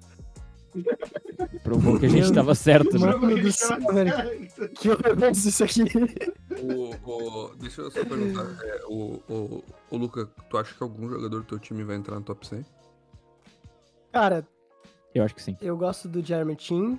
Provou 1.63 1.99
que 2.01 2.07
a 2.07 2.09
gente 2.09 2.33
tava 2.33 2.55
certo, 2.55 2.99
né? 2.99 3.15
Mano 3.15 3.41
do 3.41 3.53
céu, 3.53 3.79
velho. 3.93 4.13
Que 4.75 4.91
horroroso 4.91 5.49
isso 5.49 5.65
aqui. 5.65 5.83
O, 6.63 6.91
o- 7.11 7.55
deixa 7.57 7.83
eu 7.83 7.91
só 7.91 8.05
perguntar. 8.05 8.45
é, 8.65 8.85
o, 8.87 9.21
o, 9.29 9.65
o 9.91 9.97
Luca, 9.97 10.27
tu 10.49 10.57
acha 10.59 10.75
que 10.75 10.83
algum 10.83 11.09
jogador 11.09 11.41
do 11.41 11.45
teu 11.47 11.59
time 11.59 11.85
vai 11.85 11.97
entrar 11.97 12.17
no 12.17 12.23
top 12.23 12.47
100? 12.47 12.65
Cara, 14.13 14.47
Eu 15.15 15.25
acho 15.25 15.35
que 15.35 15.43
sim. 15.43 15.57
eu 15.61 15.77
gosto 15.77 16.09
do 16.09 16.25
Jeremy 16.25 16.57
Chin, 16.59 16.99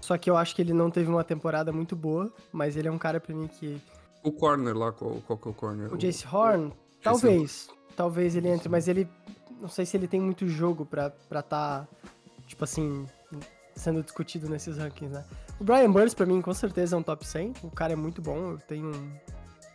só 0.00 0.18
que 0.18 0.28
eu 0.28 0.36
acho 0.36 0.54
que 0.54 0.62
ele 0.62 0.72
não 0.72 0.90
teve 0.90 1.08
uma 1.10 1.24
temporada 1.24 1.72
muito 1.72 1.94
boa, 1.94 2.32
mas 2.52 2.76
ele 2.76 2.88
é 2.88 2.90
um 2.90 2.98
cara 2.98 3.20
pra 3.20 3.34
mim 3.34 3.46
que... 3.46 3.80
O 4.22 4.32
corner 4.32 4.76
lá, 4.76 4.92
qual, 4.92 5.20
qual 5.26 5.38
que 5.38 5.48
é 5.48 5.50
o 5.50 5.54
corner? 5.54 5.92
O 5.94 5.96
Jace 5.96 6.26
Horn, 6.26 6.72
talvez, 7.02 7.68
talvez 7.96 8.34
ele 8.36 8.48
entre, 8.48 8.68
mas 8.68 8.88
ele... 8.88 9.08
Não 9.60 9.68
sei 9.68 9.84
se 9.86 9.96
ele 9.96 10.08
tem 10.08 10.20
muito 10.20 10.46
jogo 10.48 10.84
pra 10.86 11.06
estar, 11.08 11.42
tá, 11.42 11.88
tipo 12.46 12.64
assim, 12.64 13.06
sendo 13.74 14.02
discutido 14.02 14.48
nesses 14.48 14.78
rankings, 14.78 15.12
né? 15.14 15.24
O 15.60 15.64
Brian 15.64 15.92
Burns, 15.92 16.14
pra 16.14 16.24
mim, 16.26 16.40
com 16.40 16.54
certeza 16.54 16.96
é 16.96 16.98
um 16.98 17.02
top 17.02 17.26
100. 17.26 17.52
O 17.62 17.70
cara 17.70 17.92
é 17.92 17.96
muito 17.96 18.22
bom, 18.22 18.52
eu 18.52 18.58
tenho 18.58 18.90
um... 18.90 19.10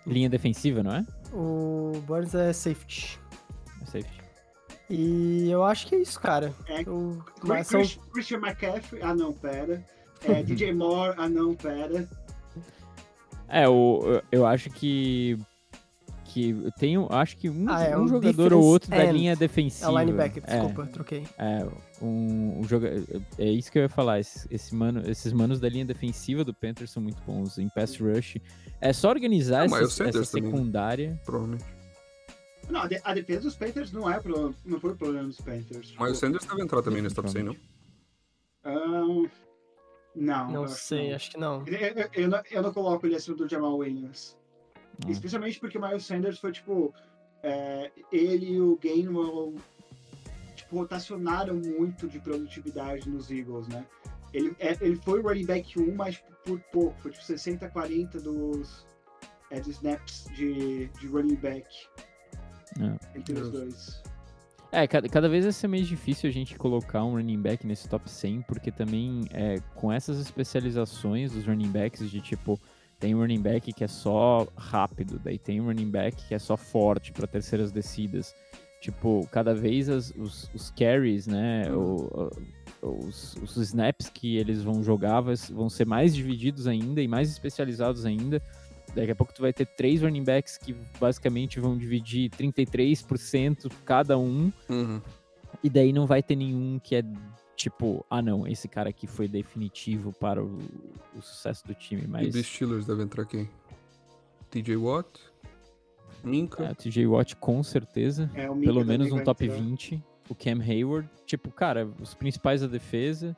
Linha 0.08 0.30
defensiva, 0.30 0.82
não 0.84 0.92
é? 0.96 1.06
O 1.34 1.94
Burns 2.06 2.34
é 2.36 2.52
safety. 2.54 3.20
É 3.82 3.86
safety. 3.86 4.22
E 4.90 5.50
eu 5.50 5.64
acho 5.64 5.88
que 5.88 5.96
é 5.96 6.00
isso, 6.00 6.20
cara. 6.20 6.54
É, 6.68 6.82
Eu, 6.82 7.24
Chris- 7.36 7.48
mas 7.50 7.68
são- 7.68 7.80
Chris- 7.82 8.00
Christian 8.14 8.38
McCaffrey, 8.40 9.02
ah 9.02 9.16
não, 9.16 9.34
pera. 9.34 9.84
É, 10.24 10.42
DJ 10.44 10.74
Moore, 10.74 11.16
ah 11.18 11.28
não, 11.30 11.56
pera. 11.56 12.08
É, 13.48 13.68
o, 13.68 14.02
eu- 14.06 14.22
eu 14.32 14.46
acho 14.46 14.70
que. 14.70 15.38
Que 16.36 16.54
tenho. 16.78 17.08
Acho 17.10 17.38
que 17.38 17.50
um, 17.50 17.66
Ah, 17.70 17.82
é, 17.82 17.98
um 17.98 18.02
um 18.02 18.08
jogador 18.10 18.52
ou 18.52 18.62
outro 18.62 18.90
da 18.90 19.10
linha 19.10 19.32
É 19.32 19.36
defensiva. 19.38 19.90
o 19.90 19.98
linebacker, 19.98 20.44
é, 20.46 20.52
desculpa, 20.60 20.86
troquei. 20.88 21.24
É, 21.38 21.66
um, 22.02 22.60
um 22.60 22.64
joga... 22.68 22.92
é 23.38 23.50
isso 23.50 23.72
que 23.72 23.78
eu 23.80 23.84
ia 23.84 23.90
falar. 23.90 24.20
Esse, 24.20 24.46
esse 24.54 24.76
mano, 24.76 25.02
esses 25.10 25.32
manos 25.32 25.62
da 25.62 25.70
linha 25.70 25.86
defensiva 25.86 26.44
do 26.44 26.54
Panthers 26.54 26.92
são 26.92 27.02
muito 27.02 27.22
bons 27.24 27.58
em 27.58 27.70
pass 27.70 27.96
rush. 27.98 28.36
É 28.82 28.92
só 28.92 29.10
organizar 29.12 29.64
essa, 29.66 29.82
essa 29.82 30.04
também, 30.12 30.24
secundária. 30.26 31.18
Provavelmente. 31.24 31.64
Não, 32.70 32.82
a, 32.82 32.88
de- 32.88 33.00
a 33.02 33.14
defesa 33.14 33.44
dos 33.44 33.56
Panthers 33.56 33.94
não 33.94 34.12
é 34.12 34.20
problema, 34.20 34.54
não 34.66 34.78
foi 34.80 34.94
problema 34.94 35.28
dos 35.30 35.40
Panthers. 35.40 35.94
Mas 35.98 36.12
o 36.12 36.16
Sanders 36.16 36.44
deve 36.44 36.62
entrar 36.64 36.82
também 36.82 37.02
nesse 37.02 37.16
top 37.16 37.32
100, 37.32 37.44
não? 37.44 37.56
ahn, 38.66 39.28
não, 40.16 40.52
Não 40.52 40.64
acho 40.66 40.76
sei, 40.76 41.10
não. 41.10 41.16
acho 41.16 41.32
que 41.32 41.38
não. 41.38 41.64
Eu, 41.66 41.78
eu- 41.78 42.10
eu 42.14 42.28
não, 42.28 42.42
eu 42.52 42.62
não 42.62 42.74
coloco 42.74 43.06
ele 43.06 43.16
acima 43.16 43.38
do 43.38 43.48
Jamal 43.48 43.78
Williams. 43.78 44.36
Ah. 45.04 45.12
Especialmente 45.12 45.60
porque 45.60 45.78
o 45.78 45.82
Miles 45.82 46.06
Sanders 46.06 46.40
foi 46.40 46.52
tipo. 46.52 46.94
é, 47.44 47.92
ele 48.12 48.54
e 48.54 48.62
o 48.62 48.78
Gainwell 48.82 49.56
tipo, 50.56 50.78
rotacionaram 50.78 51.56
muito 51.56 52.08
de 52.08 52.20
produtividade 52.20 53.10
nos 53.10 53.30
Eagles, 53.30 53.68
né? 53.68 53.86
Ele, 54.34 54.56
é, 54.60 54.76
ele 54.82 54.98
foi 54.98 55.20
o 55.20 55.24
running 55.24 55.46
back 55.46 55.80
1, 55.80 55.96
mas 55.96 56.22
por 56.44 56.60
pouco. 56.72 56.96
Foi 57.00 57.12
tipo 57.12 57.24
60, 57.24 57.70
40 57.70 58.20
dos, 58.20 58.86
é, 59.52 59.60
dos 59.60 59.76
snaps 59.76 60.28
de, 60.36 60.88
de 60.88 61.08
running 61.08 61.36
back 61.36 61.68
É. 62.80 63.18
entre 63.18 63.40
os 63.40 63.50
dois. 63.50 64.04
É, 64.72 64.86
cada, 64.88 65.08
cada 65.08 65.30
vez 65.30 65.46
vai 65.46 65.54
ser 65.54 65.68
mais 65.70 65.88
difícil 65.88 66.30
a 66.30 66.34
gente 66.34 66.58
colocar 66.58 67.04
um 67.06 67.14
running 67.14 67.42
back 67.42 67.66
nesse 67.66 67.88
top 67.88 68.10
100, 68.12 68.42
porque 68.42 68.72
também 68.72 69.22
é, 69.32 69.56
com 69.74 69.90
essas 69.90 70.20
especializações 70.20 71.32
dos 71.32 71.46
running 71.46 71.72
backs, 71.72 72.10
de 72.10 72.20
tipo, 72.20 72.60
tem 73.00 73.14
um 73.16 73.20
running 73.20 73.42
back 73.42 73.72
que 73.74 73.84
é 73.84 73.88
só 73.88 74.48
rápido, 74.56 75.20
daí 75.24 75.38
tem 75.38 75.60
um 75.62 75.66
running 75.66 75.90
back 75.90 76.26
que 76.28 76.34
é 76.34 76.40
só 76.40 76.56
forte 76.58 77.12
para 77.12 77.28
terceiras 77.28 77.72
descidas. 77.72 78.34
Tipo, 78.82 79.28
cada 79.32 79.54
vez 79.54 79.90
as- 79.90 80.12
os, 80.16 80.50
os 80.54 80.70
carries, 80.72 81.26
né, 81.28 81.72
o- 81.72 82.30
o- 82.82 82.88
os, 83.08 83.36
os 83.42 83.58
snaps 83.58 84.10
que 84.10 84.38
eles 84.38 84.62
vão 84.62 84.84
jogar 84.84 85.22
vão 85.22 85.70
ser 85.70 85.86
mais 85.88 86.14
divididos 86.16 86.68
ainda 86.68 87.02
e 87.02 87.08
mais 87.08 87.30
especializados 87.32 88.06
ainda. 88.06 88.42
Daqui 88.94 89.12
a 89.12 89.16
pouco 89.16 89.34
tu 89.34 89.42
vai 89.42 89.52
ter 89.52 89.66
três 89.66 90.02
running 90.02 90.24
backs 90.24 90.58
que 90.58 90.76
basicamente 91.00 91.60
vão 91.60 91.76
dividir 91.78 92.30
33% 92.30 93.72
cada 93.84 94.18
um. 94.18 94.52
Uhum. 94.70 95.02
E 95.64 95.70
daí 95.70 95.92
não 95.92 96.06
vai 96.06 96.22
ter 96.22 96.36
nenhum 96.36 96.80
que 96.80 96.96
é 96.96 97.04
tipo, 97.56 98.06
ah 98.10 98.22
não, 98.22 98.48
esse 98.48 98.68
cara 98.68 98.90
aqui 98.90 99.08
foi 99.08 99.28
definitivo 99.28 100.12
para 100.14 100.44
o, 100.44 100.60
o 101.16 101.22
sucesso 101.22 101.66
do 101.66 101.74
time. 101.74 102.04
E 102.04 102.08
Mas 102.08 102.34
dos 102.34 102.46
Steelers 102.46 102.86
deve 102.86 103.04
entrar 103.04 103.26
quem? 103.26 103.50
TJ 104.50 104.76
Watt? 104.78 105.20
Minka? 106.24 106.64
é, 106.64 106.74
TJ 106.74 107.06
Watt 107.08 107.36
com 107.36 107.62
certeza. 107.64 108.30
É, 108.34 108.48
Pelo 108.48 108.84
menos 108.86 109.12
um 109.12 109.24
top 109.24 109.46
entrar. 109.46 109.60
20. 109.60 110.04
O 110.30 110.36
Cam 110.36 110.60
Hayward. 110.62 111.10
Tipo, 111.26 111.52
cara, 111.52 111.88
os 112.02 112.14
principais 112.14 112.62
da 112.62 112.68
defesa. 112.68 113.36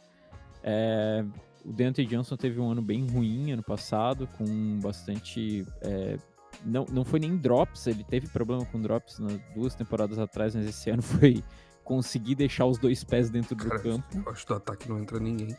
É, 0.63 1.23
o 1.65 1.73
Deontay 1.73 2.05
Johnson 2.05 2.37
teve 2.37 2.59
um 2.59 2.71
ano 2.71 2.81
bem 2.81 3.05
ruim 3.07 3.51
ano 3.51 3.63
passado, 3.63 4.27
com 4.37 4.79
bastante. 4.79 5.65
é, 5.81 6.17
não, 6.65 6.85
não 6.91 7.03
foi 7.03 7.19
nem 7.19 7.37
drops, 7.37 7.87
ele 7.87 8.03
teve 8.03 8.27
problema 8.29 8.65
com 8.65 8.81
drops 8.81 9.19
nas 9.19 9.39
duas 9.53 9.75
temporadas 9.75 10.17
atrás, 10.17 10.55
mas 10.55 10.65
esse 10.65 10.89
ano 10.89 11.01
foi 11.03 11.43
conseguir 11.87 12.35
deixar 12.35 12.65
os 12.65 12.77
dois 12.77 13.01
pés 13.01 13.29
dentro 13.29 13.55
do 13.55 13.63
Cara, 13.65 13.79
campo. 13.79 14.05
eu 14.13 14.29
acho 14.31 14.41
que 14.45 14.47
do 14.49 14.55
ataque 14.57 14.89
não 14.89 14.99
entra 14.99 15.19
ninguém. 15.21 15.55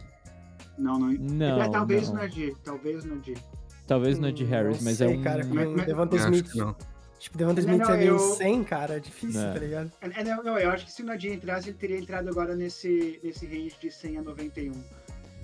Não, 0.77 0.99
não. 0.99 1.11
Não, 1.11 1.63
é, 1.63 1.69
talvez 1.71 2.09
não. 2.09 2.17
no 2.17 2.21
Nadir, 2.21 2.55
talvez 2.63 3.03
no 3.05 3.15
Nadir. 3.17 3.39
Talvez 3.87 4.19
no 4.19 4.31
de 4.31 4.45
Hum, 4.45 4.49
Harris, 4.49 4.77
não 4.79 4.85
mas 4.85 4.99
sei, 4.99 5.07
é 5.15 5.17
um. 5.17 5.23
cara, 5.23 5.47
com 5.47 5.55
Mas- 5.55 5.69
mas- 5.71 5.87
Devonta 5.87 6.17
Smith. 6.17 6.55
não. 6.55 6.77
Tipo, 7.19 7.39
Devonta 7.39 7.63
Não, 7.63 7.69
Smith 7.73 7.87
não, 7.89 7.95
ali 7.95 8.07
eu- 8.07 8.17
em 8.17 8.19
100, 8.37 8.63
cara, 8.65 8.97
é 8.97 9.01
difícil, 9.01 9.41
É. 9.41 9.53
tá 9.55 9.59
ligado? 9.59 9.93
É, 10.03 10.23
não, 10.25 10.45
não, 10.45 10.59
eu 10.59 10.71
acho 10.71 10.85
que 10.85 10.93
se 10.93 11.03
o 11.03 11.07
Nadir 11.07 11.33
entrasse, 11.33 11.71
ele 11.71 11.79
teria 11.79 11.99
entrado 11.99 12.29
agora 12.29 12.55
nesse, 12.55 13.19
nesse 13.25 13.47
range 13.47 13.75
de 13.81 13.91
100 13.91 14.19
a 14.19 14.23
91. 14.23 14.73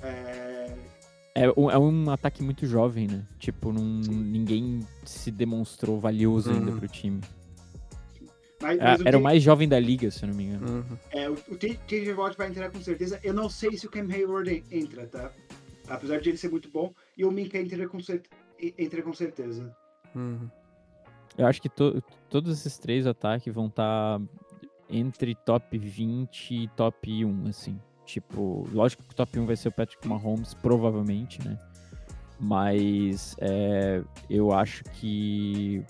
É, 0.02 0.70
É 1.36 1.50
um, 1.56 1.68
é 1.70 1.76
um 1.78 2.10
ataque 2.10 2.44
muito 2.44 2.64
jovem, 2.66 3.08
né? 3.08 3.24
Tipo, 3.40 3.72
não, 3.72 3.82
ninguém 3.82 4.86
se 5.04 5.30
demonstrou 5.32 5.98
valioso 5.98 6.50
ainda 6.50 6.70
Uhum. 6.70 6.78
pro 6.78 6.86
time. 6.86 7.20
Mas, 8.64 8.78
É, 8.80 8.82
mas 8.84 9.00
era 9.04 9.18
o 9.18 9.22
mais 9.22 9.42
jovem 9.42 9.68
da 9.68 9.78
liga, 9.78 10.10
se 10.10 10.22
eu 10.24 10.28
não 10.28 10.34
me 10.34 10.44
engano. 10.44 10.66
Uhum. 10.90 10.98
É, 11.10 11.28
o, 11.28 11.34
o 11.34 11.56
TJ 11.56 12.12
Watt 12.14 12.36
vai 12.36 12.48
entrar 12.48 12.70
com 12.70 12.80
certeza. 12.80 13.20
Eu 13.22 13.34
não 13.34 13.48
sei 13.50 13.76
se 13.76 13.86
o 13.86 13.90
Cam 13.90 14.08
Hayward 14.10 14.50
en- 14.50 14.64
entra, 14.78 15.06
tá? 15.06 15.30
Apesar 15.88 16.18
de 16.20 16.30
ele 16.30 16.38
ser 16.38 16.48
muito 16.50 16.70
bom. 16.70 16.92
E 17.16 17.24
o 17.26 17.30
Minka 17.30 17.58
entra 17.58 17.86
com, 17.86 18.00
cer- 18.00 18.22
entra 18.78 19.02
com 19.02 19.12
certeza. 19.12 19.70
Uhum. 20.14 20.48
Eu 21.36 21.46
acho 21.46 21.60
que 21.60 21.68
to- 21.68 22.02
todos 22.30 22.58
esses 22.58 22.78
três 22.78 23.06
ataques 23.06 23.52
vão 23.52 23.66
estar 23.66 24.18
entre 24.88 25.34
top 25.34 25.76
20 25.76 26.54
e 26.54 26.68
top 26.68 27.24
1, 27.24 27.48
assim. 27.48 27.78
Tipo, 28.06 28.66
lógico 28.72 29.02
que 29.02 29.12
o 29.12 29.14
top 29.14 29.38
1 29.40 29.46
vai 29.46 29.56
ser 29.56 29.68
o 29.68 29.72
Patrick 29.72 30.06
Mahomes, 30.08 30.54
provavelmente, 30.54 31.46
né? 31.46 31.58
Mas 32.40 33.36
é, 33.40 34.02
eu 34.28 34.52
acho 34.52 34.84
que, 34.84 35.84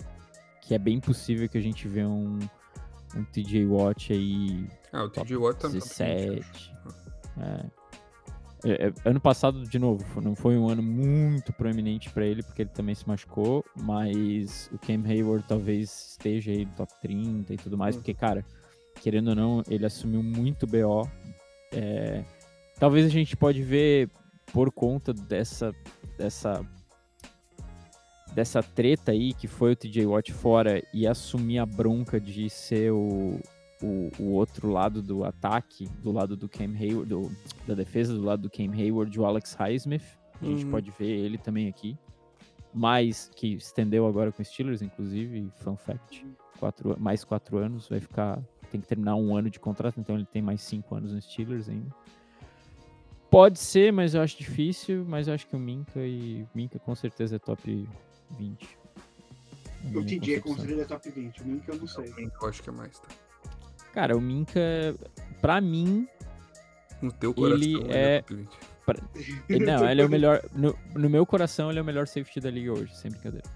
que 0.61 0.73
é 0.73 0.77
bem 0.77 0.99
possível 0.99 1.47
que 1.49 1.57
a 1.57 1.61
gente 1.61 1.87
vê 1.87 2.05
um, 2.05 2.39
um 3.15 3.23
TJ 3.23 3.65
Watt 3.65 4.11
aí 4.13 4.67
Ah, 4.91 5.03
o 5.03 5.09
TJ 5.09 5.37
Watt 5.37 5.59
tá 5.59 5.67
20, 5.67 5.75
eu 5.75 5.79
17. 5.87 6.39
acho. 6.51 6.71
É. 7.39 7.65
É, 8.63 8.87
é, 8.87 8.93
ano 9.05 9.19
passado, 9.19 9.61
de 9.63 9.77
novo, 9.77 10.03
não 10.21 10.33
foi 10.35 10.57
um 10.57 10.67
ano 10.67 10.81
muito 10.81 11.53
proeminente 11.53 12.09
pra 12.09 12.25
ele, 12.25 12.41
porque 12.41 12.63
ele 12.63 12.69
também 12.71 12.95
se 12.95 13.07
machucou, 13.07 13.63
mas 13.75 14.71
o 14.73 14.79
Cam 14.79 15.03
Hayward 15.07 15.45
talvez 15.47 16.11
esteja 16.11 16.51
aí 16.51 16.65
no 16.65 16.71
top 16.71 16.91
30 16.99 17.53
e 17.53 17.57
tudo 17.57 17.77
mais, 17.77 17.95
Hum. 17.95 17.99
porque, 17.99 18.13
cara, 18.15 18.43
querendo 19.01 19.27
ou 19.29 19.35
não, 19.35 19.63
ele 19.69 19.85
assumiu 19.85 20.23
muito 20.23 20.65
BO. 20.65 21.07
É, 21.71 22.23
talvez 22.79 23.05
a 23.05 23.09
gente 23.09 23.37
pode 23.37 23.61
ver 23.61 24.09
por 24.51 24.71
conta 24.71 25.13
dessa 25.13 25.71
dessa 26.17 26.65
dessa 28.35 28.61
treta 28.61 29.11
aí 29.13 29.33
que 29.33 29.47
foi 29.47 29.71
o 29.71 29.75
TJ 29.75 30.05
Watt 30.05 30.31
fora 30.33 30.83
e 30.93 31.07
assumir 31.07 31.57
a 31.59 31.65
bronca 31.65 32.19
de 32.19 32.49
ser 32.49 32.91
o, 32.91 33.39
o, 33.81 34.11
o 34.19 34.23
outro 34.33 34.69
lado 34.69 35.01
do 35.01 35.23
ataque, 35.23 35.87
do 36.03 36.11
lado 36.11 36.35
do 36.35 36.49
Cam 36.49 36.73
Hayward, 36.77 37.07
do- 37.07 37.31
da 37.65 37.73
defesa, 37.73 38.13
do 38.13 38.21
lado 38.21 38.41
do 38.43 38.49
Cam 38.49 38.71
Hayward, 38.73 39.17
o 39.19 39.25
Alex 39.25 39.53
Highsmith. 39.53 40.03
A 40.41 40.45
gente 40.45 40.65
Uhum. 40.65 40.71
pode 40.71 40.91
ver 40.91 41.07
ele 41.09 41.37
também 41.37 41.69
aqui. 41.69 41.97
Mas 42.73 43.31
que 43.33 43.53
estendeu 43.53 44.05
agora 44.05 44.33
com 44.33 44.43
Steelers, 44.43 44.81
inclusive, 44.81 45.49
fun 45.59 45.77
fact. 45.77 46.25
Quatro, 46.59 46.91
an- 46.91 46.97
mais 46.99 47.23
quatro 47.23 47.57
anos, 47.57 47.87
vai 47.87 48.01
ficar. 48.01 48.41
Tem 48.69 48.81
que 48.81 48.87
terminar 48.87 49.15
um 49.15 49.33
ano 49.33 49.49
de 49.49 49.61
contrato, 49.61 49.97
então 49.97 50.15
ele 50.15 50.25
tem 50.25 50.41
mais 50.41 50.61
cinco 50.61 50.93
anos 50.93 51.13
nos 51.13 51.23
Steelers 51.23 51.69
ainda. 51.69 51.89
Pode 53.31 53.59
ser, 53.59 53.91
mas 53.93 54.13
eu 54.13 54.21
acho 54.21 54.37
difícil. 54.37 55.05
Mas 55.07 55.27
eu 55.29 55.33
acho 55.33 55.47
que 55.47 55.55
o 55.55 55.59
Minka 55.59 55.99
e. 56.01 56.45
Minka 56.53 56.77
com 56.79 56.93
certeza 56.95 57.37
é 57.37 57.39
top 57.39 57.87
20. 58.37 58.77
na 59.83 59.99
O 59.99 60.05
TJ 60.05 60.35
é 60.81 60.85
top 60.85 61.09
20. 61.09 61.41
O 61.41 61.47
Minka 61.47 61.71
eu 61.71 61.77
não 61.77 61.87
sei. 61.87 62.13
Eu 62.41 62.47
acho 62.47 62.61
que 62.63 62.69
é 62.69 62.73
mais, 62.73 62.99
tá? 62.99 63.07
Cara, 63.93 64.15
o 64.17 64.21
Minka, 64.21 64.59
pra 65.41 65.61
mim, 65.61 66.07
No 67.01 67.11
teu 67.11 67.33
coração, 67.33 67.57
Ele 67.63 67.75
ele 67.75 67.93
é- 67.93 68.15
é 68.17 68.21
top 68.21 68.35
20. 68.35 68.49
ele, 69.49 69.65
não, 69.65 69.89
ele 69.89 70.01
é 70.01 70.05
o 70.05 70.09
melhor. 70.09 70.41
No, 70.53 70.77
no 70.95 71.09
meu 71.09 71.25
coração, 71.25 71.69
ele 71.69 71.79
é 71.79 71.81
o 71.81 71.85
melhor 71.85 72.07
safety 72.07 72.39
da 72.39 72.49
liga 72.49 72.71
hoje, 72.73 72.95
sem 72.95 73.11
brincadeira. 73.11 73.47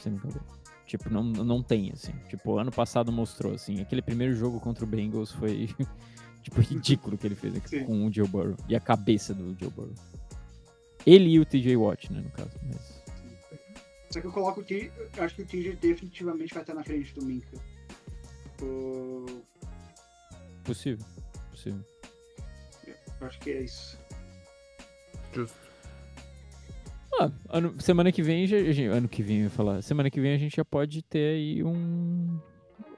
Sem 0.00 0.12
brincadeira. 0.12 0.44
Tipo, 0.86 1.10
não, 1.10 1.22
não 1.22 1.62
tem, 1.62 1.90
assim. 1.92 2.12
Tipo, 2.28 2.56
ano 2.58 2.72
passado 2.72 3.12
mostrou, 3.12 3.52
assim. 3.54 3.80
Aquele 3.80 4.00
primeiro 4.00 4.34
jogo 4.34 4.58
contra 4.58 4.84
o 4.84 4.86
Bengals 4.86 5.30
foi, 5.32 5.68
tipo, 6.42 6.60
ridículo 6.62 7.14
o 7.14 7.18
que 7.18 7.26
ele 7.26 7.34
fez 7.34 7.56
aqui 7.56 7.84
com 7.84 8.06
o 8.06 8.12
Joe 8.12 8.26
Burrow. 8.26 8.56
E 8.68 8.74
a 8.74 8.80
cabeça 8.80 9.34
do 9.34 9.54
Joe 9.60 9.70
Burrow. 9.70 9.92
Ele 11.06 11.28
e 11.30 11.38
o 11.38 11.44
TJ 11.44 11.76
Watt, 11.76 12.10
né, 12.12 12.20
no 12.22 12.30
caso. 12.30 12.50
Mas... 12.66 12.97
Só 14.10 14.20
que 14.20 14.26
eu 14.26 14.32
coloco 14.32 14.60
o 14.60 14.64
TJ. 14.64 14.90
Eu 15.16 15.22
acho 15.24 15.34
que 15.34 15.42
o 15.42 15.46
TJ 15.46 15.76
definitivamente 15.76 16.52
vai 16.54 16.62
estar 16.62 16.74
na 16.74 16.82
frente 16.84 17.14
do 17.14 17.24
Minka. 17.24 17.58
O- 18.62 19.42
Possível. 20.64 21.04
Possível. 21.50 21.84
Eu 23.20 23.26
acho 23.26 23.38
que 23.40 23.50
é 23.50 23.62
isso. 23.62 23.98
Justo. 25.32 25.56
Ah, 27.20 27.30
ano- 27.48 27.80
semana 27.80 28.12
que 28.12 28.22
vem, 28.22 28.46
já, 28.46 28.56
ano 28.92 29.08
que 29.08 29.22
vem 29.22 29.38
eu 29.38 29.44
ia 29.44 29.50
falar, 29.50 29.82
semana 29.82 30.08
que 30.10 30.20
vem 30.20 30.34
a 30.34 30.38
gente 30.38 30.56
já 30.56 30.64
pode 30.64 31.02
ter 31.02 31.34
aí 31.34 31.64
um 31.64 32.38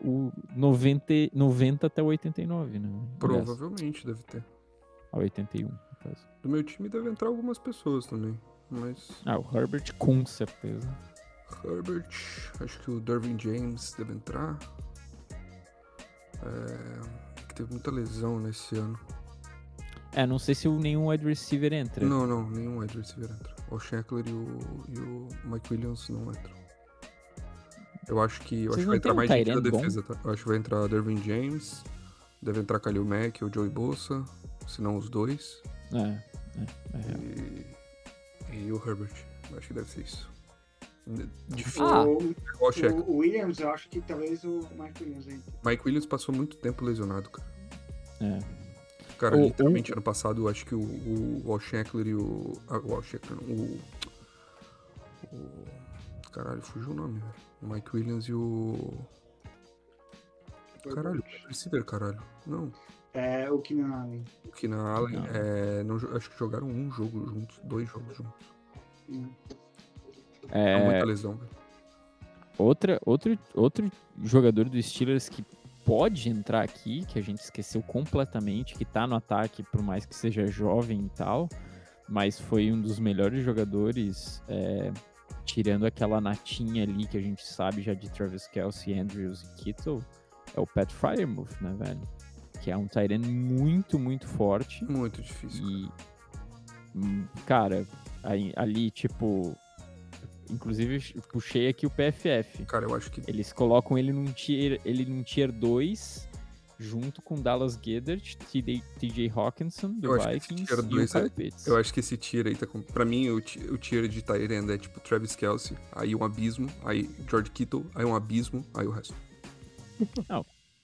o 0.02 0.30
90, 0.56 1.04
90 1.32 1.86
até 1.86 2.02
o 2.02 2.06
89, 2.06 2.78
né? 2.78 2.88
Provavelmente 3.18 4.06
deve 4.06 4.22
ter. 4.24 4.44
a 5.12 5.18
81, 5.18 5.68
no 5.68 5.78
caso. 6.02 6.26
Do 6.42 6.48
meu 6.48 6.62
time 6.62 6.88
deve 6.88 7.08
entrar 7.10 7.28
algumas 7.28 7.58
pessoas 7.58 8.06
também. 8.06 8.38
Mas. 8.70 9.10
Ah, 9.26 9.38
o 9.38 9.56
Herbert 9.56 9.94
com 9.98 10.24
certeza. 10.24 10.88
Herbert, 11.64 12.06
acho 12.60 12.78
que 12.80 12.90
o 12.90 13.00
Dervin 13.00 13.38
James 13.38 13.92
deve 13.98 14.12
entrar. 14.12 14.58
É, 16.42 17.42
que 17.48 17.54
teve 17.54 17.70
muita 17.72 17.90
lesão 17.90 18.38
nesse 18.38 18.76
ano. 18.76 18.98
É, 20.12 20.26
não 20.26 20.38
sei 20.38 20.54
se 20.54 20.68
nenhum 20.68 21.08
wide 21.08 21.24
receiver 21.24 21.72
entra. 21.72 22.04
Não, 22.04 22.26
não, 22.26 22.48
nenhum 22.48 22.78
wide 22.78 22.96
receiver 22.96 23.30
entra. 23.30 23.54
O 23.70 23.78
Shackler 23.78 24.26
e 24.26 24.32
o, 24.32 24.58
e 24.88 24.98
o 24.98 25.28
Mike 25.44 25.72
Williams 25.72 26.08
não 26.08 26.30
entram. 26.30 26.60
Eu 28.08 28.20
acho 28.20 28.40
que, 28.40 28.64
eu 28.64 28.72
Vocês 28.72 28.78
acho 28.78 28.80
que 28.80 28.86
vai 28.86 28.96
entrar 28.96 29.12
um 29.12 29.16
mais 29.16 29.30
gente 29.30 29.70
bom? 29.70 29.78
defesa, 29.78 30.02
tá? 30.02 30.18
Eu 30.24 30.32
acho 30.32 30.42
que 30.42 30.48
vai 30.48 30.58
entrar 30.58 30.88
Dervin 30.88 31.22
James, 31.22 31.84
deve 32.42 32.60
entrar 32.60 32.80
Khalil 32.80 33.04
Mack 33.04 33.44
ou 33.44 33.52
Joey 33.52 33.68
Bolsa, 33.68 34.24
se 34.66 34.82
não 34.82 34.96
os 34.96 35.08
dois. 35.08 35.62
É, 35.92 35.98
é, 35.98 36.66
é. 36.94 37.16
E, 37.18 37.66
e 38.52 38.72
o 38.72 38.76
Herbert. 38.76 39.12
Eu 39.50 39.58
acho 39.58 39.68
que 39.68 39.74
deve 39.74 39.90
ser 39.90 40.00
isso. 40.02 40.28
Difícil. 41.48 41.84
Ah. 41.84 42.04
O, 42.04 42.18
o 42.18 43.10
o 43.10 43.16
Williams, 43.18 43.58
eu 43.58 43.70
acho 43.70 43.88
que 43.88 44.00
talvez 44.00 44.44
o 44.44 44.60
Mike 44.78 45.02
Williams 45.02 45.26
entre. 45.26 45.52
Mike 45.64 45.82
Williams 45.84 46.06
passou 46.06 46.34
muito 46.34 46.56
tempo 46.56 46.84
lesionado, 46.84 47.28
cara. 47.30 47.48
É. 48.20 48.38
Cara, 49.18 49.36
O- 49.36 49.44
literalmente 49.46 49.92
ano 49.92 50.02
passado, 50.02 50.42
eu 50.42 50.48
acho 50.48 50.64
que 50.64 50.74
o, 50.74 50.80
o 50.80 51.42
Walt 51.46 51.62
Shackler 51.62 52.06
e 52.06 52.14
o. 52.14 52.52
Ah, 52.68 52.78
o 52.78 52.88
Walt 52.88 53.04
Shackler, 53.06 53.38
não, 53.40 53.54
o. 53.54 53.80
O. 55.32 56.30
Caralho, 56.30 56.62
fugiu 56.62 56.90
o 56.90 56.94
nome, 56.94 57.18
velho. 57.18 57.32
O 57.62 57.66
Mike 57.66 57.90
Williams 57.96 58.24
e 58.26 58.32
o. 58.34 58.94
Caralho, 60.94 61.20
o 61.44 61.48
receiver, 61.48 61.84
caralho. 61.84 62.22
Não. 62.46 62.72
É, 63.12 63.50
o 63.50 63.58
Keenan 63.58 63.92
Allen. 64.02 64.24
O 64.44 64.52
Keenan 64.52 64.82
Allen, 64.86 65.16
Não. 65.16 65.26
é, 65.26 65.82
não 65.82 65.96
acho 65.96 66.30
que 66.30 66.38
jogaram 66.38 66.66
um 66.68 66.90
jogo 66.90 67.26
juntos, 67.26 67.60
dois 67.64 67.88
jogos 67.88 68.16
juntos. 68.16 68.46
Hum. 69.08 69.28
É, 70.52 70.72
É, 70.72 70.84
muita 70.84 71.04
lesão, 71.04 71.34
velho. 71.34 71.50
outra, 72.56 73.00
outro, 73.04 73.38
outro 73.54 73.90
jogador 74.22 74.68
do 74.68 74.80
Steelers 74.82 75.28
que 75.28 75.44
pode 75.84 76.28
entrar 76.28 76.62
aqui, 76.62 77.04
que 77.06 77.18
a 77.18 77.22
gente 77.22 77.38
esqueceu 77.40 77.82
completamente, 77.82 78.74
que 78.74 78.84
tá 78.84 79.06
no 79.06 79.16
ataque, 79.16 79.62
por 79.64 79.82
mais 79.82 80.06
que 80.06 80.14
seja 80.14 80.46
jovem 80.46 81.06
e 81.06 81.08
tal, 81.10 81.48
mas 82.08 82.38
foi 82.38 82.70
um 82.70 82.80
dos 82.80 82.98
melhores 83.00 83.42
jogadores, 83.44 84.42
é, 84.46 84.92
tirando 85.44 85.84
aquela 85.84 86.20
natinha 86.20 86.84
ali 86.84 87.06
que 87.06 87.16
a 87.18 87.20
gente 87.20 87.44
sabe 87.44 87.82
já 87.82 87.94
de 87.94 88.08
Travis 88.10 88.46
Kelsey, 88.46 88.98
Andrews 88.98 89.42
e 89.42 89.54
Kittle, 89.64 90.00
é 90.54 90.60
o 90.60 90.66
Pat 90.66 90.90
Fryermuth, 90.92 91.60
né, 91.60 91.74
velho? 91.78 92.08
Que 92.60 92.70
é 92.70 92.76
um 92.76 92.86
tight 92.86 93.12
end 93.12 93.28
muito, 93.28 93.98
muito 93.98 94.26
forte. 94.26 94.84
Muito 94.84 95.22
difícil. 95.22 95.62
cara. 95.62 95.72
E, 96.94 96.98
hum, 96.98 97.24
cara, 97.46 97.86
aí- 98.22 98.52
ali, 98.56 98.90
tipo. 98.90 99.56
Inclusive, 100.50 101.14
puxei 101.32 101.68
aqui 101.68 101.86
o 101.86 101.90
PFF. 101.90 102.64
Cara, 102.66 102.84
eu 102.86 102.94
acho 102.94 103.10
que. 103.10 103.22
Eles 103.28 103.52
colocam 103.52 103.96
ele 103.96 104.12
num 104.12 104.26
tier, 104.26 104.80
ele 104.84 105.04
num 105.04 105.22
tier 105.22 105.52
2, 105.52 106.28
junto 106.76 107.22
com 107.22 107.40
Dallas 107.40 107.76
Goedert, 107.76 108.36
TJ, 108.36 109.30
Hawkinson, 109.32 109.92
do 109.92 110.08
Eu 110.08 110.14
acho 110.14 110.28
que 110.28 110.36
esse 110.36 110.48
Vikings, 110.48 110.66
tier 110.66 110.78
e 110.78 110.82
o 110.82 111.18
é-. 111.18 111.70
Eu 111.70 111.76
acho 111.76 111.94
que 111.94 112.00
esse 112.00 112.16
tier 112.16 112.46
aí 112.46 112.56
tá 112.56 112.66
com. 112.66 112.80
Pra 112.82 113.04
mim, 113.04 113.28
o, 113.28 113.36
o 113.36 113.78
tier 113.78 114.08
de 114.08 114.22
Tyrande 114.22 114.72
é 114.72 114.78
tipo 114.78 114.98
Travis 114.98 115.36
Kelsey, 115.36 115.76
aí 115.92 116.16
um 116.16 116.24
abismo, 116.24 116.68
aí 116.84 117.08
George 117.28 117.50
Kittle, 117.50 117.86
aí 117.94 118.04
um 118.04 118.14
abismo, 118.14 118.64
aí 118.74 118.86
o 118.86 118.90
resto. 118.90 119.14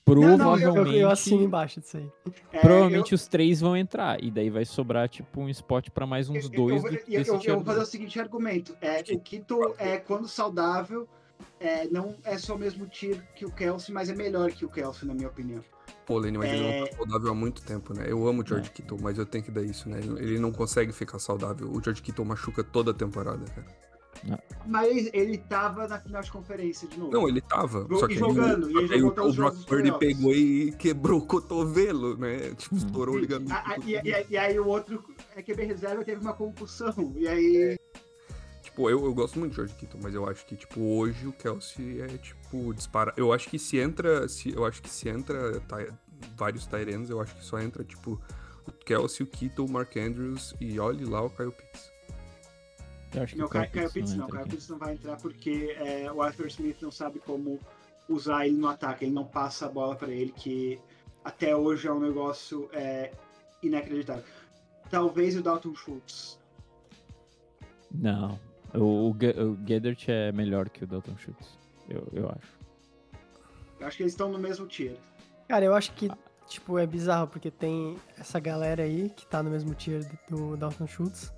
Provavelmente, 0.07 0.63
Eu, 0.63 0.77
eu, 0.87 0.93
eu 0.93 1.11
assino 1.11 1.43
embaixo 1.43 1.81
disso 1.81 1.97
aí. 1.97 2.09
É, 2.53 2.61
provavelmente 2.61 3.13
os 3.13 3.27
três 3.27 3.61
vão 3.61 3.77
entrar. 3.77 4.23
E 4.23 4.31
daí 4.31 4.49
vai 4.49 4.65
sobrar, 4.65 5.09
tipo, 5.09 5.41
um 5.41 5.49
spot 5.49 5.91
pra 5.91 6.07
mais 6.07 6.31
uns 6.31 6.45
eu, 6.45 6.51
dois 6.51 6.85
eu, 6.85 6.91
do, 6.91 6.97
eu, 6.97 7.23
eu, 7.25 7.41
eu 7.45 7.55
vou 7.57 7.65
fazer 7.65 7.81
o 7.81 7.87
seguinte 7.87 8.19
argumento. 8.21 8.77
É, 8.81 9.01
o 9.13 9.19
Kito, 9.19 9.75
é, 9.79 9.97
quando 9.97 10.29
saudável, 10.29 11.09
é, 11.59 11.89
não 11.89 12.15
é 12.23 12.39
só 12.39 12.55
o 12.55 12.59
mesmo 12.59 12.87
tiro 12.87 13.21
que 13.35 13.45
o 13.45 13.51
Kelsey, 13.51 13.93
mas 13.93 14.09
é 14.09 14.15
melhor 14.15 14.53
que 14.53 14.65
o 14.65 14.69
Kelsey, 14.69 15.09
na 15.09 15.13
minha 15.15 15.27
opinião. 15.29 15.61
Pô, 16.07 16.19
Lenny, 16.19 16.39
mas 16.39 16.53
ele 16.53 16.63
não 16.63 16.69
É. 16.69 16.87
tá 16.87 16.97
saudável 16.99 17.31
há 17.33 17.35
muito 17.35 17.63
tempo, 17.63 17.93
né? 17.93 18.05
Eu 18.07 18.29
amo 18.29 18.43
o 18.43 18.47
George 18.47 18.71
Kittle, 18.71 18.99
mas 19.03 19.19
eu 19.19 19.27
tenho 19.27 19.43
que 19.43 19.51
dar 19.51 19.63
isso, 19.63 19.89
né? 19.89 19.99
Ele- 19.99 20.21
Ele 20.23 20.39
não 20.39 20.53
consegue 20.53 20.93
ficar 20.93 21.19
saudável. 21.19 21.69
O 21.69 21.83
George 21.83 22.01
Kittle 22.01 22.25
machuca 22.25 22.63
toda 22.63 22.93
a 22.93 22.95
temporada, 22.95 23.45
cara. 23.47 23.67
Mas 24.67 25.09
ele 25.13 25.39
tava 25.39 25.87
na 25.87 26.01
final 26.01 26.23
de 26.23 26.31
conferência 26.33 26.89
de 26.89 26.99
novo. 26.99 27.13
Não, 27.13 27.29
ele 27.29 27.41
tava. 27.41 27.85
Jo- 27.89 27.99
só 27.99 28.07
que 28.07 28.15
aí 28.15 28.19
jogando, 28.19 28.65
o- 28.67 28.71
e 28.71 28.85
ele 28.85 28.99
jogou 28.99 29.25
o, 29.27 29.31
o 29.31 29.33
Brock 29.33 29.65
Purdy 29.67 29.99
pegou 29.99 30.35
e 30.35 30.73
quebrou 30.73 31.21
o 31.21 31.27
cotovelo, 31.27 32.17
né? 32.17 32.55
Tipo, 32.57 32.77
estourou 32.77 33.15
o 33.15 33.19
Sim. 33.19 33.23
ligamento. 33.23 33.53
Ah, 33.53 33.63
ah, 33.67 33.77
do 33.79 33.89
e, 33.89 33.95
cotovelo. 33.95 34.27
e- 34.31 34.37
aí 34.37 34.59
o 34.59 34.67
outro 34.67 35.05
é 35.37 35.43
QB 35.43 35.65
reserva 35.65 36.05
teve 36.05 36.21
uma 36.21 36.33
concussão. 36.33 37.13
E 37.17 37.29
aí. 37.29 37.77
Tipo, 37.77 38.63
tipo, 38.63 38.91
eu, 38.91 39.05
eu 39.05 39.15
gosto 39.15 39.39
muito 39.39 39.51
de 39.53 39.57
George 39.57 39.75
Kittle, 39.75 40.01
mas 40.03 40.15
eu 40.15 40.29
acho 40.29 40.45
que, 40.45 40.57
tipo, 40.57 40.81
hoje 40.81 41.27
o 41.27 41.33
Kelsey 41.33 42.01
é, 42.03 42.09
tipo, 42.19 42.75
dispara. 42.75 43.15
Eu 43.17 43.33
acho 43.33 43.49
que 43.49 43.59
se 43.59 43.79
entra. 43.79 44.29
Se, 44.29 44.53
eu 44.53 44.65
acho 44.65 44.83
que 44.83 44.91
se 44.91 45.09
entra 45.09 45.61
ty- 45.61 45.93
vários 46.37 46.67
Tyrants, 46.67 47.09
eu 47.09 47.21
acho 47.21 47.35
que 47.37 47.45
só 47.45 47.59
entra, 47.61 47.85
tipo, 47.85 48.21
o 48.67 48.73
Kelsey, 48.73 49.25
o 49.25 49.29
Kittle, 49.31 49.65
o 49.67 49.71
Mark 49.71 49.97
Andrews 49.97 50.55
e 50.61 50.79
olhe 50.81 51.05
lá 51.05 51.23
o 51.23 51.31
Kyle 51.31 51.53
Pitts. 51.53 51.95
Eu 53.15 53.23
acho 53.23 53.33
que 53.35 53.39
Não, 53.39 53.47
o 53.47 53.51
Kyle, 53.51 53.67
Kyle 53.69 53.89
Kyle 53.89 53.93
Pitts 53.93 54.15
não. 54.15 54.27
aqui. 54.27 54.49
Pitts 54.51 54.69
não 54.69 54.79
vai 54.79 54.95
entrar 54.95 55.17
porque 55.17 55.77
é, 55.79 56.11
o 56.13 56.23
Arthur 56.23 56.47
Smith 56.49 56.77
não 56.83 56.91
sabe 56.91 57.19
como 57.21 57.59
usar 58.09 58.47
ele 58.47 58.57
no 58.57 58.69
ataque. 58.69 59.05
Ele 59.05 59.13
não 59.15 59.25
passa 59.25 59.67
a 59.67 59.69
bola 59.69 59.97
pra 59.97 60.09
ele, 60.09 60.33
que 60.33 60.79
até 61.25 61.57
hoje 61.57 61.89
é 61.89 61.93
um 61.93 62.01
negócio 62.01 62.69
é, 62.73 63.13
inacreditável. 63.63 64.25
Talvez 64.91 65.37
o 65.37 65.43
Dalton 65.43 65.75
Schultz. 65.75 66.39
Não. 67.91 68.39
O, 68.75 69.11
o, 69.11 69.11
o 69.11 69.67
Gedert 69.67 70.05
é 70.09 70.33
melhor 70.33 70.69
que 70.69 70.85
o 70.85 70.87
Dalton 70.87 71.17
Schultz. 71.17 71.59
Eu, 71.89 72.07
eu 72.13 72.29
acho. 72.29 72.57
Eu 73.81 73.87
acho 73.87 73.97
que 73.97 74.03
eles 74.03 74.13
estão 74.13 74.31
no 74.31 74.39
mesmo 74.39 74.67
tier. 74.67 74.97
Cara, 75.49 75.65
eu 75.65 75.75
acho 75.75 75.93
que, 75.93 76.11
tipo, 76.49 76.79
é 76.79 76.87
bizarro, 76.87 77.29
porque 77.29 77.51
tem 77.51 77.97
essa 78.19 78.41
galera 78.41 78.83
aí 78.83 79.11
que 79.11 79.27
tá 79.27 79.43
no 79.43 79.51
mesmo 79.51 79.75
tier 79.75 80.03
do 80.29 80.57
Dalton 80.57 80.87
Schultz. 80.87 81.33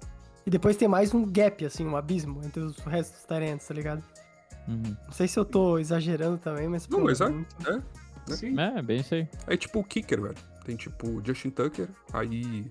E 0.48 0.50
depois 0.50 0.78
tem 0.78 0.88
mais 0.88 1.12
um 1.12 1.26
gap, 1.30 1.62
assim, 1.66 1.84
um 1.86 1.94
abismo 1.94 2.40
entre 2.42 2.62
os 2.62 2.78
restos 2.78 3.16
dos 3.18 3.24
Tyrants, 3.26 3.68
tá 3.68 3.74
ligado? 3.74 4.02
Uhum. 4.66 4.96
Não 5.04 5.12
sei 5.12 5.28
se 5.28 5.38
eu 5.38 5.44
tô 5.44 5.78
exagerando 5.78 6.38
também, 6.38 6.66
mas. 6.66 6.88
Não, 6.88 7.00
pô, 7.00 7.04
mas 7.04 7.20
é. 7.20 7.28
muito- 7.28 7.54
É, 7.68 7.72
Né? 7.74 7.82
Sim. 8.28 8.58
É, 8.58 8.80
bem 8.80 9.00
isso 9.00 9.14
aí. 9.14 9.28
é 9.46 9.58
tipo 9.58 9.78
o 9.80 9.84
kicker, 9.84 10.22
velho. 10.22 10.34
Tem 10.64 10.74
tipo 10.74 11.06
o 11.06 11.22
Justin 11.22 11.50
Tucker, 11.50 11.90
aí 12.14 12.64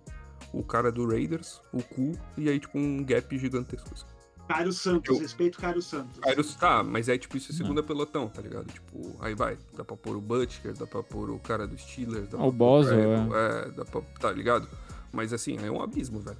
o 0.51 0.63
cara 0.63 0.91
do 0.91 1.07
Raiders, 1.07 1.61
o 1.71 1.83
Cu, 1.83 2.13
e 2.35 2.49
aí 2.49 2.59
tipo 2.59 2.79
um 2.79 3.03
gap 3.03 3.37
gigantesco. 3.37 3.89
Assim. 3.93 4.05
Cairo 4.47 4.73
Santos, 4.73 5.15
Eu- 5.15 5.21
respeito 5.21 5.59
Cairo 5.59 5.79
Santos. 5.83 6.19
Aí, 6.23 6.35
tá, 6.59 6.81
mas 6.83 7.07
é 7.07 7.15
tipo 7.15 7.37
isso, 7.37 7.51
é 7.51 7.55
segunda 7.55 7.83
pelotão, 7.83 8.27
tá 8.27 8.41
ligado? 8.41 8.65
Tipo, 8.73 9.15
aí 9.19 9.35
vai, 9.35 9.55
dá 9.75 9.85
pra 9.85 9.95
pôr 9.95 10.15
o 10.15 10.21
Butcher, 10.21 10.73
dá 10.75 10.87
pra 10.87 11.03
pôr 11.03 11.29
o 11.29 11.37
cara 11.37 11.67
do 11.67 11.77
Steelers, 11.77 12.27
dá 12.27 12.37
pra 12.39 12.47
o 12.47 12.49
pôr 12.51 12.57
Boswell, 12.57 13.35
é, 13.37 13.69
dá 13.69 13.85
pra, 13.85 14.01
tá 14.19 14.31
ligado? 14.31 14.67
Mas 15.13 15.31
assim, 15.31 15.57
é 15.63 15.69
um 15.69 15.79
abismo, 15.79 16.19
velho. 16.19 16.37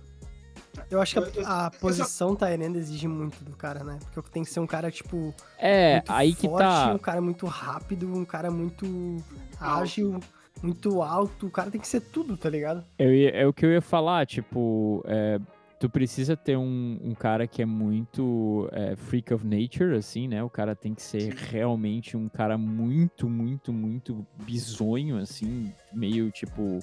Eu 0.89 1.01
acho 1.01 1.21
que 1.21 1.39
a, 1.41 1.65
a 1.67 1.71
posição 1.71 2.35
Tyrant 2.35 2.75
exige 2.75 3.07
muito 3.07 3.43
do 3.43 3.55
cara, 3.55 3.83
né? 3.83 3.99
Porque 4.13 4.29
tem 4.31 4.43
que 4.43 4.49
ser 4.49 4.59
um 4.59 4.67
cara, 4.67 4.89
tipo, 4.91 5.33
É, 5.57 5.93
muito 5.95 6.11
aí 6.11 6.33
que 6.33 6.47
forte, 6.47 6.63
tá. 6.63 6.93
um 6.93 6.97
cara 6.99 7.21
muito 7.21 7.45
rápido, 7.45 8.07
um 8.13 8.23
cara 8.25 8.49
muito 8.51 9.17
ágil, 9.59 10.19
muito 10.61 11.01
alto. 11.01 11.47
O 11.47 11.51
cara 11.51 11.69
tem 11.71 11.79
que 11.81 11.87
ser 11.87 12.01
tudo, 12.01 12.37
tá 12.37 12.49
ligado? 12.49 12.83
Eu 12.97 13.13
ia- 13.13 13.31
é 13.31 13.45
o 13.47 13.53
que 13.53 13.65
eu 13.65 13.71
ia 13.71 13.81
falar, 13.81 14.25
tipo, 14.25 15.03
é, 15.07 15.39
tu 15.79 15.89
precisa 15.89 16.35
ter 16.35 16.57
um, 16.57 16.99
um 17.03 17.13
cara 17.13 17.45
que 17.47 17.61
é 17.61 17.65
muito 17.65 18.69
é, 18.71 18.95
freak 18.95 19.33
of 19.33 19.45
nature, 19.45 19.95
assim, 19.95 20.27
né? 20.27 20.43
O 20.43 20.49
cara 20.49 20.75
tem 20.75 20.93
que 20.93 21.01
ser 21.01 21.33
realmente 21.33 22.15
um 22.17 22.27
cara 22.29 22.57
muito, 22.57 23.27
muito, 23.29 23.71
muito 23.73 24.25
bizonho, 24.43 25.17
assim, 25.17 25.71
meio 25.93 26.31
tipo 26.31 26.79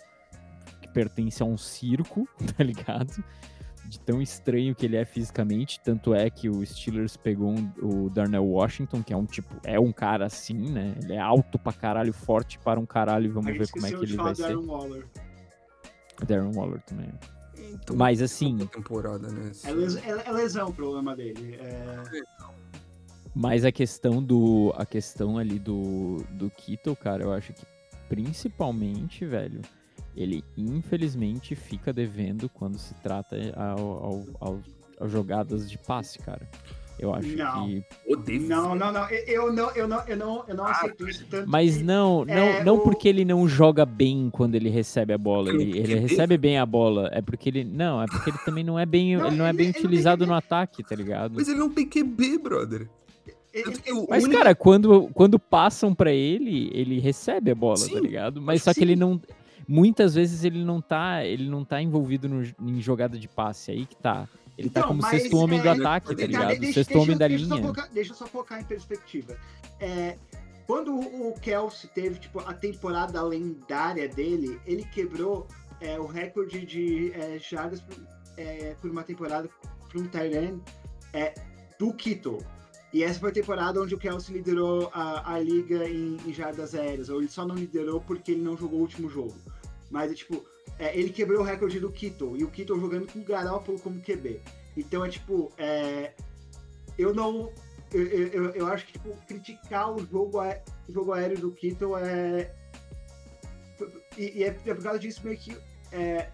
que 0.81 0.89
pertence 0.89 1.43
a 1.43 1.47
um 1.47 1.57
circo, 1.59 2.29
tá 2.57 2.63
ligado? 2.63 3.13
De 3.87 4.01
tão 4.01 4.21
estranho 4.23 4.75
que 4.75 4.87
ele 4.87 4.97
é 4.97 5.05
fisicamente, 5.05 5.79
tanto 5.81 6.15
é 6.15 6.29
que 6.31 6.49
o 6.49 6.65
Steelers 6.65 7.17
pegou 7.17 7.51
um- 7.51 7.73
o 7.83 8.11
Darnell 8.11 8.45
Washington, 8.45 9.03
que 9.03 9.13
é 9.13 9.17
um 9.17 9.27
tipo, 9.27 9.55
é 9.63 9.79
um 9.79 9.93
cara 9.93 10.27
assim, 10.27 10.55
né? 10.71 10.95
Ele 11.03 11.13
é 11.13 11.21
alto 11.21 11.59
pra 11.59 11.73
caralho, 11.73 12.13
forte 12.13 12.59
para 12.59 12.81
um 12.81 12.87
caralho, 12.87 13.27
e 13.27 13.29
vamos 13.29 13.53
ver 13.57 13.69
como 13.71 13.87
é 13.87 13.91
que 13.91 13.97
ele 14.05 14.17
vai 14.17 14.33
do 14.33 14.37
ser. 14.37 14.57
Waller. 14.57 15.07
Darren 16.27 16.53
Waller 16.55 16.81
também. 16.83 17.11
Então, 17.73 17.97
Mas 17.97 18.23
assim, 18.23 18.57
temporada, 18.67 19.29
né? 19.29 19.51
É, 19.65 19.73
les- 19.73 19.97
é- 19.97 20.23
é 20.29 20.33
lesão 20.33 20.69
o 20.69 20.73
problema 20.73 21.15
dele. 21.15 21.57
É, 21.61 22.03
Mas 23.35 23.65
a 23.65 23.73
questão 23.73 24.23
do. 24.23 24.73
A 24.77 24.87
questão 24.87 25.39
ali 25.39 25.59
do, 25.59 26.25
do 26.31 26.49
Kittle, 26.51 26.95
cara, 26.95 27.25
eu 27.25 27.33
acho 27.33 27.53
que 27.53 27.67
principalmente, 28.09 29.25
velho, 29.27 29.61
ele 30.17 30.45
infelizmente 30.57 31.55
fica 31.55 31.93
devendo 31.93 32.49
quando 32.49 32.79
se 32.79 32.95
trata 32.95 33.37
ao, 33.57 33.79
ao, 33.81 34.25
ao- 34.41 34.61
ao 35.01 35.09
jogadas 35.09 35.69
de 35.71 35.77
passe, 35.79 36.19
cara. 36.19 36.49
Eu 36.97 37.13
acho 37.13 37.37
Não. 37.37 37.67
que. 37.67 38.39
Não, 38.39 38.75
não, 38.77 38.93
não. 38.93 39.09
Eu 39.11 39.53
não, 39.53 39.71
eu 39.73 39.89
não, 39.89 40.01
eu 40.07 40.17
não, 40.17 40.45
eu 40.47 40.55
não 40.55 40.65
aceito 40.65 41.09
isso 41.09 41.27
tanto. 41.29 41.51
Mas 41.51 41.79
que- 41.79 41.83
não, 41.83 42.25
não, 42.25 42.35
é, 42.35 42.63
não 42.65 42.77
o- 42.77 42.81
porque 42.81 43.09
ele 43.09 43.25
não 43.25 43.49
joga 43.49 43.85
bem 43.85 44.31
quando 44.31 44.55
ele 44.55 44.71
recebe 44.71 45.13
a 45.13 45.19
bola. 45.19 45.51
Ele, 45.51 45.77
ele 45.77 45.97
recebe 45.97 46.39
bem 46.39 46.57
a 46.57 46.65
bola. 46.65 47.11
É 47.13 47.21
porque 47.21 47.49
ele. 47.49 47.65
Não, 47.65 48.01
é 48.01 48.07
porque 48.07 48.31
ele 48.31 48.39
também 48.45 48.63
não 48.63 48.79
é 48.79 48.87
bem. 48.87 49.17
Não, 49.17 49.27
ele 49.27 49.37
não 49.37 49.45
é 49.45 49.49
ele- 49.49 49.57
bem 49.59 49.67
ele 49.67 49.73
não 49.73 49.81
tem 49.81 49.87
utilizado 49.89 50.25
no 50.25 50.35
ataque, 50.35 50.85
tá 50.85 50.95
ligado? 50.95 51.33
Mas 51.35 51.49
ele 51.49 51.59
não 51.59 51.69
tem 51.69 51.85
QB, 51.85 52.39
brother. 52.39 52.89
ele- 53.53 53.77
Mas, 54.09 54.23
único- 54.25 54.39
cara, 54.39 54.55
quando, 54.55 55.09
quando 55.15 55.37
passam 55.39 55.93
pra 55.93 56.13
ele, 56.13 56.71
ele 56.73 57.01
recebe 57.01 57.51
a 57.51 57.55
bola, 57.57 57.75
tá 57.79 57.87
Sim, 57.87 58.01
ligado? 58.01 58.41
Mas 58.41 58.63
só 58.63 58.73
que 58.73 58.79
que 58.79 58.85
ele 58.85 58.95
não. 58.97 59.21
Muitas 59.69 60.15
vezes 60.15 60.45
ele 60.45 60.65
não 60.65 60.81
tá, 60.81 61.25
ele 61.25 61.49
não 61.49 61.65
tá 61.65 61.81
envolvido 61.81 62.29
no- 62.29 62.43
em 62.43 62.81
jogada 62.81 63.19
de 63.19 63.29
passe, 63.29 63.71
aí 63.71 63.87
que 63.87 63.97
tá. 63.97 64.29
Ele 64.57 64.71
tá 64.71 64.81
Então, 64.81 64.89
como 64.91 65.03
mas, 65.03 65.23
sexto 65.23 65.37
homem 65.37 65.61
do 65.61 65.69
é, 65.69 65.73
ataque, 65.73 66.09
tá 66.09 66.15
tá, 66.15 66.27
ligado? 66.27 66.49
deixa- 66.61 66.73
sexto 66.75 66.89
deixa- 66.91 67.03
homem 67.03 67.17
da 67.19 67.27
deixa 67.29 67.45
eu 67.45 67.49
só 67.49 67.55
linha. 67.55 67.63
colocar- 67.73 67.89
deixa 67.93 68.13
eu 68.13 68.17
só 68.17 68.27
colocar 68.29 68.61
em 68.61 68.65
perspectiva. 68.65 69.37
É, 69.81 70.17
quando 70.67 70.95
o 70.97 71.35
Kelsey 71.41 71.91
teve 71.93 72.19
tipo, 72.21 72.39
a 72.41 72.55
temporada 72.55 73.21
lendária 73.23 74.09
dele, 74.09 74.61
ele 74.67 74.85
quebrou 74.85 75.47
é, 75.81 75.99
o 75.99 76.07
recorde 76.07 76.65
de 76.65 77.11
é, 77.13 77.37
jardas 77.39 77.81
por, 77.81 77.97
é, 78.39 78.77
uma 78.85 79.03
temporada 79.03 79.51
para 79.91 80.01
um 80.01 80.07
Tyrant 80.07 80.61
é, 81.13 81.35
do 81.79 81.93
Kittle. 81.93 82.39
E 82.93 83.03
essa 83.03 83.19
foi 83.19 83.31
a 83.31 83.33
temporada 83.33 83.83
onde 83.83 83.93
o 83.95 83.99
Kelsey 83.99 84.37
liderou 84.37 84.89
a, 84.95 85.35
a 85.35 85.39
liga 85.41 85.87
em, 85.89 86.17
em 86.25 86.33
jardas 86.33 86.77
aéreas. 86.77 87.09
Ou 87.09 87.19
ele 87.21 87.29
só 87.29 87.45
não 87.45 87.57
liderou 87.57 88.01
porque 88.01 88.31
ele 88.31 88.41
não 88.43 88.57
jogou 88.57 88.79
o 88.79 88.83
último 88.83 89.11
jogo. 89.11 89.35
Mas 89.95 90.11
é 90.11 90.15
tipo, 90.17 90.45
é, 90.77 90.99
ele 90.99 91.11
quebrou 91.11 91.41
o 91.41 91.45
recorde 91.45 91.79
do 91.79 91.89
Kittle. 91.89 92.37
E 92.37 92.43
o 92.43 92.51
Kittle 92.51 92.81
jogando 92.81 93.07
com 93.13 93.21
o 93.21 93.25
Garoppolo 93.25 93.79
como 93.79 94.01
QB. 94.03 94.41
Então 94.77 95.05
é 95.05 95.09
tipo, 95.09 95.53
é, 95.57 96.13
eu 96.99 97.15
não. 97.15 97.53
Eu, 97.93 98.05
eu, 98.09 98.51
eu- 98.51 98.67
acho 98.67 98.87
que 98.87 98.95
tipo, 98.95 99.17
criticar 99.29 99.95
o 99.95 100.05
jogo, 100.05 100.41
o 100.89 100.93
jogo 100.93 101.13
aéreo 101.13 101.39
do 101.39 101.53
Kittle 101.53 101.97
é. 101.97 102.53
E, 104.19 104.41
e 104.41 104.43
é, 104.43 104.49
é 104.49 104.75
por 104.75 104.83
causa 104.83 104.99
disso 104.99 105.21
meio 105.23 105.39
que. 105.39 105.57
é, 105.93 106.29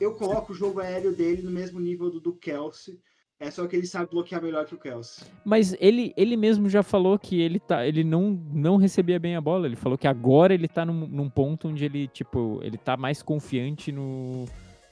eu 0.00 0.14
coloco 0.14 0.52
o 0.52 0.56
jogo 0.56 0.80
aéreo 0.80 1.14
dele 1.14 1.42
no 1.42 1.50
mesmo 1.50 1.78
nível 1.78 2.10
do, 2.10 2.18
do 2.18 2.32
Kelsey. 2.32 2.98
É 3.44 3.50
só 3.50 3.66
que 3.66 3.74
ele 3.74 3.86
sabe 3.86 4.08
bloquear 4.10 4.40
melhor 4.40 4.64
que 4.64 4.74
o 4.74 4.78
Kelsey. 4.78 5.26
Mas 5.44 5.74
ele, 5.80 6.12
ele 6.16 6.36
mesmo 6.36 6.68
já 6.70 6.82
falou 6.82 7.18
que 7.18 7.40
ele, 7.40 7.58
tá, 7.58 7.84
ele 7.86 8.04
não, 8.04 8.30
não 8.52 8.76
recebia 8.76 9.18
bem 9.18 9.34
a 9.34 9.40
bola. 9.40 9.66
Ele 9.66 9.74
falou 9.74 9.98
que 9.98 10.06
agora 10.06 10.54
ele 10.54 10.68
tá 10.68 10.84
num, 10.86 11.06
num 11.08 11.28
ponto 11.28 11.66
onde 11.68 11.84
ele, 11.84 12.06
tipo, 12.06 12.60
ele 12.62 12.78
tá 12.78 12.96
mais 12.96 13.20
confiante 13.22 13.90
no. 13.90 14.44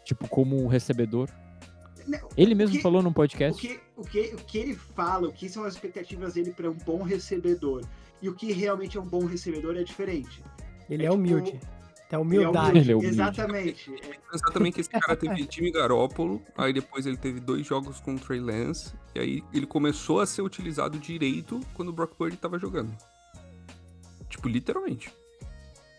Tipo, 0.04 0.26
como 0.28 0.66
recebedor. 0.66 1.28
Não, 2.08 2.18
Ele 2.36 2.54
o 2.54 2.56
mesmo 2.56 2.74
que- 2.76 2.82
falou 2.82 3.02
no 3.02 3.10
O 3.10 3.14
podcast. 3.14 3.60
que, 3.60 3.78
o, 3.96 4.02
que, 4.02 4.34
o 4.34 4.38
que 4.38 4.58
ele 4.58 4.74
fala, 4.74 5.28
o 5.28 5.32
que 5.32 5.48
são 5.48 5.62
as 5.62 5.74
expectativas 5.74 6.34
dele 6.34 6.50
para 6.50 6.68
um 6.68 6.74
bom 6.74 7.02
recebedor 7.02 7.82
e 8.20 8.28
o 8.28 8.34
que 8.34 8.50
realmente 8.52 8.96
é 8.96 9.00
um 9.00 9.06
bom 9.06 9.26
recebedor 9.26 9.76
é 9.76 9.84
diferente. 9.84 10.42
Ele 10.88 11.04
É 11.04 11.06
é, 11.06 11.10
tipo- 11.10 11.14
humilde. 11.20 11.50
Ele 11.50 11.60
é 12.16 12.18
humildade. 12.18 12.78
Ele 12.78 12.92
é 12.92 12.96
humilde. 12.96 13.14
Exatamente. 13.14 13.94
É, 14.02 14.18
Pensar 14.30 14.50
também 14.52 14.72
que 14.72 14.80
esse 14.80 14.90
cara 14.90 15.16
teve 15.16 15.46
time 15.46 15.70
Garópolo, 15.70 16.42
aí 16.56 16.72
depois 16.72 17.06
ele 17.06 17.16
teve 17.16 17.40
dois 17.40 17.66
jogos 17.66 18.00
com 18.00 18.14
o 18.14 18.18
Trey 18.18 18.40
Lance, 18.40 18.92
e 19.14 19.20
aí 19.20 19.44
ele 19.52 19.66
começou 19.66 20.20
a 20.20 20.26
ser 20.26 20.42
utilizado 20.42 20.98
direito 20.98 21.60
quando 21.74 21.90
o 21.90 21.92
Brock 21.92 22.14
Purdy 22.14 22.36
tava 22.36 22.58
jogando. 22.58 22.94
Tipo, 24.28 24.48
literalmente. 24.48 25.12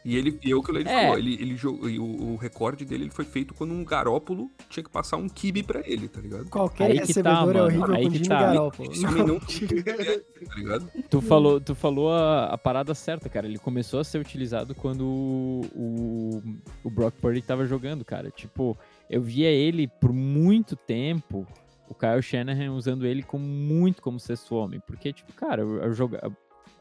E 0.04 0.18
ele, 0.18 0.40
e 0.44 0.52
é 0.52 0.56
o 0.56 0.64
que 0.64 0.72
ele 0.72 0.88
É. 0.90 1.04
falou, 1.04 1.18
ele, 1.20 1.34
ele 1.36 1.56
jogou, 1.56 1.90
e 1.90 2.00
o, 2.00 2.04
o 2.04 2.36
recorde 2.36 2.84
dele 2.86 3.04
ele 3.04 3.12
foi 3.12 3.24
feito 3.26 3.54
quando 3.54 3.72
um 3.72 3.84
Garópolo 3.86 4.50
tinha 4.70 4.84
que 4.84 4.90
passar 4.90 5.18
um 5.18 5.30
kibe 5.30 5.62
pra 5.62 5.82
ele, 5.86 6.08
tá 6.08 6.20
ligado? 6.20 6.50
Qualquer 6.50 6.86
Aí 6.92 7.00
que 7.02 7.14
tá, 7.22 7.34
recebedor 7.44 7.50
é 7.50 7.54
mano, 7.54 7.64
horrível 7.66 7.96
aí 7.96 8.04
com 8.06 8.10
que 8.12 8.18
Jimmy 8.18 8.28
tá. 8.30 8.54
Esse 8.92 9.06
homem 9.06 9.26
não 9.28 9.40
tá 10.50 10.56
ligado? 10.56 10.92
Tu 11.10 11.22
falou, 11.22 11.62
tu 11.62 11.76
falou 11.76 12.12
a, 12.12 12.46
a 12.46 12.58
parada 12.58 12.94
certa, 12.96 13.30
cara. 13.30 13.48
Ele 13.48 13.58
começou 13.60 14.00
a 14.00 14.04
ser 14.04 14.20
utilizado 14.20 14.74
quando 14.74 15.02
o, 15.06 15.62
o, 15.76 16.44
o 16.84 16.90
Brock 16.90 17.16
Purdy 17.22 17.42
tava 17.42 17.66
jogando, 17.66 18.04
cara. 18.04 18.32
Tipo, 18.32 18.78
eu 19.10 19.22
via 19.22 19.50
ele 19.50 19.88
por 19.88 20.12
muito 20.12 20.76
tempo, 20.76 21.46
o 21.90 21.94
Kyle 21.94 22.22
Shanahan 22.22 22.72
usando 22.74 23.06
ele 23.06 23.22
como 23.24 23.46
muito 23.46 24.02
como 24.02 24.20
sexto 24.20 24.56
homem. 24.56 24.82
Porque, 24.86 25.14
tipo, 25.14 25.32
cara, 25.34 25.66
o, 25.66 25.88
o 25.90 25.94
joga- 25.94 26.32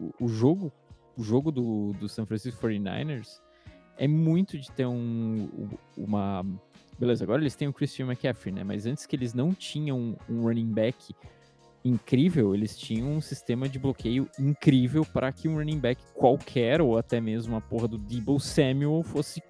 o- 0.01 0.15
o 0.25 0.29
jogo, 0.29 0.73
o 1.21 1.23
jogo 1.23 1.53
do, 1.53 1.93
do 2.01 2.09
San 2.09 2.25
Francisco 2.25 2.67
49ers 2.67 3.41
é 3.99 4.09
muito 4.09 4.59
de 4.59 4.73
ter 4.73 4.87
um, 4.87 5.69
uma. 5.95 6.45
Beleza, 6.99 7.25
agora 7.25 7.43
eles 7.43 7.55
têm 7.55 7.69
o 7.69 7.73
Christian 7.73 8.07
McCaffrey, 8.07 8.55
né? 8.55 8.65
Mas 8.65 8.87
antes 8.87 9.05
que 9.05 9.15
eles 9.15 9.35
não 9.35 9.53
tinham 9.53 10.17
um 10.29 10.43
running 10.43 10.73
back 10.73 11.15
incrível, 11.85 12.55
eles 12.55 12.77
tinham 12.77 13.13
um 13.13 13.21
sistema 13.21 13.69
de 13.69 13.79
bloqueio 13.79 14.29
incrível 14.39 15.05
para 15.05 15.31
que 15.31 15.49
um 15.49 15.57
running 15.57 15.79
back 15.79 16.03
qualquer, 16.15 16.81
ou 16.81 16.97
até 16.97 17.21
mesmo 17.21 17.55
a 17.57 17.61
porra 17.61 17.87
do 17.87 17.99
Debo 17.99 18.41
Samuel, 18.41 19.03
fosse 19.03 19.43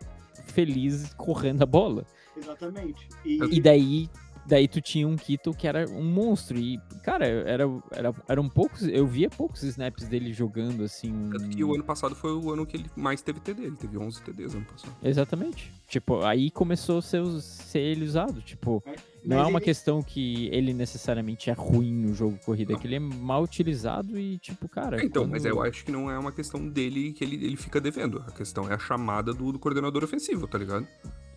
feliz 0.47 1.15
correndo 1.15 1.63
a 1.63 1.67
bola. 1.67 2.05
Exatamente. 2.37 3.09
E, 3.25 3.39
E 3.57 3.61
daí 3.61 4.11
daí 4.47 4.67
tu 4.69 4.81
tinha 4.81 5.07
um 5.07 5.17
Kittle 5.17 5.55
que 5.55 5.67
era 5.67 5.89
um 5.91 6.05
monstro. 6.05 6.59
E, 6.59 6.79
cara, 7.03 7.27
era, 7.27 7.65
era, 7.91 8.15
eram 8.29 8.49
poucos. 8.49 8.83
Eu 8.83 9.07
via 9.07 9.29
poucos 9.31 9.63
snaps 9.63 10.09
dele 10.09 10.33
jogando 10.33 10.83
assim. 10.85 11.13
Tanto 11.31 11.49
que 11.49 11.63
o 11.65 11.75
ano 11.75 11.85
passado 11.85 12.15
foi 12.15 12.33
o 12.33 12.51
ano 12.51 12.67
que 12.67 12.77
ele 12.77 12.91
mais 12.97 13.23
teve 13.23 13.41
TD. 13.41 13.63
Ele 13.63 13.77
teve 13.77 13.97
11 13.99 14.23
TDs 14.23 14.55
ano 14.55 14.65
passado. 14.67 14.95
Exatamente. 15.03 15.73
Tipo, 15.89 16.23
aí 16.25 16.51
começou 16.51 16.99
a 16.99 17.03
ser, 17.03 17.25
ser 17.41 17.81
ele 17.81 18.05
usado. 18.05 18.41
Tipo, 18.43 18.83
não 19.25 19.37
Mas 19.39 19.47
é 19.47 19.49
uma 19.51 19.59
ele- 19.59 19.65
questão 19.65 20.03
que 20.03 20.49
ele 20.53 20.73
necessariamente 20.73 21.51
é 21.51 21.53
ruim 21.53 21.93
no 21.93 22.15
jogo 22.15 22.39
corrida, 22.45 22.73
é 22.73 22.77
que 22.77 22.87
ele 22.87 22.95
é 22.97 22.99
mal 23.01 23.43
utilizado 23.43 24.19
e, 24.19 24.39
tipo, 24.39 24.69
cara. 24.69 25.05
Então, 25.05 25.25
quando- 25.25 25.33
mas 25.33 25.45
eu 25.45 25.61
acho 25.63 25.85
que 25.85 25.93
não 25.93 26.11
é 26.11 26.19
uma 26.19 26.33
questão 26.33 26.67
dele 26.69 27.13
que 27.13 27.23
ele, 27.25 27.37
ele 27.45 27.57
fica 27.57 27.81
devendo. 27.81 28.25
A 28.27 28.31
questão 28.33 28.71
é 28.71 28.75
a 28.75 28.79
chamada 28.79 29.33
do, 29.35 29.53
do 29.53 29.59
coordenador 29.59 30.03
ofensivo, 30.05 30.47
tá 30.47 30.57
ligado? 30.59 30.87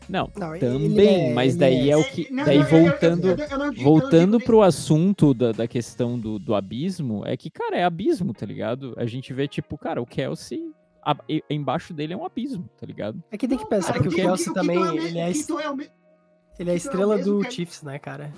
Não, 0.10 0.30
Não, 0.36 0.60
também, 0.60 1.30
é- 1.32 1.34
mas 1.34 1.56
daí 1.56 1.90
é, 1.90 1.94
é- 1.94 1.98
o 1.98 2.04
que. 2.04 2.32
Não, 2.32 2.44
daí 2.46 2.60
não, 2.60 2.66
voltando. 2.66 3.28
eu- 3.30 3.38
eu- 3.38 3.64
eu 3.66 3.74
Voltando 3.84 4.40
pro 4.40 4.62
assunto 4.62 5.34
da, 5.34 5.52
da 5.52 5.68
questão 5.68 6.20
do, 6.20 6.38
do 6.40 6.54
abismo, 6.56 7.24
é 7.26 7.36
que, 7.38 7.50
cara, 7.50 7.78
é 7.78 7.84
abismo, 7.84 8.34
tá 8.34 8.46
ligado? 8.46 8.94
A 8.98 9.06
gente 9.06 9.34
vê, 9.34 9.48
tipo, 9.48 9.78
cara, 9.78 10.02
o 10.02 10.06
Kelsey, 10.06 10.72
a- 11.06 11.18
e- 11.30 11.44
embaixo 11.50 11.94
dele 11.94 12.14
é 12.14 12.18
um 12.18 12.26
abismo, 12.26 12.70
tá 12.80 12.86
ligado? 12.86 13.22
É 13.32 13.38
que 13.38 13.48
tem 13.48 13.58
que 13.58 13.66
pensar 13.68 13.94
Cara, 13.94 14.00
que 14.02 14.08
o 14.08 14.12
Kittle- 14.12 14.28
Kelsey 14.30 14.46
Kittle 14.54 14.62
também, 14.62 14.78
é 14.78 14.80
o 14.92 14.94
me- 14.96 15.08
ele 15.08 15.20
é, 15.20 15.32
é 15.66 15.70
o 15.70 15.76
me- 15.76 15.90
ele 16.60 16.70
é 16.70 16.72
a 16.72 16.74
é 16.74 16.76
o 16.76 16.78
estrela 16.78 17.16
mesmo 17.18 17.44
do 17.44 17.52
Chiefs, 17.52 17.82
né, 17.84 18.00
cara? 18.00 18.32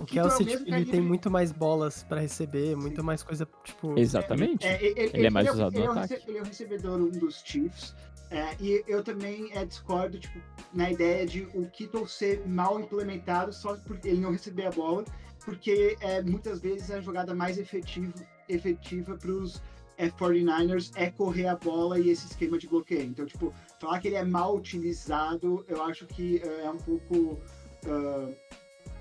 O 0.00 0.06
Kittle 0.06 0.30
é 0.30 0.34
o 0.34 0.36
Kelsey, 0.38 0.46
tipo, 0.46 0.74
ele 0.74 0.86
tem 0.86 1.00
muito 1.00 1.30
mais 1.30 1.52
bolas 1.52 2.02
pra 2.02 2.20
receber, 2.20 2.74
muito 2.74 3.04
mais 3.04 3.22
coisa, 3.22 3.46
tipo... 3.62 3.98
Exatamente. 3.98 4.66
É, 4.66 4.82
ele, 4.82 5.10
Ele 5.12 5.26
é 5.26 5.30
mais 5.30 5.50
usado 5.50 5.76
ele 5.76 5.86
no 5.86 5.92
é 5.92 5.94
o 5.94 5.98
ataque. 5.98 6.24
Ele 6.26 6.38
é 6.38 6.40
o 6.40 6.44
recebedor 6.44 7.00
um 7.00 7.10
dos 7.10 7.42
Chiefs. 7.44 7.94
é, 8.30 8.56
e 8.58 8.82
eu 8.88 9.04
também 9.04 9.50
é, 9.52 9.64
discordo 9.64 10.18
tipo, 10.18 10.40
na 10.72 10.90
ideia 10.90 11.26
de 11.26 11.42
o 11.52 11.68
Kittle 11.68 12.08
ser 12.08 12.46
mal 12.48 12.80
implementado 12.80 13.52
só 13.52 13.76
porque 13.76 14.08
ele 14.08 14.20
não 14.20 14.32
receber 14.32 14.66
a 14.66 14.70
bola, 14.70 15.04
porque 15.44 15.96
é, 16.00 16.22
muitas 16.22 16.60
vezes 16.60 16.90
a 16.90 17.00
jogada 17.00 17.34
mais 17.34 17.58
efetiva, 17.58 18.14
efetiva 18.48 19.16
para 19.16 19.30
os 19.32 19.60
é, 19.98 20.08
49ers 20.08 20.92
é 20.94 21.10
correr 21.10 21.46
a 21.46 21.56
bola 21.56 21.98
e 21.98 22.08
esse 22.08 22.26
esquema 22.26 22.56
de 22.56 22.66
bloqueio. 22.66 23.02
Então, 23.02 23.26
tipo, 23.26 23.52
falar 23.78 24.00
que 24.00 24.08
ele 24.08 24.16
é 24.16 24.24
mal 24.24 24.56
utilizado, 24.56 25.62
eu 25.68 25.82
acho 25.84 26.06
que 26.06 26.40
é, 26.42 26.64
é 26.64 26.70
um 26.70 26.78
pouco. 26.78 27.38
ah, 27.86 28.32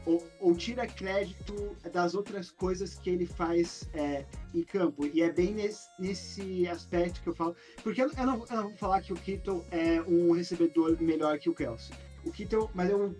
ou, 0.05 0.25
ou 0.39 0.55
tira 0.55 0.87
crédito 0.87 1.75
das 1.91 2.13
outras 2.15 2.49
coisas 2.51 2.95
que 2.95 3.09
ele 3.09 3.25
faz 3.25 3.89
é, 3.93 4.25
em 4.53 4.63
campo. 4.63 5.05
E 5.05 5.21
é 5.21 5.31
bem 5.31 5.53
nesse, 5.53 5.89
nesse 5.99 6.67
aspecto 6.67 7.21
que 7.21 7.29
eu 7.29 7.35
falo. 7.35 7.55
Porque 7.83 8.01
eu, 8.01 8.11
eu 8.11 8.25
não, 8.25 8.45
eu 8.49 8.55
não 8.55 8.69
vou 8.69 8.77
falar 8.77 9.01
que 9.01 9.13
o 9.13 9.15
Kittle 9.15 9.65
é 9.71 10.01
um 10.01 10.31
recebedor 10.31 10.97
melhor 11.01 11.37
que 11.39 11.49
o 11.49 11.55
Kelsey. 11.55 11.95
O 12.25 12.31
Kittle, 12.31 12.69
mas 12.73 12.89
eu, 12.89 13.15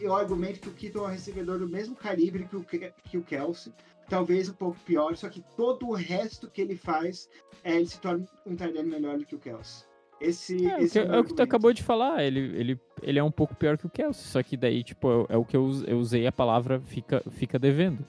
eu 0.00 0.14
argumento 0.14 0.60
que 0.60 0.68
o 0.68 0.74
Kittle 0.74 1.04
é 1.04 1.08
um 1.08 1.12
recebedor 1.12 1.58
do 1.58 1.68
mesmo 1.68 1.96
calibre 1.96 2.44
que 2.44 2.56
o, 2.56 2.64
que 2.64 3.18
o 3.18 3.22
Kelsey. 3.22 3.72
Talvez 4.08 4.50
um 4.50 4.54
pouco 4.54 4.78
pior, 4.80 5.16
só 5.16 5.30
que 5.30 5.42
todo 5.56 5.88
o 5.88 5.94
resto 5.94 6.50
que 6.50 6.60
ele 6.60 6.76
faz, 6.76 7.26
é, 7.62 7.76
ele 7.76 7.86
se 7.86 7.98
torna 7.98 8.26
um 8.44 8.52
end 8.52 8.82
melhor 8.82 9.16
do 9.16 9.24
que 9.24 9.34
o 9.34 9.38
Kelsey. 9.38 9.86
Esse, 10.24 10.66
É, 10.66 10.76
o 10.76 10.80
esse 10.80 10.98
meu 11.04 11.14
é 11.14 11.20
o 11.20 11.24
que 11.24 11.34
tu 11.34 11.42
acabou 11.42 11.72
de 11.72 11.82
falar, 11.82 12.22
ele, 12.24 12.40
ele, 12.40 12.80
ele 13.02 13.18
é 13.18 13.22
um 13.22 13.30
pouco 13.30 13.54
pior 13.54 13.76
que 13.78 13.86
o 13.86 13.90
Kelsey, 13.90 14.24
só 14.26 14.42
que 14.42 14.56
daí, 14.56 14.82
tipo, 14.82 15.26
é, 15.30 15.34
é 15.34 15.36
o 15.36 15.44
que 15.44 15.56
eu, 15.56 15.64
us- 15.64 15.84
eu 15.86 15.98
usei 15.98 16.26
a 16.26 16.32
palavra 16.32 16.80
fica, 16.80 17.22
fica 17.30 17.58
devendo. 17.58 18.04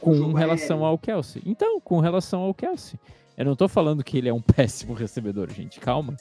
Com 0.00 0.32
relação 0.34 0.84
ao 0.84 0.98
Kelsey. 0.98 1.42
Então, 1.46 1.80
com 1.80 2.00
relação 2.00 2.40
ao 2.42 2.52
Kelsey. 2.54 2.98
Eu 3.36 3.44
não 3.46 3.56
tô 3.56 3.66
falando 3.68 4.04
que 4.04 4.18
ele 4.18 4.28
é 4.28 4.32
um 4.34 4.40
péssimo 4.42 4.92
recebedor, 4.94 5.50
gente, 5.50 5.80
calma. 5.80 6.16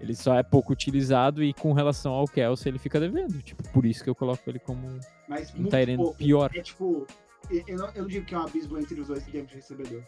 Ele 0.00 0.14
só 0.14 0.34
é 0.36 0.42
pouco 0.42 0.72
utilizado 0.72 1.42
e 1.42 1.52
com 1.52 1.72
relação 1.72 2.12
ao 2.12 2.26
Kelsey 2.26 2.70
ele 2.70 2.78
fica 2.78 2.98
devendo. 3.00 3.42
Tipo, 3.42 3.62
por 3.70 3.84
isso 3.84 4.02
que 4.04 4.08
eu 4.08 4.14
coloco 4.14 4.40
ele 4.46 4.58
como 4.60 4.98
Mas 5.28 5.52
um 5.54 5.64
Tyrant 5.64 5.98
pior. 6.16 6.50
É 6.54 6.62
tipo, 6.62 7.06
eu 7.50 7.62
eu 7.66 7.76
não, 7.78 7.88
eu 7.94 8.02
não 8.02 8.08
digo 8.08 8.24
que 8.24 8.34
é 8.34 8.38
um 8.38 8.42
abismo 8.42 8.78
entre 8.78 9.00
os 9.00 9.08
dois 9.08 9.26
em 9.26 9.30
termos 9.30 9.50
de 9.50 9.56
recebedor. 9.56 10.02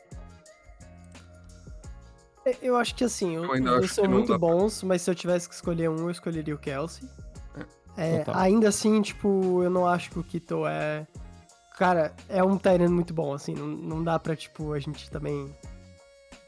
É, 2.47 2.57
Eu 2.63 2.77
acho 2.77 2.95
que 2.95 3.05
assim, 3.05 3.37
Eu 3.37 3.53
acho 3.79 3.95
são 3.95 4.09
muito 4.09 4.29
dá 4.33 4.39
pra- 4.39 4.49
bons, 4.49 4.83
mas 4.83 5.03
se 5.03 5.11
eu 5.11 5.15
tivesse 5.15 5.49
que 5.49 5.55
escolher 5.55 5.91
um, 5.91 5.97
eu 5.99 6.11
escolheria 6.11 6.55
o 6.55 6.59
Kelsey. 6.59 7.09
É, 7.97 8.21
Total. 8.21 8.41
ainda 8.41 8.69
assim, 8.69 9.03
tipo, 9.03 9.63
eu 9.63 9.69
não 9.69 9.87
acho 9.87 10.11
que 10.11 10.19
o 10.19 10.25
Kittle 10.25 10.67
é. 10.67 11.07
Cara, 11.77 12.15
é 12.29 12.43
um 12.43 12.57
Tyrant 12.57 12.89
muito 12.91 13.13
bom, 13.13 13.33
assim, 13.35 13.53
não, 13.55 13.67
não 13.67 14.05
dá 14.05 14.19
pra, 14.19 14.35
tipo, 14.37 14.73
a 14.73 14.79
gente 14.79 15.11
também. 15.11 15.55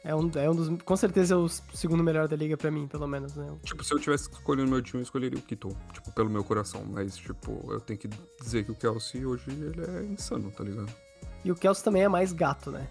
É 0.05 0.14
um, 0.14 0.30
é 0.34 0.49
um 0.51 0.55
dos. 0.55 0.82
Com 0.82 0.97
certeza 0.97 1.34
é 1.34 1.36
o 1.36 1.49
segundo 1.49 2.03
melhor 2.03 2.26
da 2.26 2.36
liga 2.36 2.57
pra 2.57 2.70
mim, 2.70 2.86
pelo 2.88 3.07
menos, 3.07 3.34
né? 3.36 3.47
Tipo, 3.64 3.84
se 3.84 3.93
eu 3.93 3.99
tivesse 3.99 4.28
que 4.30 4.36
escolher 4.36 4.62
o 4.64 4.68
meu 4.68 4.80
time, 4.82 5.01
eu 5.01 5.05
escolheria 5.05 5.38
o 5.38 5.43
Kittle. 5.43 5.76
Tipo, 5.93 6.12
pelo 6.12 6.30
meu 6.30 6.43
coração. 6.45 6.84
Mas, 6.88 7.16
tipo, 7.16 7.61
eu 7.70 7.80
tenho 7.80 7.99
que 7.99 8.09
dizer 8.40 8.64
que 8.64 8.72
o 8.72 8.74
Kelsey 8.74 9.24
hoje 9.26 9.45
ele 9.51 9.80
é 9.84 10.05
insano, 10.05 10.51
tá 10.51 10.64
ligado? 10.64 10.93
E 11.45 11.51
o 11.53 11.55
Kelsey 11.55 11.84
também 11.84 12.03
é 12.03 12.09
mais 12.09 12.32
gato, 12.32 12.70
né? 12.70 12.88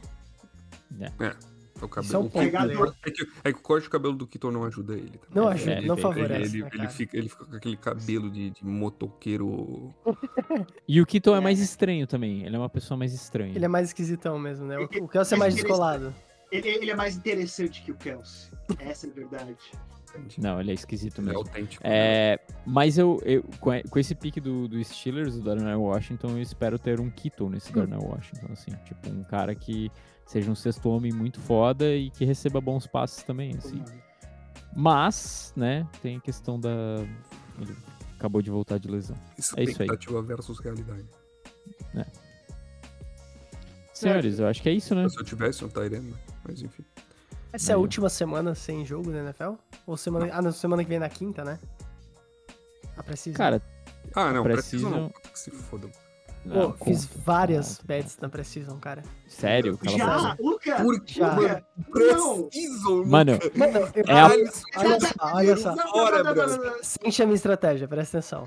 É. 0.99 1.35
O 1.81 1.87
cabelo. 1.89 2.05
Isso 2.07 2.15
é 2.15 2.19
um 2.19 2.25
o 2.25 2.29
ponto, 2.29 2.51
né? 2.51 2.93
é, 3.05 3.11
que, 3.11 3.27
é 3.43 3.51
que 3.53 3.59
o 3.59 3.61
corte 3.61 3.83
de 3.85 3.89
cabelo 3.89 4.13
do 4.15 4.27
Kittle 4.27 4.51
não 4.51 4.63
ajuda 4.63 4.93
ele. 4.93 5.17
também. 5.17 5.27
Não 5.33 5.47
ajuda, 5.47 5.71
ele- 5.73 5.87
não 5.87 5.95
ele- 5.95 6.01
favorece, 6.01 6.57
Ele, 6.57 6.63
né, 6.63 6.69
ele 6.73 6.87
fica, 6.89 7.17
ele 7.17 7.29
fica 7.29 7.45
com 7.45 7.55
aquele 7.55 7.77
cabelo 7.77 8.29
de, 8.29 8.49
de 8.51 8.65
motoqueiro. 8.65 9.93
E 10.87 11.01
o 11.01 11.05
Kittle 11.05 11.35
é. 11.35 11.37
É. 11.37 11.41
mais 11.41 11.59
estranho 11.59 12.05
também. 12.05 12.45
Ele 12.45 12.55
é 12.55 12.59
uma 12.59 12.69
pessoa 12.69 12.97
mais 12.97 13.13
estranha. 13.13 13.53
Ele 13.55 13.65
é 13.65 13.67
mais 13.67 13.87
esquisitão 13.87 14.37
mesmo, 14.37 14.65
né? 14.65 14.77
O, 14.77 15.07
Kelsey 15.07 15.35
é 15.35 15.39
mais 15.39 15.53
mas 15.53 15.63
descolado. 15.63 16.13
Ele, 16.51 16.67
ele 16.67 16.91
é 16.91 16.95
mais 16.95 17.15
interessante 17.15 17.81
que 17.81 17.91
o 17.91 17.95
Kelsey. 17.95 18.51
Essa 18.79 19.07
é 19.07 19.09
a 19.09 19.13
verdade. 19.13 19.55
Não, 20.37 20.59
ele 20.59 20.71
é 20.71 20.73
esquisito 20.73 21.19
Ele 21.21 21.29
é 21.29 21.31
mesmo. 21.33 21.47
autêntico. 21.47 21.81
né? 21.87 21.89
É, 22.33 22.39
mas 22.65 22.97
eu, 22.97 23.21
eu 23.23 23.43
com, 23.61 23.71
com 23.89 23.97
esse 23.99 24.13
pique 24.13 24.41
do, 24.41 24.67
do 24.67 24.83
Steelers, 24.83 25.35
do 25.35 25.41
Darnell 25.41 25.81
Washington, 25.81 26.31
eu 26.31 26.41
espero 26.41 26.77
ter 26.77 26.99
um 26.99 27.09
Kittle 27.09 27.49
nesse 27.49 27.71
Darnell 27.71 28.01
Washington, 28.01 28.47
assim, 28.51 28.71
tipo, 28.83 29.09
um 29.09 29.23
cara 29.23 29.55
que 29.55 29.89
seja 30.31 30.49
um 30.49 30.55
sexto 30.55 30.89
homem 30.89 31.11
muito 31.11 31.39
foda 31.41 31.93
e 31.93 32.09
que 32.09 32.23
receba 32.23 32.61
bons 32.61 32.87
passes 32.87 33.21
também, 33.23 33.53
assim. 33.57 33.83
Mas, 34.73 35.51
né, 35.57 35.85
tem 36.01 36.15
a 36.17 36.21
questão 36.21 36.57
da... 36.57 36.69
Ele 37.59 37.75
acabou 38.17 38.41
de 38.41 38.49
voltar 38.49 38.77
de 38.77 38.87
lesão. 38.89 39.17
é 39.35 39.39
isso 39.41 39.53
aí. 39.59 39.65
Expectativa 39.65 40.21
versus 40.21 40.59
realidade. 40.59 41.05
Senhores, 43.93 44.39
eu 44.39 44.47
acho 44.47 44.61
que 44.61 44.69
é 44.69 44.71
isso, 44.71 44.95
né? 44.95 45.07
Se 45.09 45.19
eu 45.19 45.23
tivesse 45.23 45.63
um 45.65 45.69
Tyrene, 45.69 46.15
mas 46.47 46.61
enfim. 46.61 46.83
Essa 47.53 47.71
é 47.71 47.73
a 47.73 47.75
Aí, 47.75 47.79
ó. 47.79 47.81
última 47.81 48.09
semana 48.09 48.55
sem 48.55 48.85
jogo 48.85 49.11
da 49.11 49.19
NFL? 49.19 49.53
Ou 49.85 49.97
semana. 49.97 50.29
Ah, 50.33 50.41
não, 50.41 50.51
semana 50.51 50.83
que 50.83 50.89
vem 50.89 50.97
na 50.99 51.09
quinta, 51.09 51.43
né? 51.43 51.59
A 52.97 53.03
precisa. 53.03 53.37
Cara, 53.37 53.61
Ah, 54.15 54.31
não. 54.31 54.43
Puta 54.43 54.57
que 55.31 55.39
se 55.39 55.51
fodam. 55.51 55.91
Não, 56.45 56.71
Pô, 56.71 56.85
fiz 56.85 57.05
várias 57.05 57.79
bets 57.83 58.17
na 58.21 58.27
Precision, 58.29 58.77
cara. 58.79 59.03
sério? 59.27 59.77
Já. 59.83 60.35
Luca! 60.39 60.75
Por 60.81 61.01
que, 61.03 61.13
Já. 61.19 61.31
mano? 61.35 61.61
Não! 61.95 62.43
Preciso, 62.43 63.05
Mano, 63.05 63.31
eu- 63.33 64.03
É 64.07 64.19
a- 64.19 64.27
Olha 64.27 64.51
só, 65.01 65.13
olha 65.21 65.57
só. 65.57 65.75
brother. 66.33 66.79
Sente 66.81 67.21
a 67.21 67.25
minha 67.25 67.35
estratégia, 67.35 67.87
presta 67.87 68.17
atenção. 68.19 68.43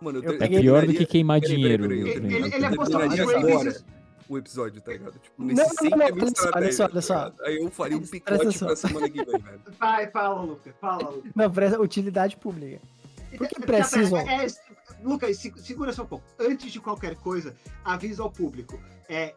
Mano, 0.00 0.22
Eu 0.22 0.32
é 0.42 0.48
pior 0.48 0.86
do 0.86 0.92
que 0.92 1.06
queimar 1.06 1.40
Peraí, 1.40 1.56
dinheiro. 1.56 1.82
peraí, 1.88 2.04
peraí, 2.20 2.40
eu 2.42 2.46
Ele, 2.56 2.66
apostou 2.66 3.00
Ravens. 3.00 3.84
o 4.28 4.38
episódio, 4.38 4.80
tá 4.82 4.92
ligado? 4.92 5.12
Tipo, 5.12 5.34
Não, 5.38 5.46
nesse 5.46 5.60
não, 5.62 5.68
sempre 5.70 5.90
não, 5.90 6.02
é 6.02 6.04
olha 6.06 6.14
minha 6.14 6.26
só, 6.26 6.32
olha 6.54 6.68
estratégia, 6.68 6.72
só, 6.72 6.82
olha 6.84 6.92
tá 6.94 7.00
só. 7.02 7.32
Aí 7.44 7.56
eu 7.56 7.70
faria 7.70 7.96
um 7.96 8.00
picote 8.00 8.58
pra 8.58 8.76
semana 8.76 9.08
que 9.08 9.24
vem, 9.24 9.38
velho. 9.38 9.60
Vai, 9.78 10.10
fala, 10.10 10.42
Luca. 10.42 10.74
Fala, 10.80 11.10
Luca. 11.10 11.28
Não, 11.36 11.50
presta 11.50 11.80
utilidade 11.80 12.36
pública. 12.36 12.80
Por 13.38 13.48
que 13.48 13.60
precisam? 13.62 14.24
pera, 14.24 14.44
é, 14.44 14.46
Lucas, 15.04 15.36
se- 15.36 15.52
segura 15.58 15.92
só 15.92 16.02
um 16.02 16.06
pouco. 16.06 16.24
Antes 16.40 16.72
de 16.72 16.80
qualquer 16.80 17.14
coisa, 17.16 17.54
avisa 17.84 18.22
ao 18.22 18.30
público. 18.30 18.80
É, 19.08 19.34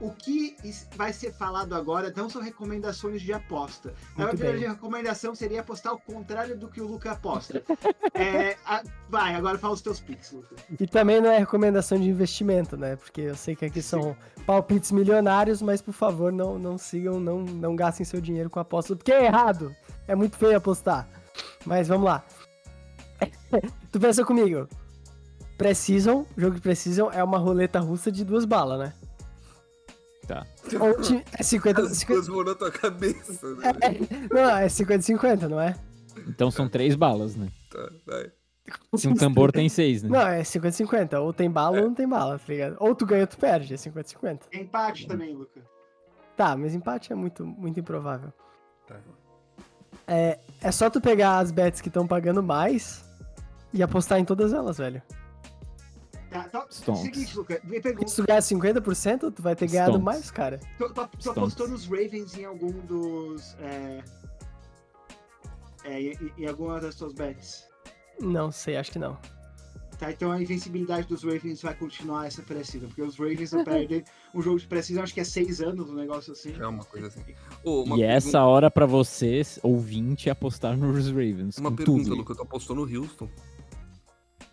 o 0.00 0.10
que 0.12 0.56
vai 0.96 1.12
ser 1.12 1.30
falado 1.30 1.74
agora 1.74 2.10
não 2.16 2.30
são 2.30 2.40
recomendações 2.40 3.20
de 3.20 3.34
aposta. 3.34 3.92
A 4.16 4.22
Muito 4.22 4.38
minha 4.38 4.52
bem. 4.52 4.68
recomendação 4.68 5.34
seria 5.34 5.60
apostar 5.60 5.92
o 5.92 5.98
contrário 6.00 6.56
do 6.56 6.68
que 6.68 6.80
o 6.80 6.86
Luca 6.86 7.12
aposta. 7.12 7.62
É, 8.14 8.56
a- 8.66 8.82
vai, 9.08 9.34
agora 9.34 9.56
fala 9.58 9.72
os 9.74 9.80
teus 9.80 10.00
picks, 10.00 10.32
Luca. 10.32 10.54
E 10.78 10.86
também 10.86 11.20
não 11.20 11.30
é 11.30 11.38
recomendação 11.38 11.98
de 11.98 12.08
investimento, 12.08 12.76
né? 12.76 12.96
Porque 12.96 13.20
eu 13.22 13.34
sei 13.36 13.54
que 13.56 13.64
aqui 13.64 13.80
são 13.80 14.16
palpites 14.44 14.90
milionários, 14.90 15.62
mas 15.62 15.80
por 15.80 15.92
favor, 15.94 16.30
não, 16.32 16.58
não 16.58 16.76
sigam, 16.76 17.18
não, 17.20 17.40
não 17.42 17.74
gastem 17.76 18.04
seu 18.04 18.20
dinheiro 18.20 18.50
com 18.50 18.58
aposta, 18.60 18.96
porque 18.96 19.12
é 19.12 19.26
errado. 19.26 19.74
É 20.08 20.14
muito 20.14 20.36
feio 20.36 20.56
apostar. 20.56 21.08
Mas 21.64 21.88
vamos 21.88 22.06
lá. 22.06 22.24
tu 23.92 24.00
pensa 24.00 24.24
comigo. 24.24 24.68
Precisam, 25.60 26.26
jogo 26.38 26.54
de 26.54 26.60
Precisam 26.62 27.12
é 27.12 27.22
uma 27.22 27.36
roleta 27.36 27.78
russa 27.80 28.10
de 28.10 28.24
duas 28.24 28.46
balas, 28.46 28.78
né? 28.78 28.92
Tá. 30.26 30.46
Ou 30.80 30.98
ti- 31.02 31.22
é 31.38 31.42
50, 31.42 31.82
As 31.82 31.98
50 31.98 32.14
duas 32.14 32.26
vão 32.28 32.44
na 32.44 32.54
tua 32.54 32.70
cabeça, 32.70 33.46
né? 33.56 33.72
Não, 34.32 34.56
é 34.56 34.66
50-50, 34.68 35.48
não 35.48 35.60
é? 35.60 35.76
Então 36.26 36.50
são 36.50 36.66
três 36.66 36.94
balas, 36.94 37.36
né? 37.36 37.48
Tá, 37.70 37.90
vai. 38.06 38.32
Se 38.96 39.06
um 39.06 39.14
tambor 39.14 39.52
tem 39.52 39.68
seis, 39.68 40.02
né? 40.02 40.08
Não, 40.08 40.26
é 40.26 40.40
50-50. 40.40 41.20
Ou 41.20 41.30
tem 41.30 41.50
bala 41.50 41.76
ou 41.78 41.84
não 41.88 41.94
tem 41.94 42.08
bala, 42.08 42.38
tá 42.38 42.44
ligado? 42.48 42.76
Ou 42.80 42.94
tu 42.94 43.04
ganha 43.04 43.24
ou 43.24 43.26
tu 43.26 43.36
perde, 43.36 43.74
é 43.74 43.76
50-50. 43.76 44.38
Tem 44.50 44.62
empate 44.62 45.06
também, 45.06 45.34
Luca. 45.34 45.60
Tá, 46.38 46.56
mas 46.56 46.74
empate 46.74 47.12
é 47.12 47.14
muito, 47.14 47.44
muito 47.44 47.78
improvável. 47.78 48.32
Tá. 48.88 48.96
É, 50.08 50.38
é 50.62 50.72
só 50.72 50.88
tu 50.88 51.02
pegar 51.02 51.38
as 51.38 51.50
bets 51.50 51.82
que 51.82 51.88
estão 51.88 52.06
pagando 52.06 52.42
mais 52.42 53.04
e 53.74 53.82
apostar 53.82 54.18
em 54.18 54.24
todas 54.24 54.54
elas, 54.54 54.78
velho. 54.78 55.02
Tá, 56.30 56.66
Stonks. 56.70 57.00
seguinte, 57.02 57.36
Luca, 57.36 57.60
me 57.64 57.80
Se 58.08 58.16
tu 58.16 58.24
ganhar 58.26 58.40
50%, 58.40 59.32
tu 59.34 59.42
vai 59.42 59.56
ter 59.56 59.66
ganhado 59.68 59.90
Stonks. 59.92 60.04
mais, 60.04 60.30
cara. 60.30 60.60
Tu, 60.78 60.88
tu, 60.94 61.08
tu 61.18 61.30
apostou 61.30 61.68
nos 61.68 61.86
Ravens 61.86 62.36
em 62.38 62.44
algum 62.44 62.70
dos. 62.86 63.54
É, 63.60 64.02
é, 65.84 66.00
em, 66.00 66.32
em 66.38 66.46
alguma 66.46 66.80
das 66.80 66.94
suas 66.94 67.12
bets? 67.12 67.64
Não 68.20 68.52
sei, 68.52 68.76
acho 68.76 68.92
que 68.92 68.98
não. 68.98 69.18
Tá, 69.98 70.10
então 70.10 70.32
a 70.32 70.40
invencibilidade 70.40 71.06
dos 71.06 71.22
Ravens 71.24 71.60
vai 71.60 71.74
continuar 71.74 72.26
essa 72.26 72.40
pré-season, 72.40 72.86
porque 72.86 73.02
os 73.02 73.18
Ravens 73.18 73.52
não 73.52 73.62
perdem 73.64 74.02
um 74.34 74.40
jogo 74.40 74.58
de 74.58 74.66
pré-season, 74.66 75.02
acho 75.02 75.12
que 75.12 75.20
é 75.20 75.24
seis 75.24 75.60
anos, 75.60 75.90
um 75.90 75.94
negócio 75.94 76.32
assim. 76.32 76.54
É 76.58 76.66
uma 76.66 76.84
coisa 76.84 77.08
assim. 77.08 77.20
Ô, 77.62 77.82
uma 77.82 77.96
E 77.96 78.00
pergunta- 78.00 78.06
essa 78.06 78.42
hora 78.44 78.70
pra 78.70 78.86
vocês, 78.86 79.58
ouvinte, 79.62 80.30
apostar 80.30 80.74
nos 80.76 81.08
Ravens. 81.08 81.58
Uma 81.58 81.68
com 81.70 81.76
pergunta, 81.76 82.04
tudo. 82.04 82.14
Luca, 82.16 82.34
tu 82.34 82.42
apostou 82.42 82.74
no 82.76 82.82
Houston? 82.82 83.28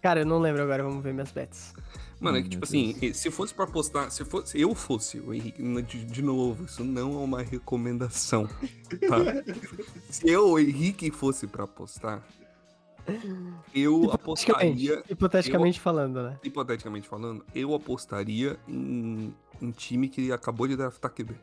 Cara, 0.02 0.22
eu 0.22 0.26
não 0.26 0.40
lembro 0.40 0.62
agora, 0.62 0.84
vamos 0.84 1.04
ver 1.04 1.14
minhas 1.14 1.32
bets. 1.32 1.74
Mano, 2.20 2.38
é 2.38 2.42
que, 2.42 2.50
meu 2.50 2.52
tipo 2.52 2.66
assim, 2.66 3.14
se 3.14 3.30
fosse 3.30 3.54
pra 3.54 3.66
apostar, 3.66 4.10
se 4.10 4.26
fosse, 4.26 4.52
se 4.52 4.62
eu 4.62 4.74
fosse 4.74 5.20
o 5.20 5.34
Henrique, 5.34 5.62
de, 5.84 6.06
de 6.06 6.22
novo, 6.22 6.66
isso 6.66 6.84
não 6.84 7.14
é 7.14 7.24
uma 7.24 7.42
recomendação, 7.42 8.48
tá? 9.08 9.20
se 10.10 10.28
eu, 10.28 10.50
o 10.50 10.60
Henrique, 10.60 11.12
fosse 11.12 11.46
pra 11.46 11.66
apostar, 11.66 12.24
eu 13.74 14.12
apostaria, 14.12 14.94
Hipoteticamente, 14.94 15.12
hipoteticamente 15.12 15.80
falando, 15.80 16.24
né? 16.24 16.40
hipoteticamente 16.44 17.08
falando, 17.08 17.46
eu 17.54 17.74
apostaria 17.76 18.58
em 18.68 19.34
um 19.62 19.72
time 19.72 20.10
que 20.10 20.32
acabou 20.32 20.68
de 20.68 20.76
draftar 20.76 21.12
QB. 21.12 21.36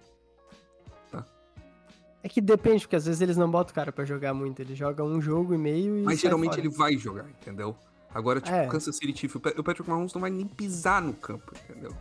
É 2.25 2.29
que 2.29 2.41
depende, 2.41 2.81
porque 2.81 2.97
às 2.97 3.05
vezes 3.05 3.21
eles 3.21 3.37
não 3.37 3.51
botam 3.51 3.71
o 3.71 3.75
cara 3.75 3.93
pra 3.93 4.03
jogar 4.03 4.33
muito. 4.33 4.59
Ele 4.59 4.75
joga 4.75 5.05
um 5.05 5.21
jogo 5.21 5.53
e 5.53 5.59
meio 5.59 5.99
e. 5.99 6.03
Mas 6.05 6.21
geralmente 6.21 6.53
fora. 6.53 6.63
ele 6.63 6.71
vai 6.71 6.97
jogar, 6.97 7.29
entendeu? 7.29 7.77
Agora, 8.15 8.41
tipo, 8.41 8.55
É. 8.57 8.67
Kansas 8.69 8.97
City 8.97 9.13
Chiefs, 9.19 9.35
o 9.35 9.41
Pat- 9.41 9.59
o 9.59 9.65
Patrick 9.65 9.89
Mahomes 9.91 10.15
não 10.15 10.21
vai 10.21 10.31
nem 10.31 10.47
pisar 10.47 11.03
no 11.03 11.13
campo, 11.13 11.53
entendeu? 11.69 11.93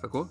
Sacou? 0.00 0.28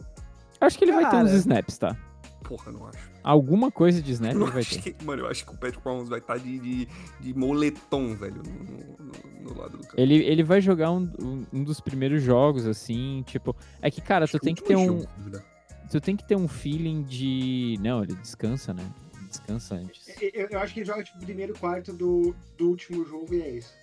Acho 0.61 0.77
que 0.77 0.85
ele 0.85 0.91
vai 0.91 1.09
ter 1.09 1.15
uns 1.17 1.23
Cara. 1.27 1.35
snaps, 1.37 1.77
tá? 1.77 1.97
Porra, 2.43 2.71
não 2.71 2.85
acho. 2.87 3.09
Alguma 3.23 3.69
coisa 3.71 4.01
de 4.01 4.11
snap 4.13 4.33
Eu 4.33 4.41
ele 4.43 4.51
vai 4.51 4.61
acho 4.61 4.81
ter. 4.81 4.93
que, 4.93 5.05
mano, 5.05 5.23
eu 5.23 5.27
acho 5.27 5.45
que 5.45 5.51
o 5.51 5.57
Patrick 5.57 5.81
Mahomes 5.85 6.09
vai 6.09 6.19
estar 6.19 6.37
de, 6.37 6.59
de, 6.59 6.87
de 7.19 7.33
moletom, 7.33 8.15
velho, 8.15 8.41
no, 8.43 9.05
no- 9.05 9.51
no 9.53 9.57
lado 9.59 9.77
do 9.77 9.83
campo. 9.83 9.93
Ele, 9.99 10.15
ele 10.15 10.43
vai 10.43 10.59
jogar 10.61 10.91
um, 10.91 11.45
um- 11.53 11.63
dos 11.63 11.79
primeiros 11.79 12.21
jogos, 12.23 12.65
assim, 12.65 13.23
tipo. 13.27 13.55
É 13.81 13.89
que, 13.91 14.01
cara, 14.01 14.27
tu 14.27 14.39
tem 14.39 14.53
que 14.55 14.63
ter 14.63 14.75
um. 14.75 15.05
Tu 15.91 15.99
tem 16.01 16.15
que 16.15 16.23
ter 16.27 16.35
um 16.35 16.47
feeling 16.47 17.03
de. 17.03 17.77
Não, 17.81 18.03
ele 18.03 18.15
descansa, 18.15 18.73
né? 18.73 18.83
Descansa 19.27 19.75
antes. 19.75 20.07
Eu, 20.21 20.47
eu 20.49 20.59
acho 20.59 20.73
que 20.73 20.79
ele 20.79 20.87
joga 20.87 21.03
tipo, 21.03 21.17
o 21.17 21.21
primeiro 21.21 21.53
quarto 21.57 21.93
do, 21.93 22.35
do 22.57 22.69
último 22.69 23.05
jogo 23.05 23.33
e 23.33 23.41
é 23.41 23.49
isso. 23.57 23.73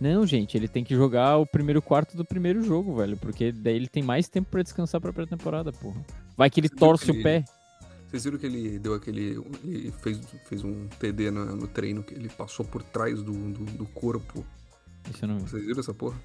Não, 0.00 0.26
gente, 0.26 0.56
ele 0.56 0.68
tem 0.68 0.84
que 0.84 0.94
jogar 0.94 1.38
o 1.38 1.46
primeiro 1.46 1.80
quarto 1.80 2.16
do 2.16 2.24
primeiro 2.24 2.62
jogo, 2.62 2.94
velho. 2.96 3.16
Porque 3.16 3.50
daí 3.52 3.76
ele 3.76 3.88
tem 3.88 4.02
mais 4.02 4.28
tempo 4.28 4.50
pra 4.50 4.62
descansar 4.62 5.00
pra 5.00 5.12
pré-temporada, 5.12 5.72
porra. 5.72 6.04
Vai 6.36 6.50
que 6.50 6.60
ele 6.60 6.68
Você 6.68 6.74
viu 6.74 6.78
torce 6.80 7.04
que 7.06 7.10
o 7.12 7.14
ele- 7.14 7.22
pé. 7.22 7.44
Vocês 8.08 8.24
viram 8.24 8.38
que 8.38 8.46
ele 8.46 8.78
deu 8.78 8.94
aquele. 8.94 9.42
Ele 9.64 9.90
fez, 10.02 10.20
fez 10.48 10.62
um 10.62 10.86
TD 10.86 11.30
no, 11.30 11.56
no 11.56 11.66
treino, 11.66 12.02
que 12.02 12.14
ele 12.14 12.28
passou 12.28 12.64
por 12.64 12.82
trás 12.82 13.22
do, 13.22 13.32
do, 13.32 13.64
do 13.64 13.86
corpo. 13.86 14.44
Isso 15.10 15.24
eu 15.24 15.28
não 15.28 15.38
vi. 15.38 15.48
Vocês 15.50 15.66
viram 15.66 15.80
essa 15.80 15.94
porra? 15.94 16.16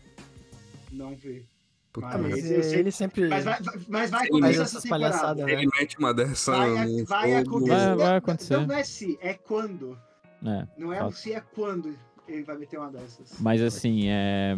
Não 0.91 1.15
vi. 1.15 1.45
Puta 1.93 2.17
mas 2.17 2.39
sei- 2.41 2.79
ele 2.79 2.91
sempre 2.91 3.27
Mas 3.27 3.43
vai, 3.43 3.61
vai- 3.61 3.75
mas 3.89 4.09
vai 4.11 4.21
Ele 4.21 4.29
acontecer 4.29 4.53
essa 4.53 4.61
essas 4.63 4.83
temporada. 4.83 5.11
palhaçadas, 5.17 5.45
né? 5.45 5.51
Ele 5.53 5.67
mete 5.77 5.97
uma 5.97 6.13
dessa 6.13 6.51
Vai, 6.55 7.03
vai 7.03 7.35
acontecer. 7.35 7.69
Vai- 7.75 7.95
vai 7.95 8.09
Não- 8.09 8.15
acontecer. 8.15 8.57
Não, 8.57 8.67
não 8.67 8.75
é 8.75 8.83
se, 8.83 9.17
é 9.21 9.33
quando. 9.33 9.97
É. 10.45 10.67
Não 10.77 10.93
é 10.93 11.03
o 11.05 11.11
se, 11.11 11.33
é 11.33 11.41
quando 11.53 11.93
ele 12.27 12.43
vai 12.43 12.57
meter 12.57 12.77
uma 12.77 12.89
dessas. 12.91 13.33
Mas 13.39 13.61
assim, 13.61 14.07
é, 14.09 14.55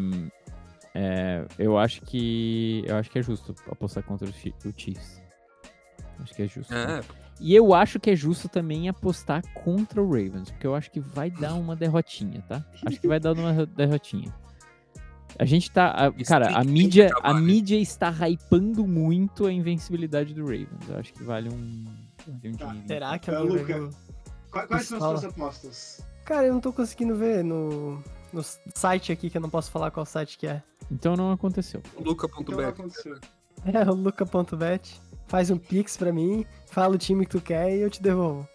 é, 0.94 1.46
eu 1.58 1.78
acho 1.78 2.02
que 2.02 2.84
eu 2.88 2.96
acho 2.98 3.10
que 3.10 3.20
é 3.20 3.24
justo 3.24 3.56
apostar 3.72 4.04
contra 4.04 4.28
o 4.30 4.34
Chi- 4.34 4.54
o 4.66 4.72
Chiefs. 4.76 5.22
Acho 6.20 6.34
que 6.36 6.42
é 6.44 6.48
justo. 6.48 6.74
É, 6.74 7.02
E 7.42 7.56
eu 7.56 7.74
acho 7.74 8.00
que 8.00 8.12
é 8.12 8.16
justo 8.16 8.48
também 8.48 8.88
apostar 8.88 9.42
contra 9.54 10.02
o 10.02 10.06
Ravens, 10.06 10.52
porque 10.52 10.68
eu 10.68 10.76
acho 10.76 10.92
que 10.92 11.00
vai 11.00 11.30
dar 11.32 11.56
uma 11.56 11.76
derrotinha, 11.76 12.42
tá? 12.48 12.64
Acho 12.86 13.00
que 13.02 13.08
vai 13.08 13.20
dar 13.20 13.34
uma 13.34 13.66
derrotinha. 13.66 14.34
A 15.40 15.46
gente 15.46 15.72
tá, 15.72 15.88
a- 15.90 16.12
cara, 16.24 16.56
a 16.56 16.64
mídia, 16.64 17.10
a 17.24 17.34
né? 17.34 17.40
mídia 17.42 17.76
está 17.80 18.12
hypando 18.30 18.86
muito 18.86 19.48
a 19.48 19.52
invencibilidade 19.52 20.32
do 20.36 20.44
Ravens. 20.44 20.88
Eu 20.88 20.98
acho 21.00 21.12
que 21.12 21.24
vale 21.24 21.50
um, 21.50 21.86
vale 22.28 22.50
um 22.50 22.58
Tá. 22.58 22.76
Será 22.88 23.18
que 23.18 23.32
alguém 23.32 23.64
vai 23.64 23.80
Luca. 23.80 23.98
o- 23.98 24.04
Quais, 24.52 24.68
quais 24.68 24.88
são 24.88 24.98
as 25.00 25.04
suas 25.22 25.26
apostas? 25.34 26.06
Cara, 26.26 26.48
eu 26.48 26.54
não 26.54 26.62
tô 26.62 26.72
conseguindo 26.72 27.16
ver 27.16 27.44
no, 27.44 28.02
no 28.32 28.44
site 28.74 29.12
aqui, 29.12 29.30
que 29.30 29.38
eu 29.38 29.42
não 29.42 29.50
posso 29.50 29.70
falar 29.70 29.92
qual 29.92 30.06
site 30.06 30.38
que 30.38 30.48
é. 30.48 30.64
Então 30.92 31.16
não 31.16 31.32
aconteceu. 31.32 31.82
Então 31.94 32.04
Luca.bet. 32.12 32.64
aconteceu. 32.64 33.18
É 33.66 33.90
o 33.90 33.94
luca.bet. 33.94 35.02
Faz 35.28 35.50
um 35.50 35.58
pix 35.58 35.98
pra 35.98 36.12
mim, 36.12 36.46
fala 36.68 36.96
o 36.96 36.98
time 36.98 37.26
que 37.26 37.32
tu 37.32 37.42
quer 37.42 37.76
e 37.76 37.80
eu 37.80 37.90
te 37.90 38.02
devolvo. 38.02 38.48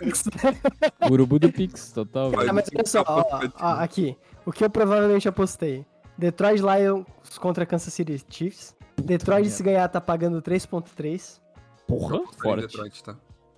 Pix? 0.00 0.24
Urubu 1.10 1.38
do 1.38 1.52
Pix, 1.52 1.92
total. 1.92 2.30
Ah, 2.48 2.52
mas 2.52 2.70
olha 2.74 2.86
só, 2.86 3.04
ó, 3.06 3.24
ó, 3.60 3.72
aqui. 3.80 4.16
O 4.46 4.52
que 4.52 4.64
eu 4.64 4.70
provavelmente 4.70 5.28
apostei. 5.28 5.84
Detroit 6.16 6.60
Lions 6.60 7.04
contra 7.38 7.66
Kansas 7.66 7.92
City 7.92 8.24
Chiefs. 8.28 8.74
Detroit 8.96 9.50
se 9.50 9.62
ganhar 9.62 9.88
tá 9.88 10.00
pagando 10.00 10.40
3.3. 10.40 11.40
Porra, 11.86 12.20
forte. 12.40 12.62
Detroit, 12.62 13.02
tá? 13.02 13.16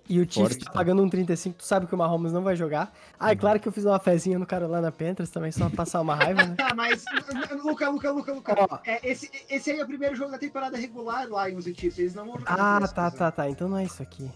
E 0.09 0.19
o 0.19 0.23
Chiefs 0.23 0.35
Forte, 0.35 0.59
tá 0.59 0.65
tá. 0.65 0.71
pagando 0.71 1.03
um 1.03 1.09
35. 1.09 1.57
Tu 1.57 1.65
sabe 1.65 1.85
que 1.85 1.93
o 1.93 1.97
Mahomes 1.97 2.31
não 2.31 2.41
vai 2.41 2.55
jogar. 2.55 2.93
Ah, 3.19 3.29
é 3.29 3.33
Uhum. 3.33 3.39
claro 3.39 3.59
que 3.59 3.67
eu 3.67 3.71
fiz 3.73 3.83
uma 3.83 3.99
fezinha 3.99 4.39
no 4.39 4.45
Carolina 4.45 4.91
Panthers 4.91 5.29
também, 5.29 5.51
só 5.51 5.67
pra 5.67 5.77
passar 5.77 5.99
uma 6.01 6.15
raiva, 6.15 6.45
né? 6.45 6.55
Tá, 6.55 6.73
mas. 6.75 7.03
Luca, 7.63 7.89
Luca, 7.89 8.11
Luca, 8.11 8.31
Luca. 8.33 8.55
Ó. 8.57 8.79
É, 8.85 9.05
esse, 9.09 9.29
esse 9.49 9.71
aí 9.71 9.79
é 9.79 9.83
o 9.83 9.87
primeiro 9.87 10.15
jogo 10.15 10.31
da 10.31 10.37
temporada 10.37 10.77
regular, 10.77 11.25
Lions 11.27 11.67
e 11.67 11.73
Chiefs. 11.75 11.99
Eles 11.99 12.15
não 12.15 12.25
vão 12.25 12.39
jogar. 12.39 12.55
Ah, 12.57 12.87
tá, 12.87 13.11
tá, 13.11 13.31
tá. 13.31 13.49
Então 13.49 13.67
não 13.67 13.77
é 13.77 13.83
isso 13.83 14.01
aqui. 14.01 14.31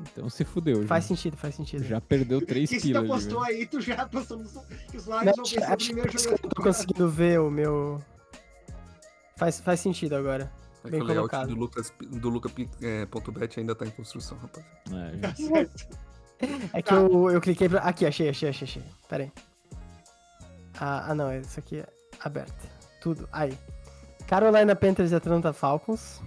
Então 0.00 0.28
se 0.30 0.44
fudeu. 0.44 0.86
Faz 0.86 1.04
já. 1.04 1.08
sentido, 1.08 1.36
faz 1.36 1.54
sentido. 1.54 1.84
Já 1.84 2.00
perdeu 2.00 2.40
três 2.46 2.70
Que 2.70 2.80
se 2.80 2.90
tu 2.92 2.98
apostou 2.98 3.42
aí, 3.42 3.66
tu 3.66 3.80
já 3.80 3.94
apostou 4.02 4.38
nos- 4.38 4.56
que 4.90 4.96
os 4.96 5.06
Não, 5.06 5.20
Lions 5.20 5.36
vão 5.36 5.44
vencer 5.44 5.72
o 5.72 5.76
primeiro 5.76 6.08
por 6.10 6.14
isso 6.16 6.24
jogo 6.24 6.38
que 6.38 6.44
eu 6.46 6.48
não 6.48 6.54
tô 6.54 6.62
conseguindo 6.62 7.08
ver 7.10 7.38
o 7.40 7.50
meu. 7.50 8.02
Faz, 9.36 9.60
faz 9.60 9.78
sentido 9.80 10.14
agora. 10.16 10.50
É 10.82 10.88
que 10.88 10.90
Bem 10.90 11.02
o 11.02 11.04
layout 11.04 11.46
do 11.46 11.54
Lucas 11.54 11.92
do 12.00 12.28
Luca.bet 12.30 13.60
ainda 13.60 13.74
tá 13.74 13.84
em 13.84 13.90
construção, 13.90 14.38
rapaz. 14.38 14.64
É, 14.92 15.18
já. 15.20 15.34
Certo. 15.34 15.98
É 16.72 16.80
que 16.80 16.94
eu, 16.94 17.30
eu 17.30 17.40
cliquei 17.40 17.68
pra. 17.68 17.80
Aqui, 17.80 18.06
achei, 18.06 18.30
achei, 18.30 18.48
achei, 18.48 18.66
achei. 18.66 18.82
Pera 19.08 19.24
aí. 19.24 19.32
Ah, 20.80 21.10
ah, 21.10 21.14
não, 21.14 21.38
isso 21.38 21.58
aqui 21.58 21.80
é 21.80 21.86
aberto. 22.20 22.68
Tudo. 23.00 23.28
Aí. 23.30 23.56
Carolina 24.26 24.74
Panthers 24.74 25.10
e 25.10 25.14
Atlanta 25.14 25.52
Falcons. 25.52 26.22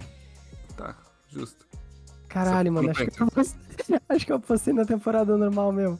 Tá, 0.76 0.96
justo. 1.28 1.66
Caralho, 2.28 2.72
Você 2.72 2.74
mano, 2.74 2.90
acho 2.90 3.06
que, 3.06 3.22
eu 3.22 3.26
postei, 3.28 4.00
acho 4.08 4.26
que 4.26 4.32
eu 4.32 4.40
postei 4.40 4.74
na 4.74 4.84
temporada 4.84 5.36
normal 5.36 5.72
mesmo. 5.72 5.98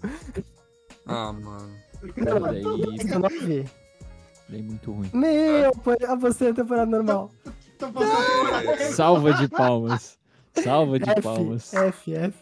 Ah, 1.06 1.32
mano. 1.32 1.74
Pô, 2.00 2.40
daí, 2.40 2.62
19. 2.98 3.70
daí 4.48 4.62
muito 4.62 4.92
ruim. 4.92 5.10
Meu, 5.12 5.72
pô, 5.72 5.92
eu 5.98 6.18
postei 6.18 6.48
na 6.48 6.54
temporada 6.54 6.90
normal. 6.90 7.30
Postando. 7.78 8.92
Salva 8.94 9.32
de 9.34 9.48
palmas. 9.48 10.18
Salva 10.62 10.98
de 11.00 11.10
F, 11.10 11.22
palmas. 11.22 11.74
F, 11.74 12.14
F. 12.14 12.38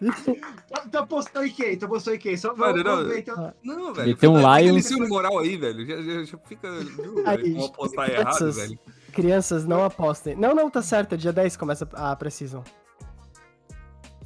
Tu 0.90 0.98
apostou 0.98 1.46
em 1.46 1.50
quem? 1.50 1.78
Tu 1.78 1.86
apostou 1.86 2.14
em 2.14 2.18
quem? 2.18 2.36
Só 2.36 2.54
Mano, 2.54 2.84
vamos, 2.84 3.08
não. 3.08 3.16
então. 3.16 3.54
Não, 3.62 3.94
velho. 3.94 4.08
Meteu 4.08 4.32
um 4.32 4.36
fica- 4.36 4.48
fica 4.50 4.60
Lions. 4.60 4.74
nesse 4.74 4.96
moral 5.08 5.38
aí, 5.38 5.56
velho. 5.56 5.86
Já, 5.86 5.96
já, 6.02 6.24
já 6.24 6.38
fica. 6.46 6.70
Viu, 6.80 7.22
Aí, 7.26 7.36
velho? 7.38 7.54
Vou 7.56 7.66
apostar 7.68 8.10
errado, 8.10 8.24
crianças. 8.36 8.56
velho. 8.56 8.78
Crianças, 9.12 9.64
não 9.66 9.82
apostem. 9.84 10.36
Não, 10.36 10.54
não, 10.54 10.68
tá 10.70 10.82
certo. 10.82 11.16
Dia 11.16 11.32
10 11.32 11.56
começa 11.56 11.88
a 11.94 12.14
Precision. 12.14 12.62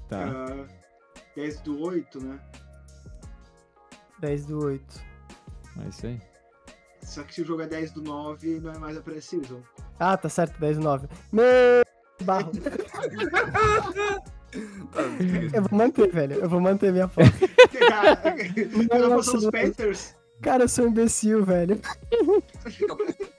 Tá. 0.08 0.24
Ah, 0.48 0.66
10 1.36 1.60
do 1.60 1.80
8, 1.80 2.20
né? 2.24 2.40
10 4.18 4.46
do 4.46 4.64
8. 4.64 5.00
É 5.84 5.88
isso 5.88 6.06
aí. 6.06 6.20
Só 7.06 7.22
que 7.22 7.34
se 7.34 7.42
o 7.42 7.44
jogo 7.44 7.62
é 7.62 7.66
10 7.66 7.92
do 7.92 8.02
9, 8.02 8.60
não 8.60 8.72
é 8.72 8.78
mais 8.78 8.96
a 8.96 9.00
Precision. 9.00 9.60
Ah, 9.98 10.16
tá 10.16 10.28
certo, 10.28 10.58
10 10.58 10.76
do 10.78 10.82
9. 10.84 11.08
Meu 11.32 11.44
barro. 12.22 12.50
Eu 15.52 15.62
vou 15.62 15.78
manter, 15.78 16.10
velho. 16.12 16.34
Eu 16.40 16.48
vou 16.48 16.60
manter 16.60 16.92
minha 16.92 17.04
aposta. 17.04 17.32
Tu 17.38 18.98
não 18.98 19.12
apostou 19.12 19.34
nos 19.34 19.44
Nossa, 19.44 19.50
Panthers? 19.52 20.14
Cara, 20.42 20.64
eu 20.64 20.68
sou 20.68 20.84
um 20.84 20.88
imbecil, 20.88 21.44
velho. 21.44 21.80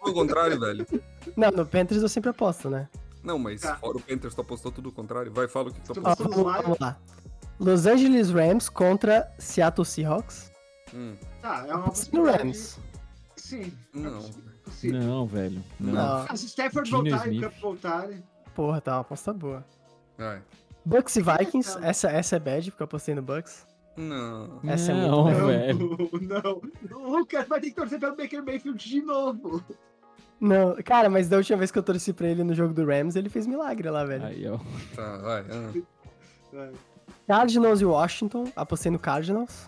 Ao 0.01 0.13
contrário, 0.13 0.59
velho. 0.59 0.86
Não, 1.36 1.51
no 1.51 1.65
Panthers 1.65 2.01
eu 2.01 2.09
sempre 2.09 2.30
aposto, 2.30 2.70
né? 2.70 2.88
Não, 3.24 3.38
mas 3.38 3.61
Tá. 3.61 3.76
fora 3.76 3.97
o 3.97 4.01
Panthers, 4.01 4.34
tu 4.34 4.41
apostou 4.41 4.72
tudo 4.72 4.89
o 4.89 4.91
contrário. 4.91 5.32
Vai, 5.32 5.47
fala 5.47 5.70
o 5.70 5.74
que 5.74 5.82
tu 5.82 5.93
Ó, 5.97 5.99
apostou. 5.99 6.26
apostou 6.26 6.43
vamos, 6.45 6.61
vamos 6.63 6.80
lá. 6.80 6.97
Los 7.59 7.86
Angeles 7.86 8.30
Rams 8.32 8.70
contra 8.70 9.30
Seattle 9.38 9.86
Seahawks. 9.86 10.51
Hum, 10.93 11.15
Tá, 11.41 11.65
é 11.68 11.74
uma 11.74 11.89
possibilidade. 11.89 12.43
Rams. 12.43 12.80
Sim. 13.47 13.71
é 13.95 13.97
Não. 13.97 14.21
possível. 14.63 15.01
Não, 15.01 15.25
velho. 15.25 15.63
Não. 15.79 15.93
Não. 15.93 16.25
Ah, 16.29 16.35
se 16.35 16.45
Stafford 16.47 16.89
e 16.91 17.39
o. 17.39 17.41
Cup 17.41 17.53
voltar. 17.61 18.09
Porra, 18.53 18.81
tá 18.81 18.93
uma 18.95 19.01
aposta 19.01 19.31
boa. 19.31 19.63
vai. 20.17 20.41
Bucks 20.83 21.15
e 21.17 21.21
Vikings. 21.21 21.77
Essa, 21.81 22.09
essa 22.09 22.35
é 22.37 22.39
bad, 22.39 22.71
porque 22.71 22.83
eu 22.83 22.85
apostei 22.85 23.13
no 23.15 23.21
Bucks. 23.21 23.65
Não. 23.95 24.59
Essa 24.65 24.91
é 24.91 24.95
não, 24.95 25.23
muito 25.23 25.39
Não, 25.39 25.47
velho. 25.47 26.09
não. 26.21 26.99
O 26.99 27.17
Lucas 27.17 27.47
vai 27.47 27.59
ter 27.59 27.69
que 27.69 27.75
torcer 27.75 27.99
pelo 27.99 28.15
Baker 28.15 28.43
Mayfield 28.43 28.77
de 28.89 29.01
novo. 29.01 29.63
Não, 30.39 30.75
cara, 30.83 31.09
mas 31.09 31.27
da 31.27 31.37
última 31.37 31.57
vez 31.57 31.71
que 31.71 31.79
eu 31.79 31.83
torci 31.83 32.13
pra 32.13 32.27
ele 32.27 32.43
no 32.43 32.53
jogo 32.53 32.73
do 32.73 32.85
Rams, 32.85 33.15
ele 33.15 33.27
fez 33.29 33.47
milagre 33.47 33.89
lá, 33.89 34.05
velho. 34.05 34.25
Aí, 34.25 34.47
ó. 34.47 34.59
Tá, 34.95 35.17
vai. 35.17 35.45
ah. 35.49 35.73
Vai. 36.53 36.71
Cardinals 37.27 37.81
e 37.81 37.85
Washington, 37.85 38.51
apostei 38.55 38.91
no 38.91 38.99
Cardinals. 38.99 39.67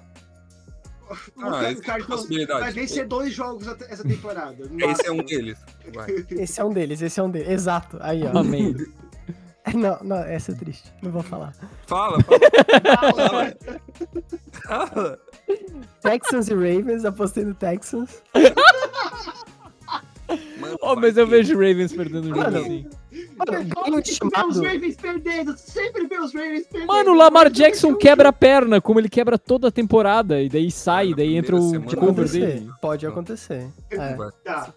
Ah, 1.42 1.72
esse 1.72 1.90
é 1.90 2.46
vai 2.60 2.72
vencer 2.72 3.08
dois 3.08 3.34
jogos 3.34 3.68
essa 3.68 4.04
temporada. 4.04 4.70
Esse 4.78 5.08
é 5.08 5.12
um 5.12 5.24
deles. 5.24 5.58
Vai. 5.94 6.26
Esse 6.32 6.60
é 6.62 6.64
um 6.64 6.72
deles, 6.72 7.02
esse 7.02 7.20
é 7.20 7.24
um 7.24 7.30
deles. 7.32 7.50
Exato, 7.50 7.98
aí, 8.02 8.24
ó. 8.24 8.38
Amém. 8.38 8.76
Não, 9.76 10.00
não, 10.02 10.18
essa 10.18 10.52
é 10.52 10.56
triste. 10.56 10.92
Não 11.04 11.12
vou 11.12 11.22
falar. 11.22 11.54
Fala, 11.86 12.18
fala. 12.24 12.40
Fala. 14.66 14.88
fala. 14.88 15.20
Texans 16.02 16.48
e 16.48 16.54
Ravens, 16.56 17.06
apostei 17.06 17.46
no 17.46 17.54
Texans. 17.54 18.24
Mano, 20.60 20.78
Oh, 20.82 20.96
mas 20.96 21.18
eu 21.18 21.26
que- 21.26 21.32
vejo 21.32 21.54
o 21.56 21.58
Ravens 21.60 21.94
perdendo 21.94 22.26
o 22.32 22.36
jogo 22.36 22.42
assim. 22.58 22.88
Mano, 23.76 24.00
os 24.02 24.08
chamado. 24.10 24.62
Ravens 24.62 24.96
perdendo, 24.96 25.58
sempre 25.58 26.08
vê 26.08 26.20
os 26.20 26.34
Ravens 26.34 26.68
perdendo. 26.68 26.88
Mano, 26.88 27.12
o 27.12 27.16
Lamar 27.16 27.50
Jackson 27.50 27.96
quebra 27.96 28.30
a 28.30 28.34
perna, 28.34 28.82
como 28.82 29.00
ele 29.00 29.10
quebra 29.10 29.38
toda 29.38 29.68
a 29.70 29.72
temporada, 29.72 30.42
e 30.42 30.50
daí 30.50 30.70
sai, 30.72 31.14
daí 31.14 31.36
entra 31.36 31.56
o 31.56 31.72
cover 31.84 31.94
acontecer. 31.98 32.40
dele. 32.40 32.70
Pode 32.82 33.08
acontecer. 33.08 33.68
É. 33.92 34.16
Vai. 34.16 34.30
Tá. 34.44 34.74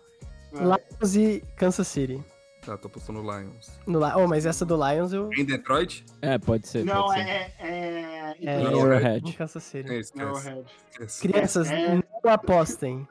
Lions 0.53 1.17
e 1.17 1.43
Kansas 1.57 1.89
City. 1.89 2.23
Tá, 2.65 2.77
tô 2.77 2.89
postando 2.89 3.21
Lions. 3.23 3.73
No 3.87 3.99
oh, 4.01 4.29
mas 4.29 4.47
essa 4.47 4.65
do 4.65 4.77
Lions 4.77 5.13
eu. 5.13 5.29
Em 5.33 5.45
Detroit? 5.45 6.05
É, 6.21 6.39
pode 6.39 6.69
ser. 6.69 6.85
Não, 6.85 7.03
pode 7.07 7.21
ser. 7.25 7.29
é. 7.29 7.53
É. 7.59 8.37
É, 8.41 8.59
no 8.61 8.81
Arrowhead. 8.83 9.33
Kansas 9.33 9.63
City. 9.65 9.91
É, 9.93 9.99
esquece. 9.99 10.25
Arrowhead. 10.25 10.65
esquece. 10.93 11.29
Crianças, 11.29 11.71
É. 11.71 11.95
não 11.97 12.31
apostem. 12.33 13.09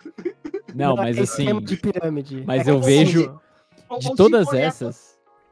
Não, 0.73 0.95
mas 0.95 1.17
é 1.17 1.21
assim, 1.21 1.41
esquema 1.43 1.61
de 1.61 1.75
pirâmide. 1.75 2.43
mas 2.47 2.65
É 2.65 2.71
eu 2.71 2.79
vejo- 2.79 3.37
de 3.99 4.15
todas 4.15 4.53
essas, 4.53 5.10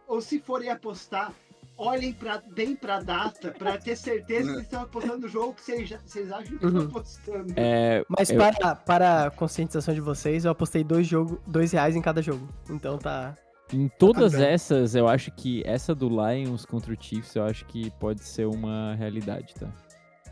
Ou 0.10 0.20
se 0.22 0.40
forem 0.40 0.70
apostar, 0.70 1.32
olhem 1.78 2.12
pra, 2.12 2.42
bem 2.54 2.76
pra 2.76 3.00
data 3.00 3.52
pra 3.52 3.78
ter 3.78 3.96
certeza 3.96 4.44
que 4.50 4.56
eles 4.56 4.64
estão 4.64 4.82
apostando 4.82 5.20
no 5.20 5.28
jogo 5.30 5.54
que 5.54 5.62
vocês, 5.62 5.92
acham 6.32 6.58
que 6.58 6.66
Uhum. 6.66 6.78
estão 6.80 6.86
apostando. 6.88 7.54
é, 7.56 8.04
Mas 8.10 8.30
Eu- 8.30 8.38
para, 8.38 8.76
para 8.76 9.26
a 9.28 9.32
conscientização 9.32 9.94
de 9.94 10.02
vocês, 10.02 10.44
eu 10.46 10.52
apostei 10.52 10.84
dois, 10.84 11.08
jogo, 11.08 11.40
dois 11.48 11.72
reais 11.72 11.96
em 11.96 12.02
cada 12.02 12.22
jogo. 12.22 12.50
Então 12.70 12.98
tá. 12.98 13.36
em 13.72 13.88
todas 13.88 14.34
Tá 14.34 14.44
essas, 14.44 14.96
eu 14.96 15.08
acho 15.08 15.32
que 15.32 15.62
essa 15.64 15.94
do 15.94 16.10
Lions 16.10 16.66
contra 16.66 16.92
o 16.92 16.98
Chiefs, 17.00 17.36
eu 17.36 17.44
acho 17.44 17.64
que 17.66 17.92
pode 17.92 18.24
ser 18.24 18.48
uma 18.48 18.96
realidade, 18.96 19.54
tá? 19.54 19.68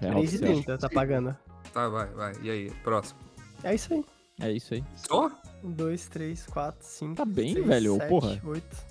Real 0.02 0.16
3,30 0.24 0.52
oficial. 0.54 0.78
tá 0.80 0.90
pagando. 0.90 1.38
Tá, 1.72 1.88
vai, 1.88 2.08
vai. 2.08 2.34
E 2.42 2.50
aí, 2.50 2.72
próximo. 2.84 3.20
É 3.64 3.76
isso 3.76 3.94
aí. 3.94 4.04
É 4.42 4.52
isso 4.52 4.74
aí. 4.74 4.84
Só? 4.96 5.32
Um, 5.64 5.72
dois, 5.72 6.08
três, 6.08 6.46
quatro, 6.48 6.80
cinco. 6.86 7.16
Tá 7.16 7.26
bem, 7.26 7.54
seis, 7.54 7.66
velho, 7.66 7.96
sete, 7.98 8.10
porra. 8.10 8.42
Oito. 8.46 8.87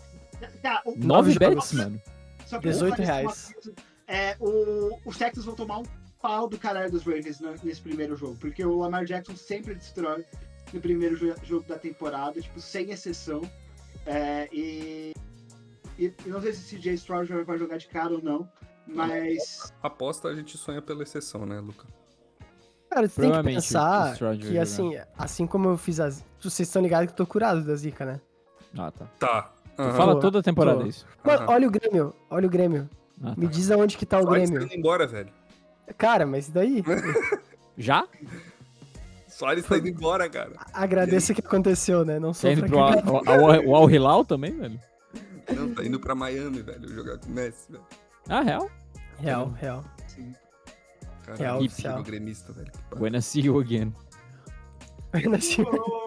Tá, 0.62 0.82
o- 0.84 0.94
Nove 0.96 1.32
jogos. 1.32 1.48
bets, 1.48 1.72
mano. 1.72 2.00
Só 2.46 2.60
pra 2.60 2.70
18 2.70 3.00
esclarecer 3.00 3.14
uma 3.14 3.22
reais. 3.22 3.52
coisa, 3.54 3.74
É, 4.08 4.36
o, 4.38 4.98
os 5.04 5.16
Texans 5.18 5.44
vão 5.44 5.54
tomar 5.56 5.78
um 5.78 5.84
pau 6.22 6.48
do 6.48 6.56
caralho 6.58 6.90
dos 6.90 7.02
Ravens 7.04 7.40
nesse 7.62 7.80
primeiro 7.80 8.14
jogo, 8.16 8.36
porque 8.40 8.64
o 8.64 8.78
Lamar 8.78 9.04
Jackson 9.04 9.36
sempre 9.36 9.74
destrói 9.74 10.24
no 10.72 10.80
primeiro 10.80 11.16
jo- 11.16 11.34
jogo 11.44 11.66
da 11.68 11.76
temporada, 11.78 12.40
tipo, 12.40 12.60
sem 12.60 12.90
exceção. 12.90 13.42
É, 14.04 14.48
e, 14.52 15.12
e 15.98 16.12
e 16.24 16.28
não 16.28 16.40
sei 16.40 16.52
se 16.52 16.76
o 16.76 16.78
CJ 16.78 16.94
Stroud 16.94 17.32
vai 17.44 17.58
jogar 17.58 17.78
de 17.78 17.88
cara 17.88 18.12
ou 18.14 18.22
não, 18.22 18.48
mas 18.86 19.72
Aposta 19.82 20.28
a 20.28 20.34
gente 20.34 20.56
sonha 20.56 20.80
pela 20.80 21.02
exceção, 21.02 21.44
né, 21.44 21.58
Luca? 21.58 21.86
Cara, 22.88 23.08
você 23.08 23.20
tem 23.20 23.32
que 23.32 23.42
pensar 23.42 24.16
que, 24.38 24.56
assim, 24.58 24.92
assim 25.18 25.46
como 25.46 25.68
eu 25.68 25.76
fiz 25.76 25.98
as. 25.98 26.24
Vocês 26.40 26.68
estão 26.68 26.80
ligados 26.80 27.06
que 27.06 27.12
eu 27.12 27.16
tô 27.16 27.26
curado 27.26 27.64
da 27.64 27.74
zica, 27.74 28.06
né? 28.06 28.20
Ah, 28.78 28.90
tá. 28.92 29.06
Tá. 29.18 29.52
Tu 29.76 29.82
Aham. 29.82 29.92
fala 29.96 30.20
toda 30.20 30.38
a 30.38 30.42
temporada 30.42 30.80
tô. 30.80 30.86
isso. 30.86 31.06
Mano, 31.22 31.40
Aham. 31.42 31.52
olha 31.52 31.68
o 31.68 31.70
Grêmio, 31.70 32.14
olha 32.30 32.46
o 32.46 32.50
Grêmio. 32.50 32.88
Ah, 33.22 33.34
Me 33.36 33.46
tá. 33.46 33.52
diz 33.52 33.70
aonde 33.70 33.96
que 33.96 34.06
tá 34.06 34.18
o 34.18 34.22
Só 34.22 34.30
Grêmio. 34.30 34.60
tá 34.60 34.64
indo 34.66 34.74
embora, 34.74 35.06
velho. 35.06 35.28
Cara, 35.98 36.26
mas 36.26 36.48
e 36.48 36.50
daí? 36.52 36.82
Já? 37.76 38.06
Só 39.28 39.52
eles 39.52 39.66
tá 39.66 39.76
indo 39.76 39.88
embora, 39.88 40.28
cara. 40.30 40.52
Agradeça 40.72 41.32
o 41.32 41.34
que 41.34 41.42
aconteceu, 41.46 42.04
né? 42.04 42.18
Não 42.18 42.30
Tá 42.30 42.34
sou 42.34 42.50
indo 42.52 42.66
pro 42.66 42.78
Al- 42.78 42.92
Al- 43.26 43.66
o 43.66 43.76
Al 43.76 43.90
Hilal 43.90 44.24
também, 44.24 44.56
velho? 44.56 44.80
Não, 45.54 45.74
tá 45.74 45.84
indo 45.84 46.00
pra 46.00 46.14
Miami, 46.14 46.62
velho, 46.62 46.88
jogar 46.88 47.18
com 47.18 47.26
o 47.28 47.32
Messi, 47.32 47.70
velho. 47.70 47.84
Ah, 48.28 48.40
real? 48.40 48.70
Real, 49.18 49.50
real. 49.60 49.84
sim. 50.08 50.34
Cara, 51.24 51.38
Real 51.38 51.58
oficial. 51.58 52.02
gremista, 52.02 52.52
velho. 52.52 52.70
que 52.72 52.78
pariu. 52.78 52.98
Buena 52.98 53.20
see 53.20 53.44
you 53.44 53.58
again. 53.60 53.92
Oh, 55.14 55.18
oh, 55.18 55.76
oh. 55.80 56.05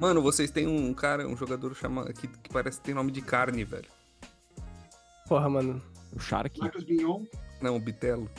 Mano, 0.00 0.22
vocês 0.22 0.50
têm 0.50 0.66
um 0.66 0.94
cara, 0.94 1.26
um 1.26 1.36
jogador 1.36 1.74
chama, 1.74 2.04
que, 2.12 2.28
que 2.28 2.50
parece 2.50 2.78
que 2.78 2.84
tem 2.84 2.94
nome 2.94 3.10
de 3.10 3.20
carne, 3.20 3.64
velho. 3.64 3.88
Porra, 5.28 5.48
mano. 5.48 5.82
O 6.14 6.20
Shark. 6.20 6.58
Marcos. 6.60 6.84
Não, 7.60 7.76
o 7.76 7.80
Bitelo. 7.80 8.30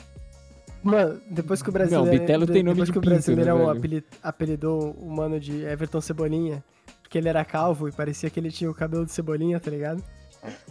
Mano, 0.82 1.20
depois 1.30 1.62
que 1.62 1.68
o 1.68 1.72
brasileiro. 1.72 2.04
Não, 2.06 2.10
Bitelo 2.18 2.46
tem 2.46 2.62
nome 2.62 2.76
depois 2.82 2.86
de 2.88 2.92
que 2.92 2.98
o 2.98 3.00
pinto, 3.02 3.10
né, 3.10 3.16
Brasileirão 3.16 3.58
velho? 3.58 3.70
apeli- 3.70 4.04
apelidou 4.22 4.92
o 4.92 5.10
mano 5.10 5.38
de 5.38 5.62
Everton 5.62 6.00
Cebolinha, 6.00 6.64
porque 7.02 7.18
ele 7.18 7.28
era 7.28 7.44
calvo 7.44 7.88
e 7.88 7.92
parecia 7.92 8.30
que 8.30 8.40
ele 8.40 8.50
tinha 8.50 8.70
o 8.70 8.74
cabelo 8.74 9.04
de 9.04 9.12
cebolinha, 9.12 9.60
tá 9.60 9.70
ligado? 9.70 10.02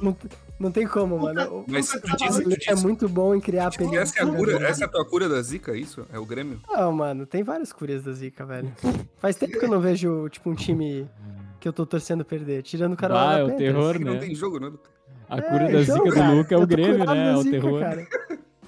Não, 0.01 0.17
não 0.59 0.71
tem 0.71 0.85
como, 0.87 1.17
mano. 1.17 1.59
O 1.59 1.65
Mas 1.67 1.87
tu 1.89 1.93
disse, 1.93 2.01
tu 2.01 2.17
brasileiro 2.17 2.61
é 2.67 2.73
disse, 2.73 2.83
muito 2.83 3.07
bom 3.07 3.33
em 3.33 3.39
criar 3.39 3.69
disse 3.69 3.97
essa 3.97 4.19
é 4.19 4.23
a 4.23 4.25
cura, 4.27 4.67
essa 4.67 4.83
é 4.83 4.85
a 4.85 4.89
tua 4.89 5.05
cura 5.05 5.29
da 5.29 5.41
zica, 5.41 5.75
isso? 5.75 6.05
É 6.11 6.19
o 6.19 6.25
Grêmio? 6.25 6.59
Não, 6.69 6.91
mano, 6.91 7.25
tem 7.25 7.43
várias 7.43 7.71
curias 7.71 8.03
da 8.03 8.11
Zica, 8.11 8.45
velho. 8.45 8.71
Faz 9.17 9.35
tempo 9.35 9.57
que 9.57 9.65
eu 9.65 9.69
não 9.69 9.79
vejo, 9.79 10.27
tipo, 10.29 10.49
um 10.49 10.55
time 10.55 11.07
que 11.59 11.67
eu 11.67 11.73
tô 11.73 11.85
torcendo 11.85 12.23
perder. 12.25 12.61
Tirando 12.63 12.93
o 12.93 12.97
cara 12.97 13.13
lá 13.13 13.35
Ah, 13.35 13.39
é 13.39 13.43
o 13.43 13.55
terror, 13.55 13.97
Que 13.97 14.03
não 14.03 14.13
né? 14.13 14.19
tem 14.19 14.35
jogo, 14.35 14.59
né? 14.59 14.71
A 15.29 15.41
cura 15.41 15.63
É, 15.65 15.71
da 15.71 15.81
então, 15.81 15.95
zica 15.97 16.11
cara, 16.11 16.29
do 16.31 16.35
Luca 16.37 16.55
é 16.55 16.57
o 16.57 16.67
Grêmio, 16.67 17.05
né? 17.05 17.31
É 17.31 17.35
o 17.37 17.41
zica, 17.43 17.51
terror. 17.61 17.79
cara. 17.79 18.07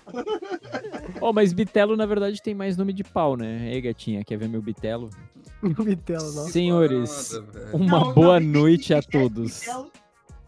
Oh, 1.22 1.32
mas 1.32 1.54
Bitelo, 1.54 1.96
na 1.96 2.06
verdade, 2.06 2.42
tem 2.42 2.54
mais 2.54 2.76
nome 2.76 2.92
de 2.94 3.04
pau, 3.04 3.38
né? 3.38 3.70
Ei, 3.74 3.80
gatinha, 3.82 4.24
quer 4.26 4.38
ver 4.38 4.50
meu 4.50 4.62
Bitelo? 4.62 5.10
Meu 5.62 5.74
Bitelo, 5.86 6.24
nossa. 6.34 6.50
Senhores, 6.52 7.40
uma 7.72 8.00
Não, 8.00 8.14
boa 8.14 8.40
não, 8.40 8.48
noite 8.62 8.94
a 8.94 9.02
todos. 9.02 9.60
Bitel- 9.60 9.92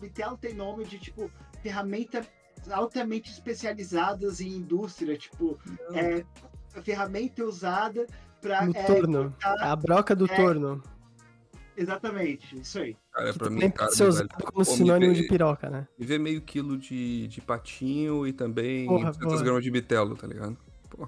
Bitel 0.03 0.37
tem 0.37 0.53
nome 0.53 0.85
de, 0.85 0.99
tipo, 0.99 1.29
ferramenta 1.61 2.25
altamente 2.71 3.31
especializadas 3.31 4.39
em 4.39 4.49
indústria, 4.49 5.17
tipo, 5.17 5.57
é, 5.93 6.23
ferramenta 6.81 7.43
usada 7.43 8.05
pra... 8.41 8.65
No 8.65 8.71
é, 8.75 8.83
torno. 8.83 9.23
cortar- 9.31 9.63
A 9.71 9.75
broca 9.75 10.15
do 10.15 10.25
é, 10.25 10.35
torno. 10.35 10.81
Exatamente, 11.75 12.59
isso 12.59 12.79
aí. 12.79 12.95
Cara, 13.11 13.33
Que 13.33 13.39
pra 13.39 13.49
mim, 13.49 13.59
pode 13.61 13.73
cara, 13.73 13.91
ser 13.91 14.03
usado 14.07 14.27
velho. 14.29 14.51
como 14.51 14.63
sinônimo 14.63 15.13
vê- 15.13 15.21
de 15.21 15.27
piroca, 15.27 15.69
né? 15.69 15.87
Me 15.97 16.05
vê 16.05 16.19
meio 16.19 16.39
quilo 16.41 16.77
de, 16.77 17.27
de 17.27 17.41
patinho 17.41 18.27
e 18.27 18.31
também 18.33 18.85
Porra, 18.85 19.05
200 19.11 19.27
boa. 19.33 19.43
gramas 19.43 19.63
de 19.63 19.71
bitelo, 19.71 20.15
tá 20.15 20.27
ligado? 20.27 20.55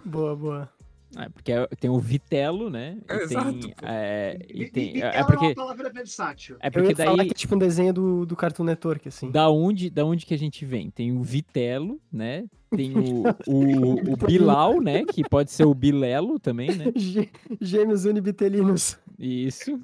Boa, 0.04 0.36
boa. 0.36 0.70
É, 1.18 1.30
porque 1.30 1.52
é- 1.52 1.68
tem 1.80 1.90
o 1.90 2.00
Vitelo, 2.00 2.70
né? 2.70 2.98
É, 3.08 3.16
E 3.16 3.22
exato, 3.24 3.70
é, 3.84 4.40
e 4.50 4.70
tem, 4.70 5.02
é 5.02 5.24
porque, 5.24 5.46
uma 5.46 5.56
palavra 5.56 5.90
versátil. 5.90 6.58
é 6.60 6.70
porque 6.70 6.94
daí, 6.94 7.16
que 7.16 7.32
é 7.32 7.34
tipo 7.34 7.56
um 7.56 7.58
desenho 7.58 7.94
do, 7.94 8.26
do 8.26 8.36
Cartoon 8.36 8.64
Network, 8.66 9.08
assim. 9.08 9.32
da 9.32 9.50
onde, 9.50 9.90
da 9.90 10.04
onde 10.06 10.26
que 10.26 10.34
a 10.34 10.38
gente 10.38 10.66
vem? 10.66 10.90
Tem 10.90 11.12
o 11.12 11.22
Vitelo, 11.24 12.00
né? 12.12 12.46
Tem 12.76 12.94
o, 12.98 13.24
o, 13.48 14.14
o 14.14 14.18
Bilal, 14.18 14.82
né? 14.82 15.04
Que 15.06 15.24
pode 15.28 15.52
ser 15.52 15.66
o 15.66 15.74
Bilelo 15.74 16.40
também, 16.40 16.76
né? 16.76 16.86
Gê- 16.96 17.30
Gêmeos 17.62 18.06
unibitelinos. 18.06 18.98
Isso. 19.18 19.80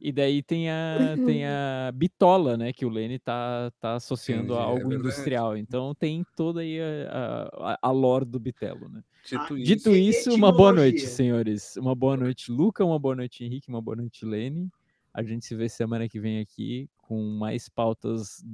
E 0.00 0.12
daí 0.12 0.42
tem 0.42 0.68
a, 0.70 1.16
tem 1.24 1.44
a 1.46 1.90
bitola, 1.94 2.56
né? 2.56 2.72
Que 2.72 2.84
o 2.84 2.88
Lene 2.88 3.18
tá, 3.18 3.72
tá 3.80 3.94
associando 3.94 4.52
Entendi, 4.52 4.58
a 4.58 4.62
é 4.62 4.64
algo 4.64 4.76
verdade. 4.88 5.00
industrial. 5.00 5.56
Então 5.56 5.94
tem 5.94 6.24
toda 6.36 6.60
aí 6.60 6.78
a, 6.80 7.48
a, 7.52 7.78
a 7.82 7.90
lore 7.90 8.24
do 8.24 8.38
bitelo, 8.38 8.88
né? 8.88 9.02
Dito 9.24 9.40
Ah, 9.54 9.58
isso, 9.58 9.64
Dito 9.64 9.96
isso, 9.96 10.34
uma 10.34 10.52
boa 10.52 10.72
noite, 10.72 11.00
senhores. 11.06 11.76
Uma 11.76 11.94
boa 11.94 12.16
noite, 12.16 12.52
Luca. 12.52 12.84
Uma 12.84 12.98
boa 12.98 13.16
noite, 13.16 13.42
Henrique. 13.44 13.68
Uma 13.68 13.82
boa 13.82 13.96
noite, 13.96 14.24
Lene. 14.24 14.70
A 15.12 15.22
gente 15.22 15.44
se 15.46 15.54
vê 15.56 15.68
semana 15.68 16.08
que 16.08 16.20
vem 16.20 16.38
aqui 16.40 16.88
com 16.98 17.20
mais 17.38 17.68
pautas 17.68 18.44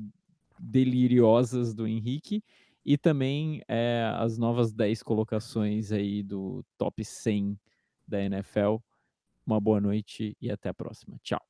deliriosas 0.59 1.75
do 1.75 1.87
Henrique 1.87 2.43
e 2.85 2.99
também 2.99 3.63
eh, 3.69 4.05
as 4.17 4.39
novas 4.39 4.73
10 4.73 5.03
colocações 5.03 5.93
aí 5.93 6.23
do 6.23 6.65
top 6.79 7.05
100 7.05 7.59
da 8.07 8.23
NFL. 8.23 8.77
Uma 9.47 9.61
boa 9.61 9.81
noite 9.81 10.37
e 10.41 10.51
até 10.51 10.69
a 10.71 10.75
próxima. 10.75 11.19
Tchau. 11.23 11.43